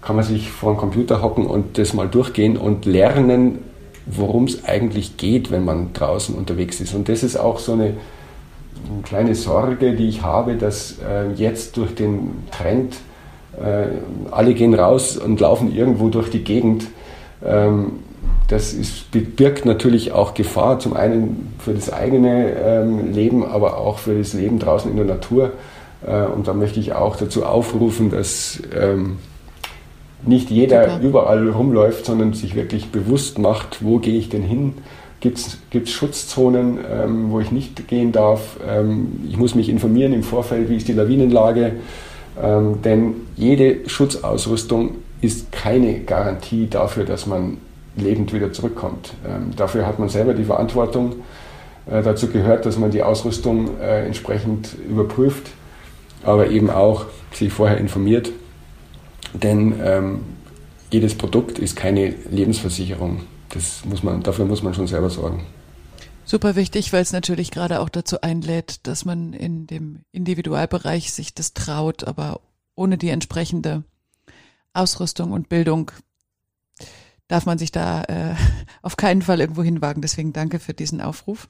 kann 0.00 0.14
man 0.14 0.24
sich 0.24 0.52
vor 0.52 0.72
den 0.72 0.78
Computer 0.78 1.20
hocken 1.20 1.46
und 1.46 1.78
das 1.78 1.94
mal 1.94 2.06
durchgehen 2.06 2.56
und 2.56 2.86
lernen, 2.86 3.58
worum 4.06 4.44
es 4.44 4.64
eigentlich 4.64 5.16
geht, 5.16 5.50
wenn 5.50 5.64
man 5.64 5.92
draußen 5.94 6.36
unterwegs 6.36 6.80
ist. 6.80 6.94
Und 6.94 7.08
das 7.08 7.24
ist 7.24 7.36
auch 7.36 7.58
so 7.58 7.72
eine, 7.72 7.94
eine 8.92 9.02
kleine 9.02 9.34
Sorge, 9.34 9.94
die 9.94 10.08
ich 10.08 10.22
habe, 10.22 10.54
dass 10.54 10.96
äh, 10.98 11.32
jetzt 11.34 11.76
durch 11.76 11.94
den 11.94 12.44
Trend 12.50 12.96
äh, 13.60 13.88
alle 14.30 14.54
gehen 14.54 14.74
raus 14.74 15.16
und 15.16 15.40
laufen 15.40 15.74
irgendwo 15.74 16.08
durch 16.08 16.30
die 16.30 16.44
Gegend. 16.44 16.86
Ähm, 17.44 17.92
das 18.48 18.72
ist, 18.72 19.10
birgt 19.10 19.66
natürlich 19.66 20.12
auch 20.12 20.32
Gefahr, 20.34 20.78
zum 20.78 20.94
einen 20.94 21.54
für 21.58 21.74
das 21.74 21.92
eigene 21.92 22.52
ähm, 22.52 23.12
Leben, 23.12 23.44
aber 23.44 23.76
auch 23.76 23.98
für 23.98 24.16
das 24.16 24.32
Leben 24.32 24.58
draußen 24.58 24.90
in 24.90 24.96
der 24.96 25.06
Natur. 25.06 25.52
Äh, 26.06 26.24
und 26.24 26.48
da 26.48 26.54
möchte 26.54 26.80
ich 26.80 26.94
auch 26.94 27.16
dazu 27.16 27.44
aufrufen, 27.44 28.10
dass 28.10 28.62
ähm, 28.74 29.18
nicht 30.24 30.50
jeder 30.50 31.00
überall 31.00 31.48
rumläuft, 31.50 32.06
sondern 32.06 32.32
sich 32.32 32.54
wirklich 32.54 32.90
bewusst 32.90 33.38
macht, 33.38 33.84
wo 33.84 33.98
gehe 33.98 34.18
ich 34.18 34.28
denn 34.28 34.42
hin? 34.42 34.74
Gibt 35.20 35.38
es 35.38 35.90
Schutzzonen, 35.90 36.78
ähm, 36.90 37.30
wo 37.30 37.40
ich 37.40 37.50
nicht 37.50 37.88
gehen 37.88 38.12
darf? 38.12 38.58
Ähm, 38.66 39.20
ich 39.28 39.36
muss 39.36 39.54
mich 39.54 39.68
informieren 39.68 40.12
im 40.12 40.22
Vorfeld, 40.22 40.68
wie 40.68 40.76
ist 40.76 40.86
die 40.86 40.92
Lawinenlage? 40.92 41.72
Ähm, 42.40 42.82
denn 42.82 43.14
jede 43.36 43.88
Schutzausrüstung 43.88 44.96
ist 45.20 45.50
keine 45.50 46.00
Garantie 46.00 46.68
dafür, 46.68 47.04
dass 47.04 47.26
man 47.26 47.58
lebend 47.96 48.32
wieder 48.32 48.52
zurückkommt. 48.52 49.14
Ähm, 49.26 49.50
dafür 49.56 49.86
hat 49.86 49.98
man 49.98 50.08
selber 50.08 50.34
die 50.34 50.44
Verantwortung. 50.44 51.16
Äh, 51.90 52.02
dazu 52.02 52.28
gehört, 52.28 52.66
dass 52.66 52.78
man 52.78 52.90
die 52.90 53.02
Ausrüstung 53.02 53.78
äh, 53.80 54.06
entsprechend 54.06 54.76
überprüft, 54.88 55.48
aber 56.22 56.48
eben 56.50 56.70
auch 56.70 57.06
sich 57.32 57.52
vorher 57.52 57.78
informiert. 57.78 58.30
Denn 59.34 59.74
ähm, 59.82 60.20
jedes 60.90 61.14
Produkt 61.16 61.58
ist 61.58 61.76
keine 61.76 62.14
Lebensversicherung. 62.30 63.20
Das 63.50 63.84
muss 63.84 64.02
man, 64.02 64.22
dafür 64.22 64.44
muss 64.44 64.62
man 64.62 64.74
schon 64.74 64.86
selber 64.86 65.10
sorgen. 65.10 65.44
Super 66.24 66.56
wichtig, 66.56 66.92
weil 66.92 67.00
es 67.00 67.12
natürlich 67.12 67.50
gerade 67.50 67.80
auch 67.80 67.88
dazu 67.88 68.20
einlädt, 68.20 68.86
dass 68.86 69.06
man 69.06 69.32
in 69.32 69.66
dem 69.66 70.00
Individualbereich 70.12 71.12
sich 71.12 71.34
das 71.34 71.54
traut, 71.54 72.04
aber 72.04 72.40
ohne 72.74 72.98
die 72.98 73.08
entsprechende 73.08 73.84
Ausrüstung 74.74 75.32
und 75.32 75.48
Bildung 75.48 75.90
darf 77.28 77.46
man 77.46 77.58
sich 77.58 77.72
da 77.72 78.02
äh, 78.04 78.34
auf 78.82 78.96
keinen 78.96 79.22
Fall 79.22 79.40
irgendwo 79.40 79.62
hinwagen. 79.62 80.02
Deswegen 80.02 80.32
danke 80.32 80.58
für 80.58 80.74
diesen 80.74 81.00
Aufruf. 81.00 81.48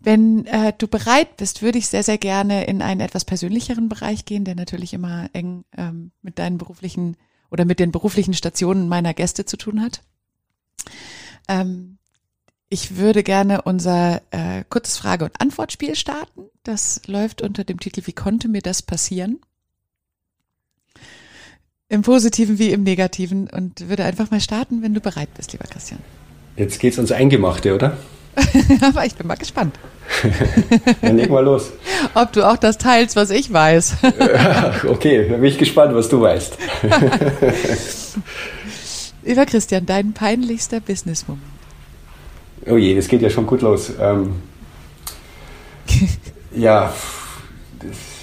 Wenn 0.00 0.46
äh, 0.46 0.72
du 0.76 0.86
bereit 0.86 1.36
bist, 1.36 1.62
würde 1.62 1.78
ich 1.78 1.88
sehr, 1.88 2.02
sehr 2.02 2.18
gerne 2.18 2.64
in 2.64 2.82
einen 2.82 3.00
etwas 3.00 3.24
persönlicheren 3.24 3.88
Bereich 3.88 4.24
gehen, 4.24 4.44
der 4.44 4.54
natürlich 4.54 4.92
immer 4.92 5.30
eng 5.32 5.64
ähm, 5.76 6.12
mit 6.20 6.38
deinen 6.38 6.58
beruflichen 6.58 7.16
oder 7.50 7.64
mit 7.64 7.80
den 7.80 7.92
beruflichen 7.92 8.34
Stationen 8.34 8.88
meiner 8.88 9.14
Gäste 9.14 9.44
zu 9.44 9.56
tun 9.56 9.80
hat. 9.80 10.02
Ähm, 11.48 11.98
ich 12.68 12.96
würde 12.96 13.22
gerne 13.22 13.62
unser 13.62 14.20
äh, 14.30 14.64
kurzes 14.68 14.98
Frage- 14.98 15.24
und 15.24 15.40
Antwortspiel 15.40 15.94
starten. 15.94 16.42
Das 16.64 17.02
läuft 17.06 17.42
unter 17.42 17.62
dem 17.64 17.78
Titel 17.78 18.02
Wie 18.04 18.12
konnte 18.12 18.48
mir 18.48 18.62
das 18.62 18.82
passieren? 18.82 19.40
Im 21.88 22.02
Positiven 22.02 22.58
wie 22.58 22.70
im 22.70 22.82
Negativen 22.82 23.48
und 23.48 23.88
würde 23.88 24.04
einfach 24.04 24.30
mal 24.30 24.40
starten, 24.40 24.82
wenn 24.82 24.94
du 24.94 25.00
bereit 25.00 25.28
bist, 25.36 25.52
lieber 25.52 25.66
Christian. 25.68 26.00
Jetzt 26.56 26.80
geht's 26.80 26.98
uns 26.98 27.12
Eingemachte, 27.12 27.74
oder? 27.74 27.96
Aber 28.80 29.04
ich 29.04 29.14
bin 29.14 29.26
mal 29.26 29.36
gespannt. 29.36 29.78
Dann 31.02 31.16
leg 31.16 31.30
mal 31.30 31.44
los. 31.44 31.70
Ob 32.14 32.32
du 32.32 32.42
auch 32.42 32.56
das 32.56 32.78
teilst, 32.78 33.16
was 33.16 33.30
ich 33.30 33.52
weiß. 33.52 33.96
okay, 34.88 35.28
dann 35.28 35.40
bin 35.40 35.50
ich 35.50 35.58
gespannt, 35.58 35.94
was 35.94 36.08
du 36.08 36.20
weißt. 36.20 36.58
Lieber 39.24 39.46
Christian, 39.46 39.86
dein 39.86 40.12
peinlichster 40.12 40.80
Business-Moment. 40.80 41.42
Oh 42.66 42.76
je, 42.76 42.94
das 42.94 43.08
geht 43.08 43.22
ja 43.22 43.30
schon 43.30 43.46
gut 43.46 43.62
los. 43.62 43.92
Ähm, 44.00 44.34
ja, 46.54 46.92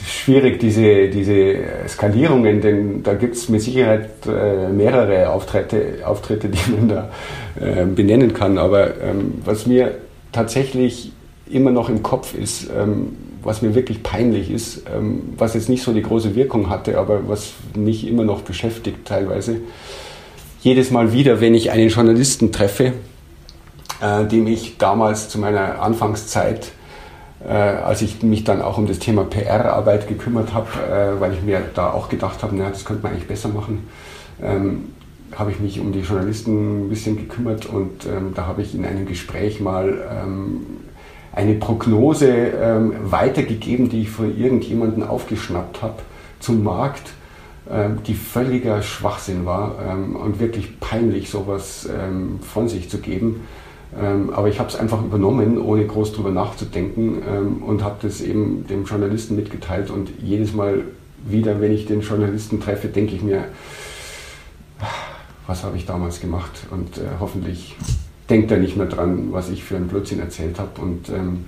schwierig, 0.06 0.60
diese, 0.60 1.10
diese 1.10 1.56
Skalierungen, 1.88 2.62
denn 2.62 3.04
da 3.04 3.16
gibt 3.16 3.36
es 3.36 3.50
mit 3.50 3.62
Sicherheit 3.62 4.10
äh, 4.28 4.70
mehrere 4.70 5.30
Auftritte, 5.30 6.00
Auftritte, 6.06 6.50
die 6.50 6.72
man 6.72 6.90
da 6.90 7.10
äh, 7.60 7.86
benennen 7.86 8.34
kann. 8.34 8.58
Aber 8.58 9.02
ähm, 9.02 9.42
was 9.44 9.66
mir 9.66 9.96
tatsächlich 10.32 11.12
immer 11.50 11.72
noch 11.72 11.90
im 11.90 12.04
Kopf 12.04 12.36
ist, 12.36 12.70
ähm, 12.76 13.16
was 13.44 13.64
mir 13.64 13.74
wirklich 13.74 14.04
peinlich 14.04 14.52
ist, 14.52 14.84
ähm, 14.96 15.34
was 15.38 15.56
jetzt 15.56 15.70
nicht 15.70 15.84
so 15.84 15.94
die 15.94 16.04
große 16.04 16.36
Wirkung 16.36 16.70
hatte, 16.70 16.98
aber 16.98 17.28
was 17.28 17.54
mich 17.76 18.08
immer 18.08 18.24
noch 18.24 18.42
beschäftigt 18.42 19.06
teilweise. 19.06 19.58
Jedes 20.62 20.92
Mal 20.92 21.12
wieder, 21.12 21.42
wenn 21.42 21.56
ich 21.56 21.72
einen 21.72 21.90
Journalisten 21.90 22.52
treffe, 22.52 22.94
äh, 24.00 24.26
dem 24.26 24.46
ich 24.48 24.78
damals 24.78 25.28
zu 25.28 25.40
meiner 25.40 25.82
Anfangszeit 25.82 26.72
äh, 27.44 27.52
als 27.52 28.04
ich 28.04 28.22
mich 28.22 28.44
dann 28.44 28.62
auch 28.62 28.78
um 28.78 28.86
das 28.86 29.00
Thema 29.00 29.24
PR-Arbeit 29.24 30.08
gekümmert 30.08 30.54
habe, 30.54 30.68
äh, 30.88 31.20
weil 31.20 31.34
ich 31.34 31.42
mir 31.42 31.62
da 31.74 31.92
auch 31.92 32.10
gedacht 32.10 32.44
habe, 32.44 32.56
na, 32.56 32.70
das 32.70 32.86
könnte 32.86 33.02
man 33.04 33.14
eigentlich 33.14 33.28
besser 33.28 33.50
machen, 33.50 33.88
ähm, 34.42 34.90
habe 35.36 35.50
ich 35.50 35.60
mich 35.60 35.80
um 35.80 35.92
die 35.92 36.02
Journalisten 36.02 36.86
ein 36.86 36.90
bisschen 36.90 37.18
gekümmert 37.18 37.66
und 37.66 38.06
ähm, 38.06 38.34
da 38.36 38.46
habe 38.46 38.62
ich 38.62 38.76
in 38.76 38.86
einem 38.86 39.08
Gespräch 39.08 39.60
mal 39.60 39.98
ähm, 40.12 40.68
eine 41.34 41.56
Prognose 41.56 42.28
ähm, 42.30 42.94
weitergegeben, 43.06 43.90
die 43.90 44.02
ich 44.02 44.10
von 44.10 44.38
irgendjemandem 44.38 45.04
aufgeschnappt 45.04 45.82
habe 45.82 45.96
zum 46.40 46.64
Markt, 46.64 47.14
die 48.06 48.14
völliger 48.16 48.82
Schwachsinn 48.82 49.46
war 49.46 49.76
ähm, 49.88 50.16
und 50.16 50.40
wirklich 50.40 50.80
peinlich, 50.80 51.30
sowas 51.30 51.88
von 52.42 52.68
sich 52.68 52.90
zu 52.90 52.98
geben. 52.98 53.42
Ähm, 54.00 54.30
aber 54.34 54.48
ich 54.48 54.60
habe 54.60 54.70
es 54.70 54.76
einfach 54.76 55.04
übernommen, 55.04 55.58
ohne 55.58 55.86
groß 55.86 56.14
drüber 56.14 56.32
nachzudenken 56.32 57.22
ähm, 57.28 57.64
und 57.64 57.84
habe 57.84 57.98
das 58.02 58.22
eben 58.22 58.66
dem 58.68 58.86
Journalisten 58.86 59.36
mitgeteilt. 59.36 59.90
Und 59.90 60.10
jedes 60.22 60.54
Mal 60.54 60.84
wieder, 61.26 61.60
wenn 61.60 61.74
ich 61.74 61.86
den 61.86 62.02
Journalisten 62.02 62.62
treffe, 62.62 62.88
denke 62.88 63.16
ich 63.16 63.22
mir, 63.22 63.46
was 65.46 65.64
habe 65.64 65.76
ich 65.76 65.86
damals 65.86 66.22
gemacht? 66.22 66.52
Und 66.72 66.98
äh, 66.98 67.02
hoffentlich 67.20 67.76
denkt 68.30 68.52
er 68.52 68.60
nicht 68.60 68.78
mehr 68.78 68.86
dran, 68.86 69.28
was 69.32 69.50
ich 69.50 69.64
für 69.64 69.76
einen 69.76 69.88
Blödsinn 69.88 70.20
erzählt 70.20 70.58
habe. 70.58 70.82
Und 70.82 71.10
ähm, 71.10 71.46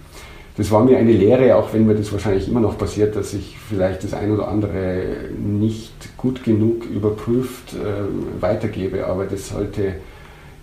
das 0.57 0.71
war 0.71 0.83
mir 0.83 0.97
eine 0.97 1.11
Lehre, 1.11 1.55
auch 1.55 1.73
wenn 1.73 1.87
mir 1.87 1.95
das 1.95 2.11
wahrscheinlich 2.11 2.47
immer 2.47 2.59
noch 2.59 2.77
passiert, 2.77 3.15
dass 3.15 3.33
ich 3.33 3.57
vielleicht 3.69 4.03
das 4.03 4.13
ein 4.13 4.31
oder 4.31 4.47
andere 4.47 5.01
nicht 5.37 6.15
gut 6.17 6.43
genug 6.43 6.85
überprüft 6.85 7.73
äh, 7.73 8.41
weitergebe. 8.41 9.07
Aber 9.07 9.25
das 9.25 9.49
sollte 9.49 9.95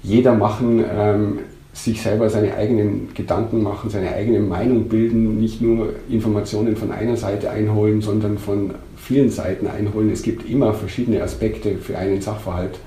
jeder 0.03 0.35
machen. 0.35 0.85
Ähm, 0.91 1.39
sich 1.73 2.03
selber 2.03 2.29
seine 2.29 2.55
eigenen 2.57 3.15
Gedanken 3.15 3.63
machen, 3.63 3.91
seine 3.91 4.13
eigene 4.13 4.41
Meinung 4.41 4.89
bilden, 4.89 5.39
nicht 5.39 5.61
nur 5.61 5.95
Informationen 6.09 6.77
von 6.77 6.91
einer 6.91 7.17
Seite 7.17 7.51
einholen, 7.51 8.01
sondern 8.01 8.39
von 8.39 8.75
vielen 8.97 9.31
Seiten 9.31 9.67
einholen. 9.69 10.11
Es 10.11 10.23
gibt 10.23 10.49
immer 10.49 10.75
verschiedene 10.75 11.23
Aspekte 11.23 11.77
für 11.77 11.97
einen 11.97 12.21
Sachverhalt 12.21 12.79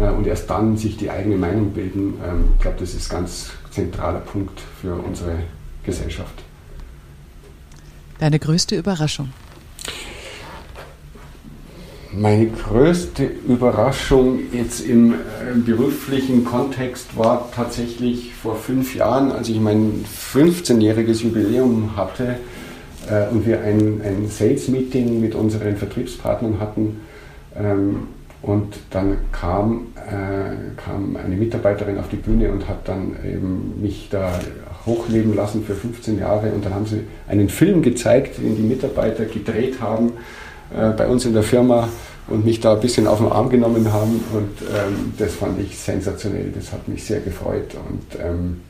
äh, 0.00 0.10
und 0.10 0.26
erst 0.26 0.48
dann 0.48 0.76
sich 0.76 0.96
die 0.96 1.10
eigene 1.10 1.36
Meinung 1.36 1.70
bilden. 1.72 2.14
Ähm, 2.26 2.44
ich 2.56 2.62
glaube, 2.62 2.78
das 2.80 2.94
ist 2.94 3.10
ganz 3.10 3.50
zentraler 3.70 4.20
Punkt 4.20 4.58
für 4.80 4.94
unsere 4.94 5.32
Gesellschaft. 5.84 6.42
Deine 8.18 8.38
größte 8.38 8.76
Überraschung? 8.76 9.30
Meine 12.12 12.46
größte 12.46 13.24
Überraschung 13.46 14.40
jetzt 14.52 14.80
im 14.80 15.12
äh, 15.12 15.16
beruflichen 15.54 16.44
Kontext 16.44 17.16
war 17.16 17.50
tatsächlich 17.54 18.34
vor 18.34 18.56
fünf 18.56 18.94
Jahren, 18.94 19.30
als 19.30 19.48
ich 19.48 19.60
mein 19.60 20.04
15-jähriges 20.34 21.22
Jubiläum 21.22 21.96
hatte 21.96 22.36
äh, 23.08 23.28
und 23.28 23.46
wir 23.46 23.60
ein, 23.60 24.00
ein 24.02 24.28
Sales-Meeting 24.28 25.20
mit 25.20 25.34
unseren 25.34 25.76
Vertriebspartnern 25.76 26.58
hatten. 26.58 27.00
Ähm, 27.54 28.08
und 28.40 28.78
dann 28.90 29.18
kam, 29.30 29.88
äh, 29.96 30.74
kam 30.76 31.16
eine 31.16 31.36
Mitarbeiterin 31.36 31.98
auf 31.98 32.08
die 32.08 32.16
Bühne 32.16 32.50
und 32.50 32.68
hat 32.68 32.88
dann 32.88 33.16
eben 33.24 33.80
mich 33.80 34.08
da 34.10 34.32
hochleben 34.88 35.36
lassen 35.36 35.64
für 35.64 35.74
15 35.74 36.18
Jahre. 36.18 36.50
Und 36.52 36.64
dann 36.64 36.74
haben 36.74 36.86
sie 36.86 37.04
einen 37.28 37.48
Film 37.48 37.82
gezeigt, 37.82 38.38
den 38.38 38.56
die 38.56 38.62
Mitarbeiter 38.62 39.26
gedreht 39.26 39.80
haben 39.80 40.14
äh, 40.76 40.90
bei 40.90 41.06
uns 41.06 41.24
in 41.24 41.34
der 41.34 41.44
Firma 41.44 41.88
und 42.26 42.44
mich 42.44 42.60
da 42.60 42.74
ein 42.74 42.80
bisschen 42.80 43.06
auf 43.06 43.18
den 43.18 43.28
Arm 43.28 43.48
genommen 43.48 43.92
haben. 43.92 44.20
Und 44.32 44.60
ähm, 44.62 45.14
das 45.16 45.34
fand 45.34 45.60
ich 45.60 45.78
sensationell. 45.78 46.50
Das 46.52 46.72
hat 46.72 46.88
mich 46.88 47.04
sehr 47.04 47.20
gefreut 47.20 47.76
und 47.88 48.20
ähm, 48.20 48.60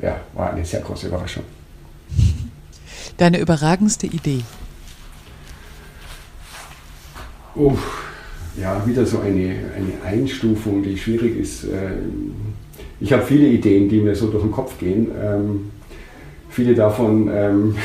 ja, 0.00 0.20
war 0.34 0.52
eine 0.52 0.64
sehr 0.64 0.80
große 0.80 1.08
Überraschung. 1.08 1.42
Deine 3.16 3.40
überragendste 3.40 4.06
Idee? 4.06 4.42
Uff, 7.56 8.08
ja, 8.60 8.86
wieder 8.86 9.04
so 9.04 9.18
eine, 9.18 9.56
eine 9.76 9.92
Einstufung, 10.04 10.82
die 10.82 10.96
schwierig 10.96 11.36
ist. 11.36 11.64
Ich 13.00 13.12
habe 13.12 13.22
viele 13.22 13.46
Ideen, 13.46 13.88
die 13.88 14.00
mir 14.00 14.14
so 14.14 14.28
durch 14.28 14.42
den 14.42 14.52
Kopf 14.52 14.78
gehen. 14.78 15.08
Ähm, 15.22 15.70
viele 16.50 16.74
davon 16.74 17.30
ähm, 17.32 17.76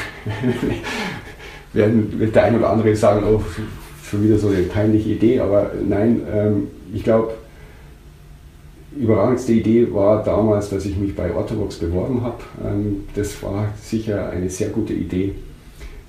werden, 1.74 2.20
wird 2.20 2.36
der 2.36 2.46
ein 2.46 2.58
oder 2.58 2.72
andere 2.72 2.96
sagen, 2.96 3.24
oh, 3.26 3.42
schon 4.04 4.24
wieder 4.24 4.38
so 4.38 4.48
eine 4.48 4.64
peinliche 4.64 5.10
Idee, 5.12 5.40
aber 5.40 5.72
nein, 5.88 6.22
ähm, 6.34 6.68
ich 6.94 7.04
glaube, 7.04 7.34
überragendste 8.98 9.54
Idee 9.54 9.88
war 9.92 10.24
damals, 10.24 10.70
dass 10.70 10.86
ich 10.86 10.98
mich 10.98 11.16
bei 11.16 11.34
Orthovox 11.34 11.78
beworben 11.78 12.24
habe. 12.24 12.38
Ähm, 12.64 13.06
das 13.16 13.42
war 13.44 13.70
sicher 13.82 14.30
eine 14.30 14.50
sehr 14.50 14.70
gute 14.70 14.94
Idee. 14.94 15.36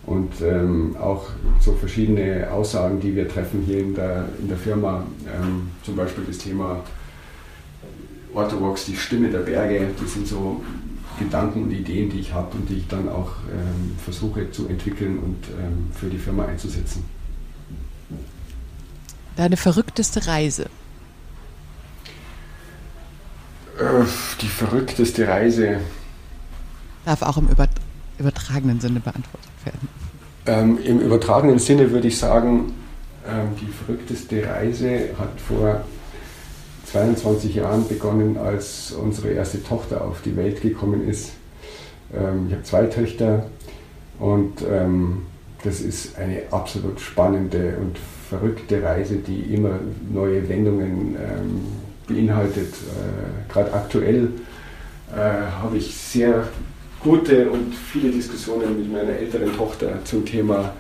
Und 0.07 0.33
ähm, 0.43 0.97
auch 1.01 1.31
so 1.61 1.73
verschiedene 1.73 2.51
Aussagen, 2.51 3.01
die 3.01 3.17
wir 3.17 3.27
treffen 3.27 3.63
hier 3.67 3.79
in 3.79 3.95
der, 3.95 4.27
in 4.39 4.49
der 4.49 4.59
Firma, 4.59 5.03
ähm, 5.27 5.71
zum 5.83 5.97
Beispiel 5.97 6.25
das 6.27 6.39
Thema 6.39 6.81
Orthovox, 8.35 8.87
die 8.87 8.97
Stimme 8.97 9.31
der 9.31 9.41
Berge, 9.41 9.89
das 10.01 10.15
sind 10.15 10.27
so 10.27 10.63
Gedanken 11.19 11.65
und 11.65 11.71
Ideen, 11.71 12.11
die 12.11 12.21
ich 12.21 12.33
habe 12.33 12.57
und 12.57 12.69
die 12.69 12.79
ich 12.79 12.89
dann 12.89 13.09
auch 13.09 13.33
ähm, 13.53 13.97
versuche 14.03 14.51
zu 14.51 14.69
entwickeln 14.69 15.19
und 15.19 15.37
ähm, 15.59 15.89
für 15.93 16.07
die 16.07 16.19
Firma 16.19 16.47
einzusetzen. 16.47 17.05
Deine 19.37 19.57
verrückteste 19.57 20.27
Reise? 20.27 20.65
Äh, 23.79 24.05
die 24.41 24.49
verrückteste 24.49 25.27
Reise. 25.27 25.81
Darf 27.05 27.23
auch 27.23 27.37
im 27.37 27.49
übertragenen 28.19 28.81
Sinne 28.81 29.01
beantwortet 29.01 29.51
werden. 29.65 29.89
Ähm, 30.47 30.79
Im 30.85 31.01
übertragenen 31.01 31.59
Sinne 31.59 31.91
würde 31.91 32.09
ich 32.09 32.19
sagen, 32.19 32.73
ähm, 33.27 33.49
die 33.61 33.67
verrückteste 33.67 34.47
Reise 34.47 35.11
hat 35.19 35.41
vor 35.41 35.85
22 36.95 37.57
Jahren 37.57 37.89
begonnen, 37.89 38.37
als 38.37 38.93
unsere 38.93 39.31
erste 39.31 39.61
Tochter 39.65 40.05
auf 40.05 40.23
die 40.23 40.37
Welt 40.37 40.63
gekommen 40.63 41.09
ist. 41.09 41.33
Ähm, 42.17 42.47
ich 42.47 42.55
habe 42.55 42.63
zwei 42.63 42.85
Töchter 42.85 43.47
und 44.21 44.63
ähm, 44.71 45.23
das 45.65 45.81
ist 45.81 46.17
eine 46.17 46.43
absolut 46.53 47.01
spannende 47.01 47.75
und 47.81 47.99
verrückte 48.31 48.81
Reise, 48.81 49.17
die 49.17 49.41
immer 49.41 49.81
neue 50.13 50.49
Wendungen 50.49 51.17
ähm, 51.17 51.63
beinhaltet. 52.07 52.73
Äh, 52.75 53.53
Gerade 53.53 53.73
aktuell 53.73 54.29
äh, 55.13 55.19
habe 55.19 55.77
ich 55.79 55.97
sehr 55.97 56.47
gute 57.01 57.51
und 57.51 57.75
viele 57.75 58.13
Diskussionen 58.13 58.79
mit 58.79 58.93
meiner 58.93 59.19
älteren 59.19 59.53
Tochter 59.57 59.99
zum 60.05 60.25
Thema 60.25 60.73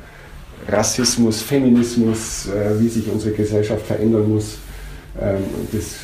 Rassismus, 0.68 1.42
Feminismus, 1.42 2.46
äh, 2.46 2.78
wie 2.78 2.88
sich 2.88 3.10
unsere 3.10 3.34
Gesellschaft 3.34 3.84
verändern 3.84 4.32
muss. 4.32 4.58
Ähm, 5.20 5.44
das 5.72 5.96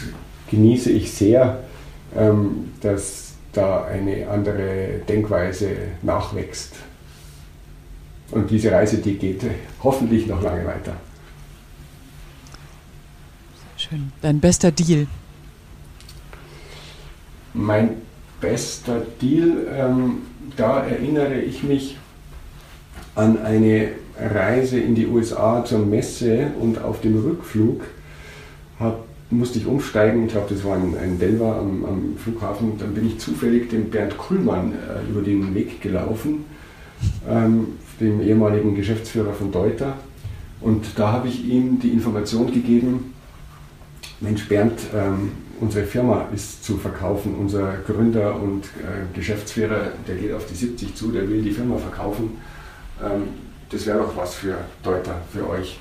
genieße 0.50 0.90
ich 0.90 1.12
sehr, 1.12 1.60
ähm, 2.16 2.72
dass 2.80 3.34
da 3.52 3.84
eine 3.84 4.28
andere 4.28 5.00
Denkweise 5.08 5.68
nachwächst. 6.02 6.74
Und 8.30 8.50
diese 8.50 8.70
Reise, 8.70 8.98
die 8.98 9.16
geht 9.16 9.42
hoffentlich 9.82 10.26
noch 10.26 10.40
lange 10.40 10.64
weiter. 10.64 10.94
Schön. 13.76 14.12
Dein 14.22 14.38
bester 14.38 14.70
Deal? 14.70 15.06
Mein 17.54 17.96
bester 18.40 19.02
Deal, 19.20 19.66
ähm, 19.72 20.18
da 20.56 20.84
erinnere 20.84 21.40
ich 21.40 21.64
mich 21.64 21.96
an 23.14 23.42
eine 23.42 23.88
Reise 24.18 24.78
in 24.78 24.94
die 24.94 25.06
USA 25.06 25.64
zur 25.64 25.80
Messe 25.80 26.52
und 26.60 26.80
auf 26.80 27.00
dem 27.00 27.18
Rückflug 27.20 27.82
hab, 28.80 29.04
musste 29.30 29.58
ich 29.58 29.66
umsteigen. 29.66 30.26
Ich 30.26 30.32
glaube, 30.32 30.52
das 30.52 30.64
war 30.64 30.76
in, 30.76 30.94
in 30.94 31.18
Denver 31.18 31.56
am, 31.56 31.84
am, 31.84 32.16
Flughafen. 32.16 32.78
Dann 32.78 32.94
bin 32.94 33.06
ich 33.06 33.18
zufällig 33.18 33.70
dem 33.70 33.90
Bernd 33.90 34.18
Kuhlmann 34.18 34.72
äh, 34.72 35.08
über 35.10 35.22
den 35.22 35.54
Weg 35.54 35.80
gelaufen, 35.80 36.44
ähm, 37.28 37.68
dem 38.00 38.20
ehemaligen 38.20 38.74
Geschäftsführer 38.74 39.32
von 39.32 39.52
Deuter. 39.52 39.94
Und 40.60 40.86
da 40.96 41.12
habe 41.12 41.28
ich 41.28 41.44
ihm 41.46 41.78
die 41.78 41.90
Information 41.90 42.52
gegeben, 42.52 43.14
Mensch 44.20 44.48
Bernd, 44.48 44.80
ähm, 44.94 45.32
unsere 45.60 45.86
Firma 45.86 46.26
ist 46.34 46.64
zu 46.64 46.76
verkaufen. 46.76 47.34
Unser 47.34 47.74
Gründer 47.86 48.36
und 48.36 48.64
äh, 48.64 49.14
Geschäftsführer, 49.14 49.92
der 50.06 50.16
geht 50.16 50.32
auf 50.32 50.46
die 50.46 50.54
70 50.54 50.94
zu, 50.94 51.10
der 51.10 51.28
will 51.28 51.42
die 51.42 51.52
Firma 51.52 51.78
verkaufen. 51.78 52.36
Ähm, 53.02 53.28
das 53.70 53.86
wäre 53.86 53.98
doch 53.98 54.16
was 54.16 54.34
für 54.34 54.58
Deuter, 54.82 55.22
für 55.32 55.48
euch. 55.48 55.78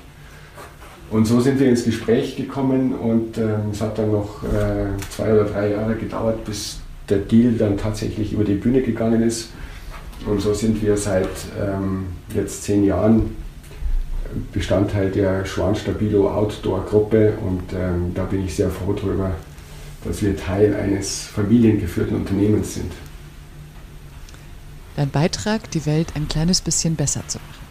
Und 1.10 1.24
so 1.24 1.40
sind 1.40 1.58
wir 1.58 1.68
ins 1.68 1.84
Gespräch 1.84 2.36
gekommen 2.36 2.94
und 2.94 3.36
ähm, 3.36 3.70
es 3.72 3.80
hat 3.80 3.98
dann 3.98 4.12
noch 4.12 4.44
äh, 4.44 4.86
zwei 5.10 5.32
oder 5.32 5.44
drei 5.44 5.72
Jahre 5.72 5.96
gedauert, 5.96 6.44
bis 6.44 6.78
der 7.08 7.18
Deal 7.18 7.52
dann 7.52 7.76
tatsächlich 7.76 8.32
über 8.32 8.44
die 8.44 8.54
Bühne 8.54 8.80
gegangen 8.80 9.22
ist. 9.22 9.50
Und 10.24 10.40
so 10.40 10.54
sind 10.54 10.80
wir 10.82 10.96
seit 10.96 11.28
ähm, 11.60 12.06
jetzt 12.34 12.62
zehn 12.62 12.84
Jahren 12.84 13.36
Bestandteil 14.52 15.10
der 15.10 15.44
Schwanstabilo 15.44 16.30
Outdoor 16.30 16.84
Gruppe 16.86 17.32
und 17.44 17.72
ähm, 17.72 18.12
da 18.14 18.24
bin 18.24 18.44
ich 18.44 18.54
sehr 18.54 18.70
froh 18.70 18.92
darüber, 18.92 19.32
dass 20.04 20.22
wir 20.22 20.36
Teil 20.36 20.74
eines 20.74 21.24
familiengeführten 21.26 22.16
Unternehmens 22.16 22.74
sind. 22.74 22.92
Dein 24.94 25.10
Beitrag, 25.10 25.70
die 25.72 25.84
Welt 25.86 26.08
ein 26.14 26.28
kleines 26.28 26.60
bisschen 26.60 26.94
besser 26.94 27.22
zu 27.26 27.38
machen. 27.38 27.69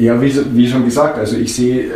Ja, 0.00 0.18
wie, 0.18 0.34
wie, 0.54 0.66
schon 0.66 0.86
gesagt, 0.86 1.18
also 1.18 1.36
ich 1.36 1.54
sehe 1.54 1.82
äh, 1.82 1.90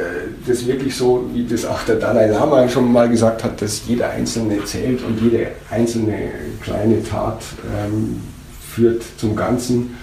das 0.46 0.66
wirklich 0.66 0.94
so, 0.94 1.24
wie 1.32 1.46
das 1.46 1.64
auch 1.64 1.84
der 1.84 1.96
Dalai 1.96 2.26
Lama 2.26 2.68
schon 2.68 2.92
mal 2.92 3.08
gesagt 3.08 3.42
hat, 3.42 3.62
dass 3.62 3.86
jeder 3.88 4.10
Einzelne 4.10 4.62
zählt 4.64 5.02
und 5.02 5.22
jede 5.22 5.46
einzelne 5.70 6.28
kleine 6.62 7.02
Tat 7.02 7.40
ähm, 7.64 8.20
führt 8.60 9.02
zum 9.16 9.34
Ganzen. 9.34 9.96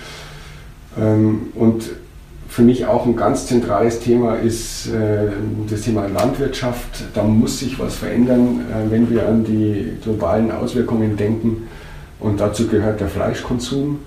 Ähm, 1.00 1.50
und 1.54 1.92
für 2.50 2.64
mich 2.64 2.88
auch 2.88 3.06
ein 3.06 3.16
ganz 3.16 3.46
zentrales 3.46 4.00
Thema 4.00 4.34
ist 4.34 4.88
äh, 4.88 5.28
das 5.70 5.82
Thema 5.82 6.08
Landwirtschaft. 6.08 7.04
Da 7.14 7.22
muss 7.22 7.60
sich 7.60 7.78
was 7.78 7.98
verändern, 7.98 8.62
äh, 8.62 8.90
wenn 8.92 9.12
wir 9.12 9.28
an 9.28 9.44
die 9.44 9.92
globalen 10.04 10.52
Auswirkungen 10.52 11.18
denken. 11.18 11.68
Und 12.20 12.40
dazu 12.40 12.68
gehört 12.68 13.00
der 13.00 13.10
Fleischkonsum. 13.10 14.00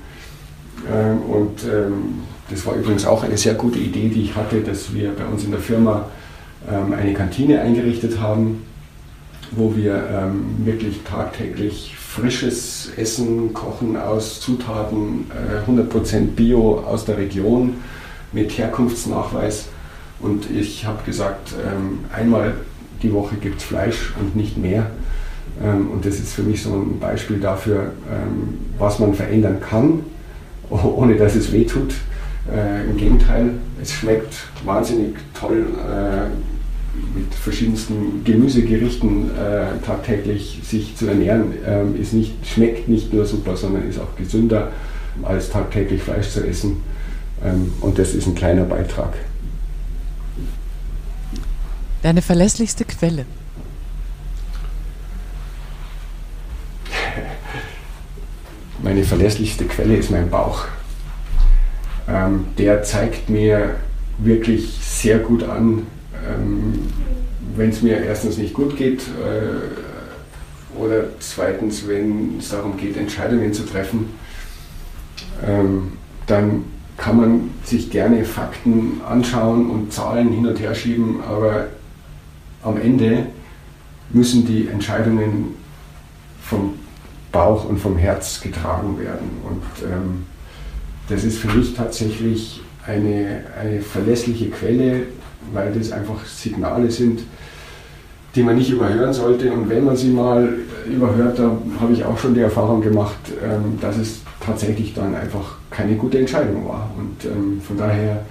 Ähm, 0.92 1.22
und 1.30 1.62
ähm, 1.62 2.33
das 2.50 2.66
war 2.66 2.74
übrigens 2.74 3.06
auch 3.06 3.24
eine 3.24 3.38
sehr 3.38 3.54
gute 3.54 3.78
Idee, 3.78 4.08
die 4.08 4.22
ich 4.22 4.36
hatte, 4.36 4.60
dass 4.60 4.92
wir 4.92 5.12
bei 5.12 5.24
uns 5.24 5.44
in 5.44 5.50
der 5.50 5.60
Firma 5.60 6.06
ähm, 6.70 6.92
eine 6.92 7.14
Kantine 7.14 7.60
eingerichtet 7.60 8.20
haben, 8.20 8.64
wo 9.50 9.74
wir 9.76 10.02
ähm, 10.10 10.56
wirklich 10.64 11.02
tagtäglich 11.04 11.94
frisches 11.96 12.92
Essen 12.96 13.52
kochen 13.54 13.96
aus 13.96 14.40
Zutaten, 14.40 15.26
äh, 15.30 15.70
100% 15.70 16.34
Bio 16.36 16.80
aus 16.86 17.04
der 17.04 17.18
Region 17.18 17.74
mit 18.32 18.56
Herkunftsnachweis. 18.56 19.66
Und 20.20 20.50
ich 20.50 20.84
habe 20.84 21.02
gesagt, 21.04 21.52
ähm, 21.52 22.00
einmal 22.14 22.54
die 23.02 23.12
Woche 23.12 23.36
gibt 23.36 23.58
es 23.58 23.64
Fleisch 23.64 24.14
und 24.20 24.36
nicht 24.36 24.56
mehr. 24.56 24.90
Und 25.62 26.04
das 26.04 26.14
ist 26.14 26.32
für 26.32 26.42
mich 26.42 26.62
so 26.62 26.72
ein 26.72 26.98
Beispiel 26.98 27.38
dafür, 27.38 27.92
was 28.78 28.98
man 28.98 29.14
verändern 29.14 29.60
kann, 29.60 30.00
ohne 30.70 31.14
dass 31.16 31.36
es 31.36 31.52
weh 31.52 31.64
tut. 31.64 31.94
Äh, 32.52 32.84
Im 32.90 32.96
Gegenteil, 32.96 33.52
es 33.80 33.92
schmeckt 33.92 34.34
wahnsinnig 34.64 35.16
toll 35.32 35.64
äh, 35.78 37.18
mit 37.18 37.34
verschiedensten 37.34 38.22
Gemüsegerichten 38.22 39.30
äh, 39.30 39.84
tagtäglich 39.84 40.60
sich 40.62 40.94
zu 40.96 41.06
ernähren. 41.06 41.54
Ähm, 41.66 42.00
ist 42.00 42.12
nicht, 42.12 42.34
schmeckt 42.46 42.88
nicht 42.88 43.12
nur 43.12 43.24
super, 43.24 43.56
sondern 43.56 43.88
ist 43.88 43.98
auch 43.98 44.14
gesünder 44.16 44.72
als 45.22 45.50
tagtäglich 45.50 46.02
Fleisch 46.02 46.28
zu 46.28 46.46
essen. 46.46 46.82
Ähm, 47.42 47.72
und 47.80 47.98
das 47.98 48.14
ist 48.14 48.26
ein 48.26 48.34
kleiner 48.34 48.64
Beitrag. 48.64 49.14
Deine 52.02 52.20
verlässlichste 52.20 52.84
Quelle? 52.84 53.24
Meine 58.82 59.02
verlässlichste 59.02 59.64
Quelle 59.64 59.96
ist 59.96 60.10
mein 60.10 60.28
Bauch 60.28 60.66
ähm, 62.08 62.46
der 62.58 62.82
zeigt 62.82 63.30
mir 63.30 63.76
wirklich 64.18 64.78
sehr 64.82 65.18
gut 65.18 65.42
an, 65.42 65.86
ähm, 66.26 66.88
wenn 67.56 67.70
es 67.70 67.82
mir 67.82 67.98
erstens 67.98 68.38
nicht 68.38 68.54
gut 68.54 68.76
geht 68.76 69.02
äh, 69.02 70.78
oder 70.78 71.04
zweitens, 71.20 71.86
wenn 71.86 72.38
es 72.38 72.50
darum 72.50 72.76
geht, 72.76 72.96
Entscheidungen 72.96 73.52
zu 73.52 73.64
treffen, 73.64 74.10
ähm, 75.46 75.92
dann 76.26 76.64
kann 76.96 77.16
man 77.16 77.50
sich 77.64 77.90
gerne 77.90 78.24
Fakten 78.24 79.00
anschauen 79.08 79.70
und 79.70 79.92
Zahlen 79.92 80.30
hin 80.30 80.46
und 80.46 80.60
her 80.60 80.74
schieben, 80.74 81.22
aber 81.22 81.66
am 82.62 82.80
Ende 82.80 83.26
müssen 84.10 84.46
die 84.46 84.68
Entscheidungen 84.68 85.54
vom 86.40 86.74
Bauch 87.32 87.64
und 87.68 87.78
vom 87.78 87.96
Herz 87.96 88.40
getragen 88.40 88.98
werden. 88.98 89.28
Und 89.44 89.62
ähm, 89.84 90.26
das 91.08 91.24
ist 91.24 91.38
für 91.38 91.48
mich 91.48 91.74
tatsächlich 91.74 92.60
eine, 92.86 93.44
eine 93.60 93.80
verlässliche 93.80 94.50
Quelle, 94.50 95.02
weil 95.52 95.72
das 95.72 95.92
einfach 95.92 96.24
Signale 96.26 96.90
sind, 96.90 97.20
die 98.34 98.42
man 98.42 98.56
nicht 98.56 98.70
überhören 98.70 99.12
sollte. 99.12 99.52
Und 99.52 99.68
wenn 99.68 99.84
man 99.84 99.96
sie 99.96 100.08
mal 100.08 100.54
überhört, 100.86 101.38
da 101.38 101.56
habe 101.80 101.92
ich 101.92 102.04
auch 102.04 102.18
schon 102.18 102.34
die 102.34 102.40
Erfahrung 102.40 102.80
gemacht, 102.80 103.18
ähm, 103.42 103.78
dass 103.80 103.96
es 103.96 104.20
tatsächlich 104.44 104.94
dann 104.94 105.14
einfach 105.14 105.56
keine 105.70 105.94
gute 105.96 106.18
Entscheidung 106.18 106.68
war. 106.68 106.90
Und 106.96 107.24
ähm, 107.24 107.60
von 107.60 107.76
daher 107.76 108.24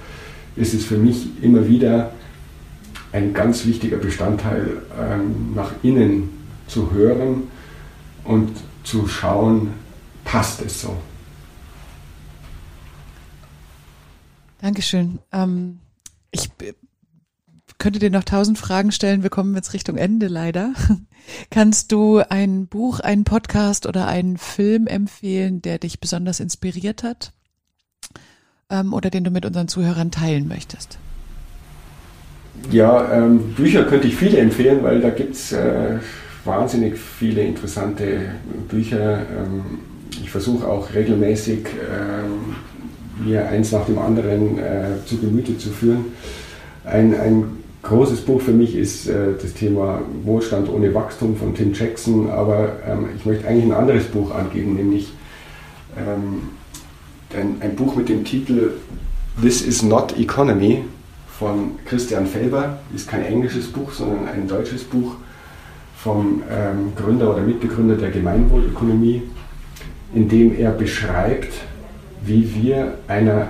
ist 0.56 0.74
es 0.74 0.86
für 0.86 0.98
mich 0.98 1.28
immer 1.42 1.68
wieder 1.68 2.12
ein 3.12 3.34
ganz 3.34 3.66
wichtiger 3.66 3.98
Bestandteil, 3.98 4.82
ähm, 5.00 5.54
nach 5.56 5.72
innen 5.84 6.30
zu 6.68 6.92
hören 6.92 7.44
und 8.24 8.50
zu 8.84 9.08
schauen, 9.08 9.70
passt 10.26 10.62
es 10.66 10.82
so. 10.82 10.96
Dankeschön. 14.64 15.20
Ähm, 15.34 15.80
ich 16.32 16.50
könnte 17.80 18.00
dir 18.00 18.10
noch 18.10 18.24
tausend 18.24 18.58
Fragen 18.58 18.94
stellen. 18.94 19.22
Wir 19.22 19.30
kommen 19.30 19.54
jetzt 19.56 19.74
Richtung 19.74 19.98
Ende 19.98 20.28
leider. 20.28 20.72
Kannst 21.50 21.92
du 21.92 22.22
ein 22.30 22.68
Buch, 22.68 23.02
einen 23.02 23.26
Podcast 23.26 23.86
oder 23.86 24.08
einen 24.08 24.38
Film 24.38 24.88
empfehlen, 24.88 25.62
der 25.62 25.80
dich 25.80 26.00
besonders 26.00 26.40
inspiriert 26.40 27.04
hat? 27.04 27.34
Ähm, 28.70 28.94
oder 28.94 29.10
den 29.10 29.26
du 29.26 29.32
mit 29.32 29.46
unseren 29.46 29.68
Zuhörern 29.68 30.12
teilen 30.12 30.48
möchtest? 30.48 30.98
Ja, 32.72 33.12
ähm, 33.12 33.56
Bücher 33.56 33.84
könnte 33.84 34.08
ich 34.08 34.16
viele 34.16 34.38
empfehlen, 34.38 34.82
weil 34.82 35.02
da 35.02 35.10
gibt 35.10 35.36
es 35.36 35.52
äh, 35.52 36.00
wahnsinnig 36.46 36.98
viele 36.98 37.42
interessante 37.44 38.36
Bücher. 38.70 39.26
Ähm, 39.30 39.80
ich 40.22 40.32
versuche 40.32 40.66
auch 40.66 40.94
regelmäßig 40.94 41.66
ähm, 41.68 42.56
mir 43.18 43.48
eins 43.48 43.72
nach 43.72 43.86
dem 43.86 44.00
anderen 44.00 44.58
äh, 44.58 45.06
zu 45.06 45.18
Gemüte 45.18 45.58
zu 45.58 45.70
führen. 45.70 46.06
Ein, 46.84 47.20
ein 47.20 47.44
großes 47.84 48.22
Buch 48.22 48.42
für 48.42 48.52
mich 48.52 48.76
ist 48.76 49.08
äh, 49.08 49.34
das 49.40 49.54
Thema 49.54 50.02
Wohlstand 50.24 50.70
ohne 50.70 50.94
Wachstum 50.94 51.36
von 51.36 51.54
Tim 51.54 51.74
Jackson, 51.74 52.30
aber 52.30 52.78
ähm, 52.88 53.10
ich 53.16 53.26
möchte 53.26 53.48
eigentlich 53.48 53.66
ein 53.66 53.74
anderes 53.74 54.06
Buch 54.06 54.34
angeben, 54.34 54.76
nämlich 54.76 55.14
ähm, 55.98 56.50
ein, 57.38 57.58
ein, 57.60 57.76
Buch 57.76 57.96
mit 57.96 58.10
dem 58.10 58.24
Titel 58.24 58.72
This 59.42 59.62
is 59.62 59.82
not 59.82 60.18
Economy 60.18 60.84
von 61.40 61.72
Christian 61.86 62.26
Felber. 62.26 62.80
Ist 62.96 63.08
kein 63.08 63.24
englisches 63.24 63.68
Buch, 63.68 63.92
sondern 63.92 64.28
ein 64.28 64.48
deutsches 64.48 64.84
Buch 64.84 65.16
vom 65.98 66.44
ähm, 66.52 66.94
Gründer 66.96 67.32
oder 67.32 67.42
Mitbegründer 67.42 67.96
der 67.96 68.12
Gemeinwohlökonomie, 68.12 69.24
in 70.14 70.30
dem 70.30 70.56
er 70.56 70.72
beschreibt, 70.72 71.54
wie 72.26 72.54
wir 72.56 72.98
einer 73.08 73.48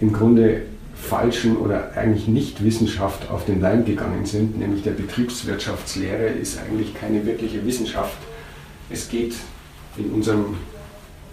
im 0.00 0.12
Grunde 0.12 0.62
falschen 1.00 1.56
oder 1.56 1.92
eigentlich 1.96 2.26
nicht 2.28 2.64
Wissenschaft 2.64 3.30
auf 3.30 3.44
den 3.44 3.60
Leim 3.60 3.84
gegangen 3.84 4.26
sind, 4.26 4.58
nämlich 4.58 4.82
der 4.82 4.90
Betriebswirtschaftslehre 4.92 6.26
ist 6.26 6.58
eigentlich 6.58 6.94
keine 6.94 7.24
wirkliche 7.24 7.64
Wissenschaft. 7.64 8.16
Es 8.90 9.08
geht 9.08 9.34
in 9.96 10.10
unserem 10.10 10.56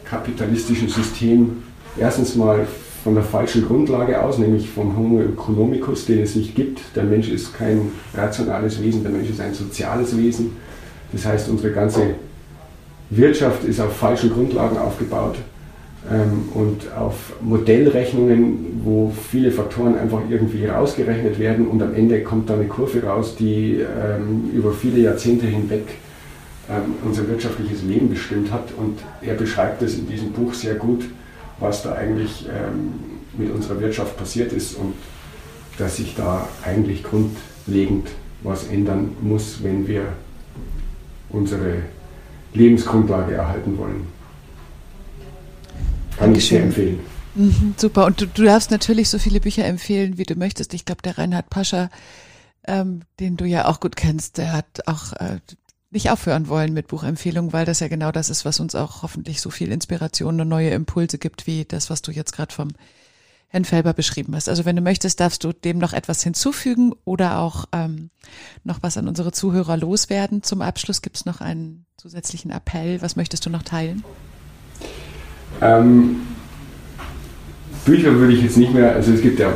kapitalistischen 0.05 0.87
System 0.87 1.63
erstens 1.97 2.35
mal 2.35 2.67
von 3.03 3.15
der 3.15 3.23
falschen 3.23 3.65
Grundlage 3.65 4.21
aus, 4.21 4.37
nämlich 4.37 4.69
vom 4.69 4.95
Homo 4.95 5.21
economicus, 5.21 6.05
den 6.05 6.21
es 6.21 6.35
nicht 6.35 6.55
gibt. 6.55 6.81
Der 6.95 7.03
Mensch 7.03 7.29
ist 7.29 7.55
kein 7.55 7.91
rationales 8.13 8.81
Wesen, 8.81 9.03
der 9.03 9.11
Mensch 9.11 9.29
ist 9.29 9.39
ein 9.39 9.53
soziales 9.53 10.15
Wesen. 10.17 10.55
Das 11.11 11.25
heißt, 11.25 11.49
unsere 11.49 11.71
ganze 11.71 12.15
Wirtschaft 13.09 13.63
ist 13.63 13.79
auf 13.79 13.95
falschen 13.95 14.31
Grundlagen 14.31 14.77
aufgebaut 14.77 15.35
und 16.53 16.93
auf 16.95 17.33
Modellrechnungen, 17.41 18.81
wo 18.83 19.11
viele 19.31 19.51
Faktoren 19.51 19.97
einfach 19.97 20.21
irgendwie 20.29 20.67
rausgerechnet 20.67 21.39
werden 21.39 21.67
und 21.67 21.81
am 21.81 21.95
Ende 21.95 22.21
kommt 22.21 22.49
da 22.49 22.53
eine 22.53 22.65
Kurve 22.65 23.03
raus, 23.03 23.35
die 23.35 23.79
ähm, 23.79 24.51
über 24.53 24.71
viele 24.71 24.99
Jahrzehnte 24.99 25.47
hinweg 25.47 25.87
ähm, 26.69 26.95
unser 27.03 27.27
wirtschaftliches 27.27 27.83
Leben 27.83 28.09
bestimmt 28.09 28.51
hat. 28.51 28.69
Und 28.77 28.99
er 29.21 29.33
beschreibt 29.33 29.81
es 29.81 29.97
in 29.97 30.07
diesem 30.07 30.31
Buch 30.31 30.53
sehr 30.53 30.75
gut, 30.75 31.05
was 31.59 31.83
da 31.83 31.93
eigentlich 31.93 32.45
ähm, 32.49 32.93
mit 33.37 33.53
unserer 33.53 33.79
Wirtschaft 33.79 34.17
passiert 34.17 34.53
ist 34.53 34.75
und 34.75 34.93
dass 35.77 35.97
sich 35.97 36.15
da 36.15 36.47
eigentlich 36.63 37.03
grundlegend 37.03 38.09
was 38.43 38.67
ändern 38.67 39.15
muss, 39.21 39.63
wenn 39.63 39.87
wir 39.87 40.03
unsere 41.29 41.77
Lebensgrundlage 42.53 43.33
erhalten 43.33 43.77
wollen. 43.77 44.14
Kann 46.17 46.33
ich 46.35 46.47
sehr 46.47 46.63
empfehlen. 46.63 46.99
Mhm, 47.35 47.75
super. 47.77 48.05
Und 48.05 48.21
du, 48.21 48.27
du 48.27 48.43
darfst 48.43 48.71
natürlich 48.71 49.09
so 49.09 49.19
viele 49.19 49.39
Bücher 49.39 49.65
empfehlen, 49.65 50.17
wie 50.17 50.23
du 50.23 50.35
möchtest. 50.35 50.73
Ich 50.73 50.85
glaube, 50.85 51.01
der 51.01 51.17
Reinhard 51.17 51.49
Pascher, 51.49 51.89
ähm, 52.65 53.01
den 53.19 53.37
du 53.37 53.45
ja 53.45 53.67
auch 53.67 53.79
gut 53.79 53.95
kennst, 53.95 54.37
der 54.37 54.53
hat 54.53 54.87
auch 54.87 55.13
äh, 55.13 55.39
nicht 55.91 56.09
aufhören 56.09 56.47
wollen 56.47 56.73
mit 56.73 56.87
Buchempfehlungen, 56.87 57.53
weil 57.53 57.65
das 57.65 57.79
ja 57.79 57.87
genau 57.87 58.11
das 58.11 58.29
ist, 58.29 58.45
was 58.45 58.59
uns 58.59 58.75
auch 58.75 59.01
hoffentlich 59.01 59.41
so 59.41 59.49
viel 59.49 59.71
Inspiration 59.71 60.39
und 60.39 60.47
neue 60.47 60.69
Impulse 60.69 61.17
gibt, 61.17 61.47
wie 61.47 61.65
das, 61.65 61.89
was 61.89 62.01
du 62.01 62.11
jetzt 62.11 62.33
gerade 62.33 62.53
vom 62.53 62.69
Herrn 63.47 63.65
Felber 63.65 63.93
beschrieben 63.93 64.35
hast. 64.35 64.49
Also 64.49 64.65
wenn 64.65 64.75
du 64.75 64.81
möchtest, 64.81 65.19
darfst 65.19 65.43
du 65.43 65.53
dem 65.53 65.77
noch 65.77 65.93
etwas 65.93 66.23
hinzufügen 66.23 66.93
oder 67.05 67.39
auch 67.39 67.65
ähm, 67.71 68.09
noch 68.63 68.79
was 68.81 68.97
an 68.97 69.07
unsere 69.07 69.31
Zuhörer 69.31 69.77
loswerden. 69.77 70.43
Zum 70.43 70.61
Abschluss 70.61 71.01
gibt 71.01 71.15
es 71.17 71.25
noch 71.25 71.41
einen 71.41 71.85
zusätzlichen 71.97 72.51
Appell. 72.51 73.01
Was 73.01 73.15
möchtest 73.15 73.45
du 73.45 73.49
noch 73.49 73.63
teilen? 73.63 74.03
Ähm, 75.61 76.21
Bücher 77.85 78.15
würde 78.15 78.33
ich 78.33 78.41
jetzt 78.41 78.57
nicht 78.57 78.73
mehr, 78.73 78.95
also 78.95 79.11
es 79.11 79.21
gibt 79.21 79.39
ja 79.39 79.47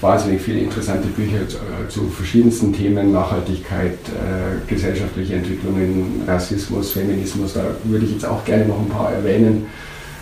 wahnsinnig 0.00 0.40
viele 0.40 0.60
interessante 0.60 1.08
Bücher 1.08 1.48
zu, 1.48 1.56
äh, 1.56 1.88
zu 1.88 2.08
verschiedensten 2.08 2.72
Themen, 2.72 3.12
Nachhaltigkeit, 3.12 3.94
äh, 3.94 4.68
gesellschaftliche 4.68 5.34
Entwicklungen, 5.34 6.22
Rassismus, 6.26 6.92
Feminismus, 6.92 7.54
da 7.54 7.64
würde 7.84 8.04
ich 8.06 8.12
jetzt 8.12 8.24
auch 8.24 8.44
gerne 8.44 8.66
noch 8.66 8.78
ein 8.78 8.88
paar 8.88 9.12
erwähnen. 9.12 9.66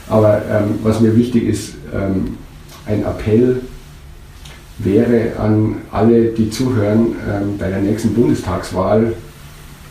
Aber 0.09 0.43
ähm, 0.51 0.78
was 0.83 1.01
mir 1.01 1.14
wichtig 1.16 1.45
ist, 1.45 1.74
ähm, 1.95 2.39
ein 2.87 3.05
Appell 3.05 3.61
wäre 4.78 5.39
an 5.39 5.76
alle, 5.93 6.26
die 6.33 6.51
zuhören, 6.51 7.14
ähm, 7.28 7.59
bei 7.59 7.68
der 7.68 7.81
nächsten 7.81 8.14
Bundestagswahl 8.14 9.12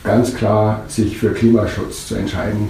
ganz 0.03 0.33
klar 0.33 0.83
sich 0.87 1.17
für 1.17 1.31
Klimaschutz 1.33 2.07
zu 2.07 2.15
entscheiden. 2.15 2.69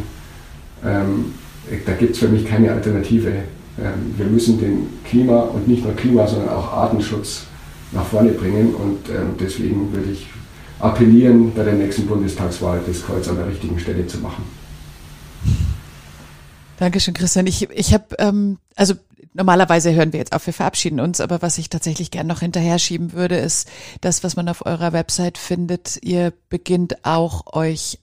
Da 1.86 1.94
gibt 1.94 2.14
es 2.14 2.20
für 2.20 2.28
mich 2.28 2.46
keine 2.46 2.72
Alternative. 2.72 3.30
Ähm, 3.30 4.14
wir 4.18 4.26
müssen 4.26 4.60
den 4.60 4.88
Klima 5.06 5.42
und 5.42 5.68
nicht 5.68 5.84
nur 5.84 5.96
Klima, 5.96 6.28
sondern 6.28 6.50
auch 6.50 6.72
Artenschutz 6.74 7.44
nach 7.92 8.06
vorne 8.06 8.32
bringen 8.32 8.76
und 8.76 9.10
ähm, 9.10 9.36
deswegen 9.40 9.92
würde 9.94 10.12
ich 10.12 10.28
appellieren, 10.80 11.54
bei 11.54 11.64
der 11.64 11.74
nächsten 11.74 12.06
Bundestagswahl 12.06 12.82
das 12.86 13.04
Kreuz 13.04 13.28
an 13.28 13.36
der 13.36 13.48
richtigen 13.48 13.80
Stelle 13.80 14.06
zu 14.08 14.20
machen. 14.20 14.44
Dankeschön, 16.78 17.14
Christian. 17.14 17.46
Ich, 17.48 17.70
ich 17.70 17.94
habe, 17.94 18.16
ähm, 18.20 18.58
also 18.76 18.94
normalerweise 19.34 19.94
hören 19.94 20.14
wir 20.14 20.20
jetzt 20.20 20.34
auf, 20.34 20.46
wir 20.46 20.54
verabschieden 20.54 21.00
uns, 21.00 21.20
aber 21.20 21.42
was 21.42 21.58
ich 21.58 21.70
tatsächlich 21.70 22.12
gern 22.12 22.28
noch 22.28 22.40
hinterher 22.40 22.80
schieben 22.80 23.12
würde, 23.12 23.36
ist 23.36 23.70
das, 24.02 24.24
was 24.24 24.36
man 24.38 24.48
auf 24.48 24.66
eurer 24.66 24.94
Website 24.94 25.38
findet. 25.38 26.00
Ihr 26.02 26.32
beginnt 26.50 27.06
auch 27.06 27.54
euch 27.54 28.00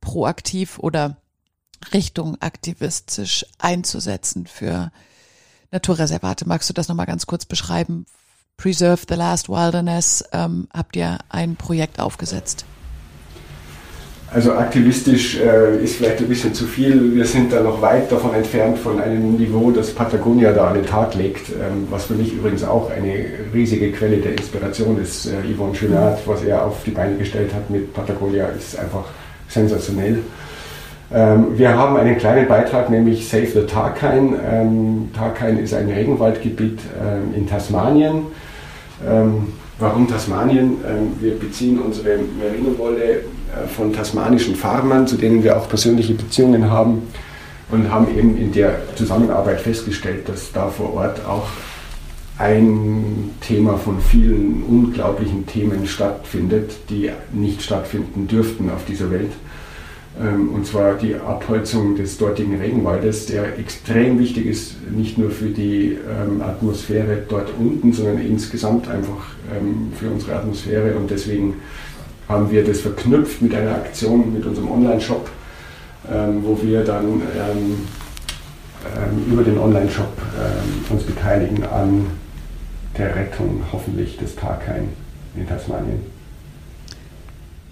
proaktiv 0.00 0.78
oder 0.78 1.18
Richtung 1.92 2.40
aktivistisch 2.40 3.44
einzusetzen 3.58 4.46
für 4.46 4.90
Naturreservate. 5.70 6.48
Magst 6.48 6.68
du 6.68 6.72
das 6.72 6.88
nochmal 6.88 7.06
ganz 7.06 7.26
kurz 7.26 7.44
beschreiben? 7.44 8.06
Preserve 8.56 9.02
the 9.08 9.14
Last 9.14 9.48
Wilderness 9.48 10.24
ähm, 10.32 10.68
habt 10.72 10.96
ihr 10.96 11.18
ein 11.28 11.56
Projekt 11.56 11.98
aufgesetzt. 12.00 12.64
Also 14.32 14.52
aktivistisch 14.54 15.38
äh, 15.38 15.82
ist 15.82 15.96
vielleicht 15.96 16.18
ein 16.18 16.28
bisschen 16.28 16.54
zu 16.54 16.66
viel. 16.66 17.14
Wir 17.14 17.24
sind 17.24 17.52
da 17.52 17.62
noch 17.62 17.80
weit 17.80 18.10
davon 18.10 18.34
entfernt 18.34 18.78
von 18.78 19.00
einem 19.00 19.36
Niveau, 19.36 19.70
das 19.70 19.94
Patagonia 19.94 20.52
da 20.52 20.68
an 20.68 20.74
den 20.74 20.86
Tag 20.86 21.14
legt, 21.14 21.50
ähm, 21.50 21.86
was 21.88 22.06
für 22.06 22.14
mich 22.14 22.32
übrigens 22.32 22.64
auch 22.64 22.90
eine 22.90 23.26
riesige 23.52 23.92
Quelle 23.92 24.16
der 24.16 24.32
Inspiration 24.32 25.00
ist. 25.00 25.26
Äh, 25.26 25.54
Yvonne 25.54 25.76
Schönert, 25.76 26.26
was 26.26 26.42
er 26.42 26.64
auf 26.64 26.82
die 26.84 26.90
Beine 26.90 27.16
gestellt 27.16 27.54
hat 27.54 27.70
mit 27.70 27.94
Patagonia, 27.94 28.46
ist 28.48 28.76
einfach 28.76 29.04
sensationell. 29.48 30.18
Ähm, 31.12 31.58
wir 31.58 31.76
haben 31.76 31.96
einen 31.96 32.16
kleinen 32.16 32.48
Beitrag, 32.48 32.90
nämlich 32.90 33.28
Save 33.28 33.46
the 33.46 33.66
Tarkine. 33.66 34.38
Ähm, 34.50 35.10
Tarkine 35.14 35.60
ist 35.60 35.74
ein 35.74 35.88
Regenwaldgebiet 35.88 36.80
ähm, 37.00 37.34
in 37.34 37.46
Tasmanien. 37.46 38.26
Warum 39.78 40.08
Tasmanien? 40.08 40.76
Wir 41.20 41.36
beziehen 41.36 41.80
unsere 41.80 42.16
Merino-Wolle 42.16 43.24
äh, 43.54 43.66
von 43.68 43.92
tasmanischen 43.92 44.54
Farmern, 44.54 45.06
zu 45.06 45.16
denen 45.16 45.42
wir 45.42 45.56
auch 45.56 45.68
persönliche 45.68 46.14
Beziehungen 46.14 46.70
haben 46.70 47.02
und 47.70 47.90
haben 47.90 48.08
eben 48.16 48.36
in 48.36 48.52
der 48.52 48.78
Zusammenarbeit 48.94 49.60
festgestellt, 49.60 50.28
dass 50.28 50.52
da 50.52 50.68
vor 50.68 50.94
Ort 50.94 51.26
auch 51.26 51.48
ein 52.38 53.30
Thema 53.40 53.76
von 53.76 54.00
vielen 54.00 54.62
unglaublichen 54.62 55.46
Themen 55.46 55.86
stattfindet, 55.86 56.72
die 56.90 57.10
nicht 57.32 57.62
stattfinden 57.62 58.26
dürften 58.26 58.70
auf 58.70 58.84
dieser 58.84 59.10
Welt. 59.10 59.32
Ähm, 60.20 60.50
und 60.54 60.66
zwar 60.66 60.94
die 60.94 61.16
Abholzung 61.16 61.96
des 61.96 62.18
dortigen 62.18 62.60
Regenwaldes, 62.60 63.26
der 63.26 63.58
extrem 63.58 64.18
wichtig 64.18 64.46
ist, 64.46 64.74
nicht 64.90 65.18
nur 65.18 65.30
für 65.30 65.48
die 65.48 65.98
ähm, 66.08 66.40
Atmosphäre 66.40 67.22
dort 67.28 67.50
unten, 67.58 67.92
sondern 67.92 68.18
insgesamt 68.18 68.88
einfach 68.88 69.34
ähm, 69.52 69.92
für 69.98 70.10
unsere 70.10 70.36
Atmosphäre. 70.36 70.94
Und 70.94 71.10
deswegen 71.10 71.54
haben 72.28 72.50
wir 72.50 72.64
das 72.64 72.80
verknüpft 72.80 73.42
mit 73.42 73.54
einer 73.54 73.74
Aktion 73.74 74.32
mit 74.32 74.46
unserem 74.46 74.70
Online-Shop, 74.70 75.28
wo 76.40 76.58
wir 76.62 76.82
dann 76.82 77.20
über 79.30 79.42
den 79.42 79.58
Online-Shop 79.58 80.08
uns 80.88 81.02
beteiligen 81.02 81.64
an 81.64 82.06
der 82.96 83.14
Rettung 83.14 83.62
hoffentlich 83.70 84.16
des 84.16 84.34
Tarkain 84.36 84.88
in 85.36 85.46
Tasmanien. 85.46 86.13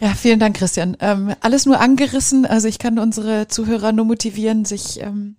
Ja, 0.03 0.15
vielen 0.15 0.41
Dank, 0.41 0.57
Christian. 0.57 0.97
Ähm, 0.99 1.33
alles 1.43 1.65
nur 1.65 1.79
angerissen. 1.79 2.45
Also 2.45 2.67
ich 2.67 2.81
kann 2.81 2.99
unsere 2.99 3.47
Zuhörer 3.47 3.93
nur 3.93 4.05
motivieren, 4.05 4.65
sich 4.65 4.99
ähm, 5.01 5.37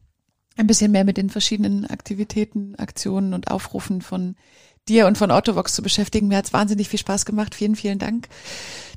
ein 0.56 0.68
bisschen 0.68 0.94
mehr 0.94 1.04
mit 1.04 1.18
den 1.18 1.30
verschiedenen 1.30 1.86
Aktivitäten, 1.86 2.74
Aktionen 2.78 3.34
und 3.34 3.52
Aufrufen 3.52 4.02
von 4.02 4.38
dir 4.88 5.06
und 5.08 5.18
von 5.18 5.32
Autovox 5.32 5.76
zu 5.76 5.82
beschäftigen. 5.82 6.30
Mir 6.30 6.38
hat 6.38 6.46
es 6.46 6.54
wahnsinnig 6.54 6.88
viel 6.88 7.00
Spaß 7.00 7.26
gemacht. 7.26 7.56
Vielen, 7.56 7.76
vielen 7.76 8.00
Dank. 8.00 8.30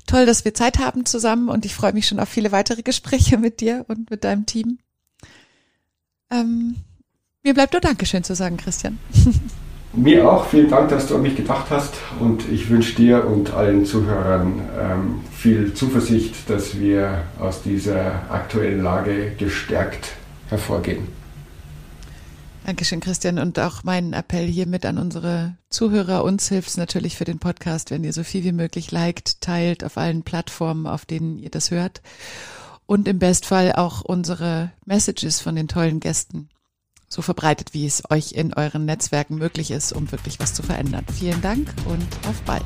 Toll, 0.05 0.25
dass 0.25 0.45
wir 0.45 0.53
Zeit 0.53 0.79
haben 0.79 1.05
zusammen 1.05 1.49
und 1.49 1.65
ich 1.65 1.75
freue 1.75 1.91
mich 1.91 2.07
schon 2.07 2.21
auf 2.21 2.29
viele 2.29 2.53
weitere 2.53 2.81
Gespräche 2.81 3.37
mit 3.37 3.59
dir 3.59 3.83
und 3.89 4.09
mit 4.09 4.23
deinem 4.23 4.45
Team. 4.45 4.79
Ähm, 6.31 6.77
mir 7.43 7.53
bleibt 7.53 7.73
nur 7.73 7.81
Dankeschön 7.81 8.23
zu 8.23 8.35
sagen, 8.35 8.55
Christian. 8.55 8.99
Mir 9.93 10.29
auch. 10.31 10.45
Vielen 10.47 10.69
Dank, 10.69 10.89
dass 10.89 11.07
du 11.07 11.15
an 11.15 11.21
mich 11.21 11.35
gedacht 11.35 11.67
hast 11.69 11.95
und 12.19 12.47
ich 12.51 12.69
wünsche 12.69 12.95
dir 12.95 13.25
und 13.25 13.53
allen 13.53 13.85
Zuhörern 13.85 14.61
ähm, 14.79 15.21
viel 15.31 15.73
Zuversicht, 15.73 16.49
dass 16.49 16.79
wir 16.79 17.23
aus 17.39 17.63
dieser 17.63 18.29
aktuellen 18.29 18.83
Lage 18.83 19.31
gestärkt 19.37 20.11
hervorgehen. 20.49 21.07
Dankeschön, 22.65 22.99
Christian. 22.99 23.39
Und 23.39 23.57
auch 23.59 23.85
mein 23.85 24.11
Appell 24.11 24.45
hiermit 24.45 24.85
an 24.85 24.97
unsere 24.97 25.55
Zuhörer. 25.69 26.25
Uns 26.25 26.49
hilft 26.49 26.67
es 26.67 26.77
natürlich 26.77 27.15
für 27.15 27.23
den 27.23 27.39
Podcast, 27.39 27.91
wenn 27.91 28.03
ihr 28.03 28.11
so 28.11 28.23
viel 28.23 28.43
wie 28.43 28.51
möglich 28.51 28.91
liked, 28.91 29.39
teilt 29.39 29.85
auf 29.85 29.97
allen 29.97 30.23
Plattformen, 30.23 30.85
auf 30.85 31.05
denen 31.05 31.39
ihr 31.39 31.49
das 31.49 31.71
hört. 31.71 32.01
Und 32.85 33.07
im 33.07 33.19
Bestfall 33.19 33.71
auch 33.71 34.01
unsere 34.01 34.71
Messages 34.85 35.39
von 35.39 35.55
den 35.55 35.69
tollen 35.69 36.01
Gästen 36.01 36.49
so 37.07 37.21
verbreitet, 37.21 37.73
wie 37.73 37.85
es 37.85 38.03
euch 38.09 38.33
in 38.33 38.53
euren 38.53 38.85
Netzwerken 38.85 39.35
möglich 39.35 39.71
ist, 39.71 39.93
um 39.93 40.11
wirklich 40.11 40.39
was 40.39 40.53
zu 40.53 40.63
verändern. 40.63 41.05
Vielen 41.13 41.41
Dank 41.41 41.73
und 41.85 42.07
auf 42.27 42.41
bald. 42.41 42.65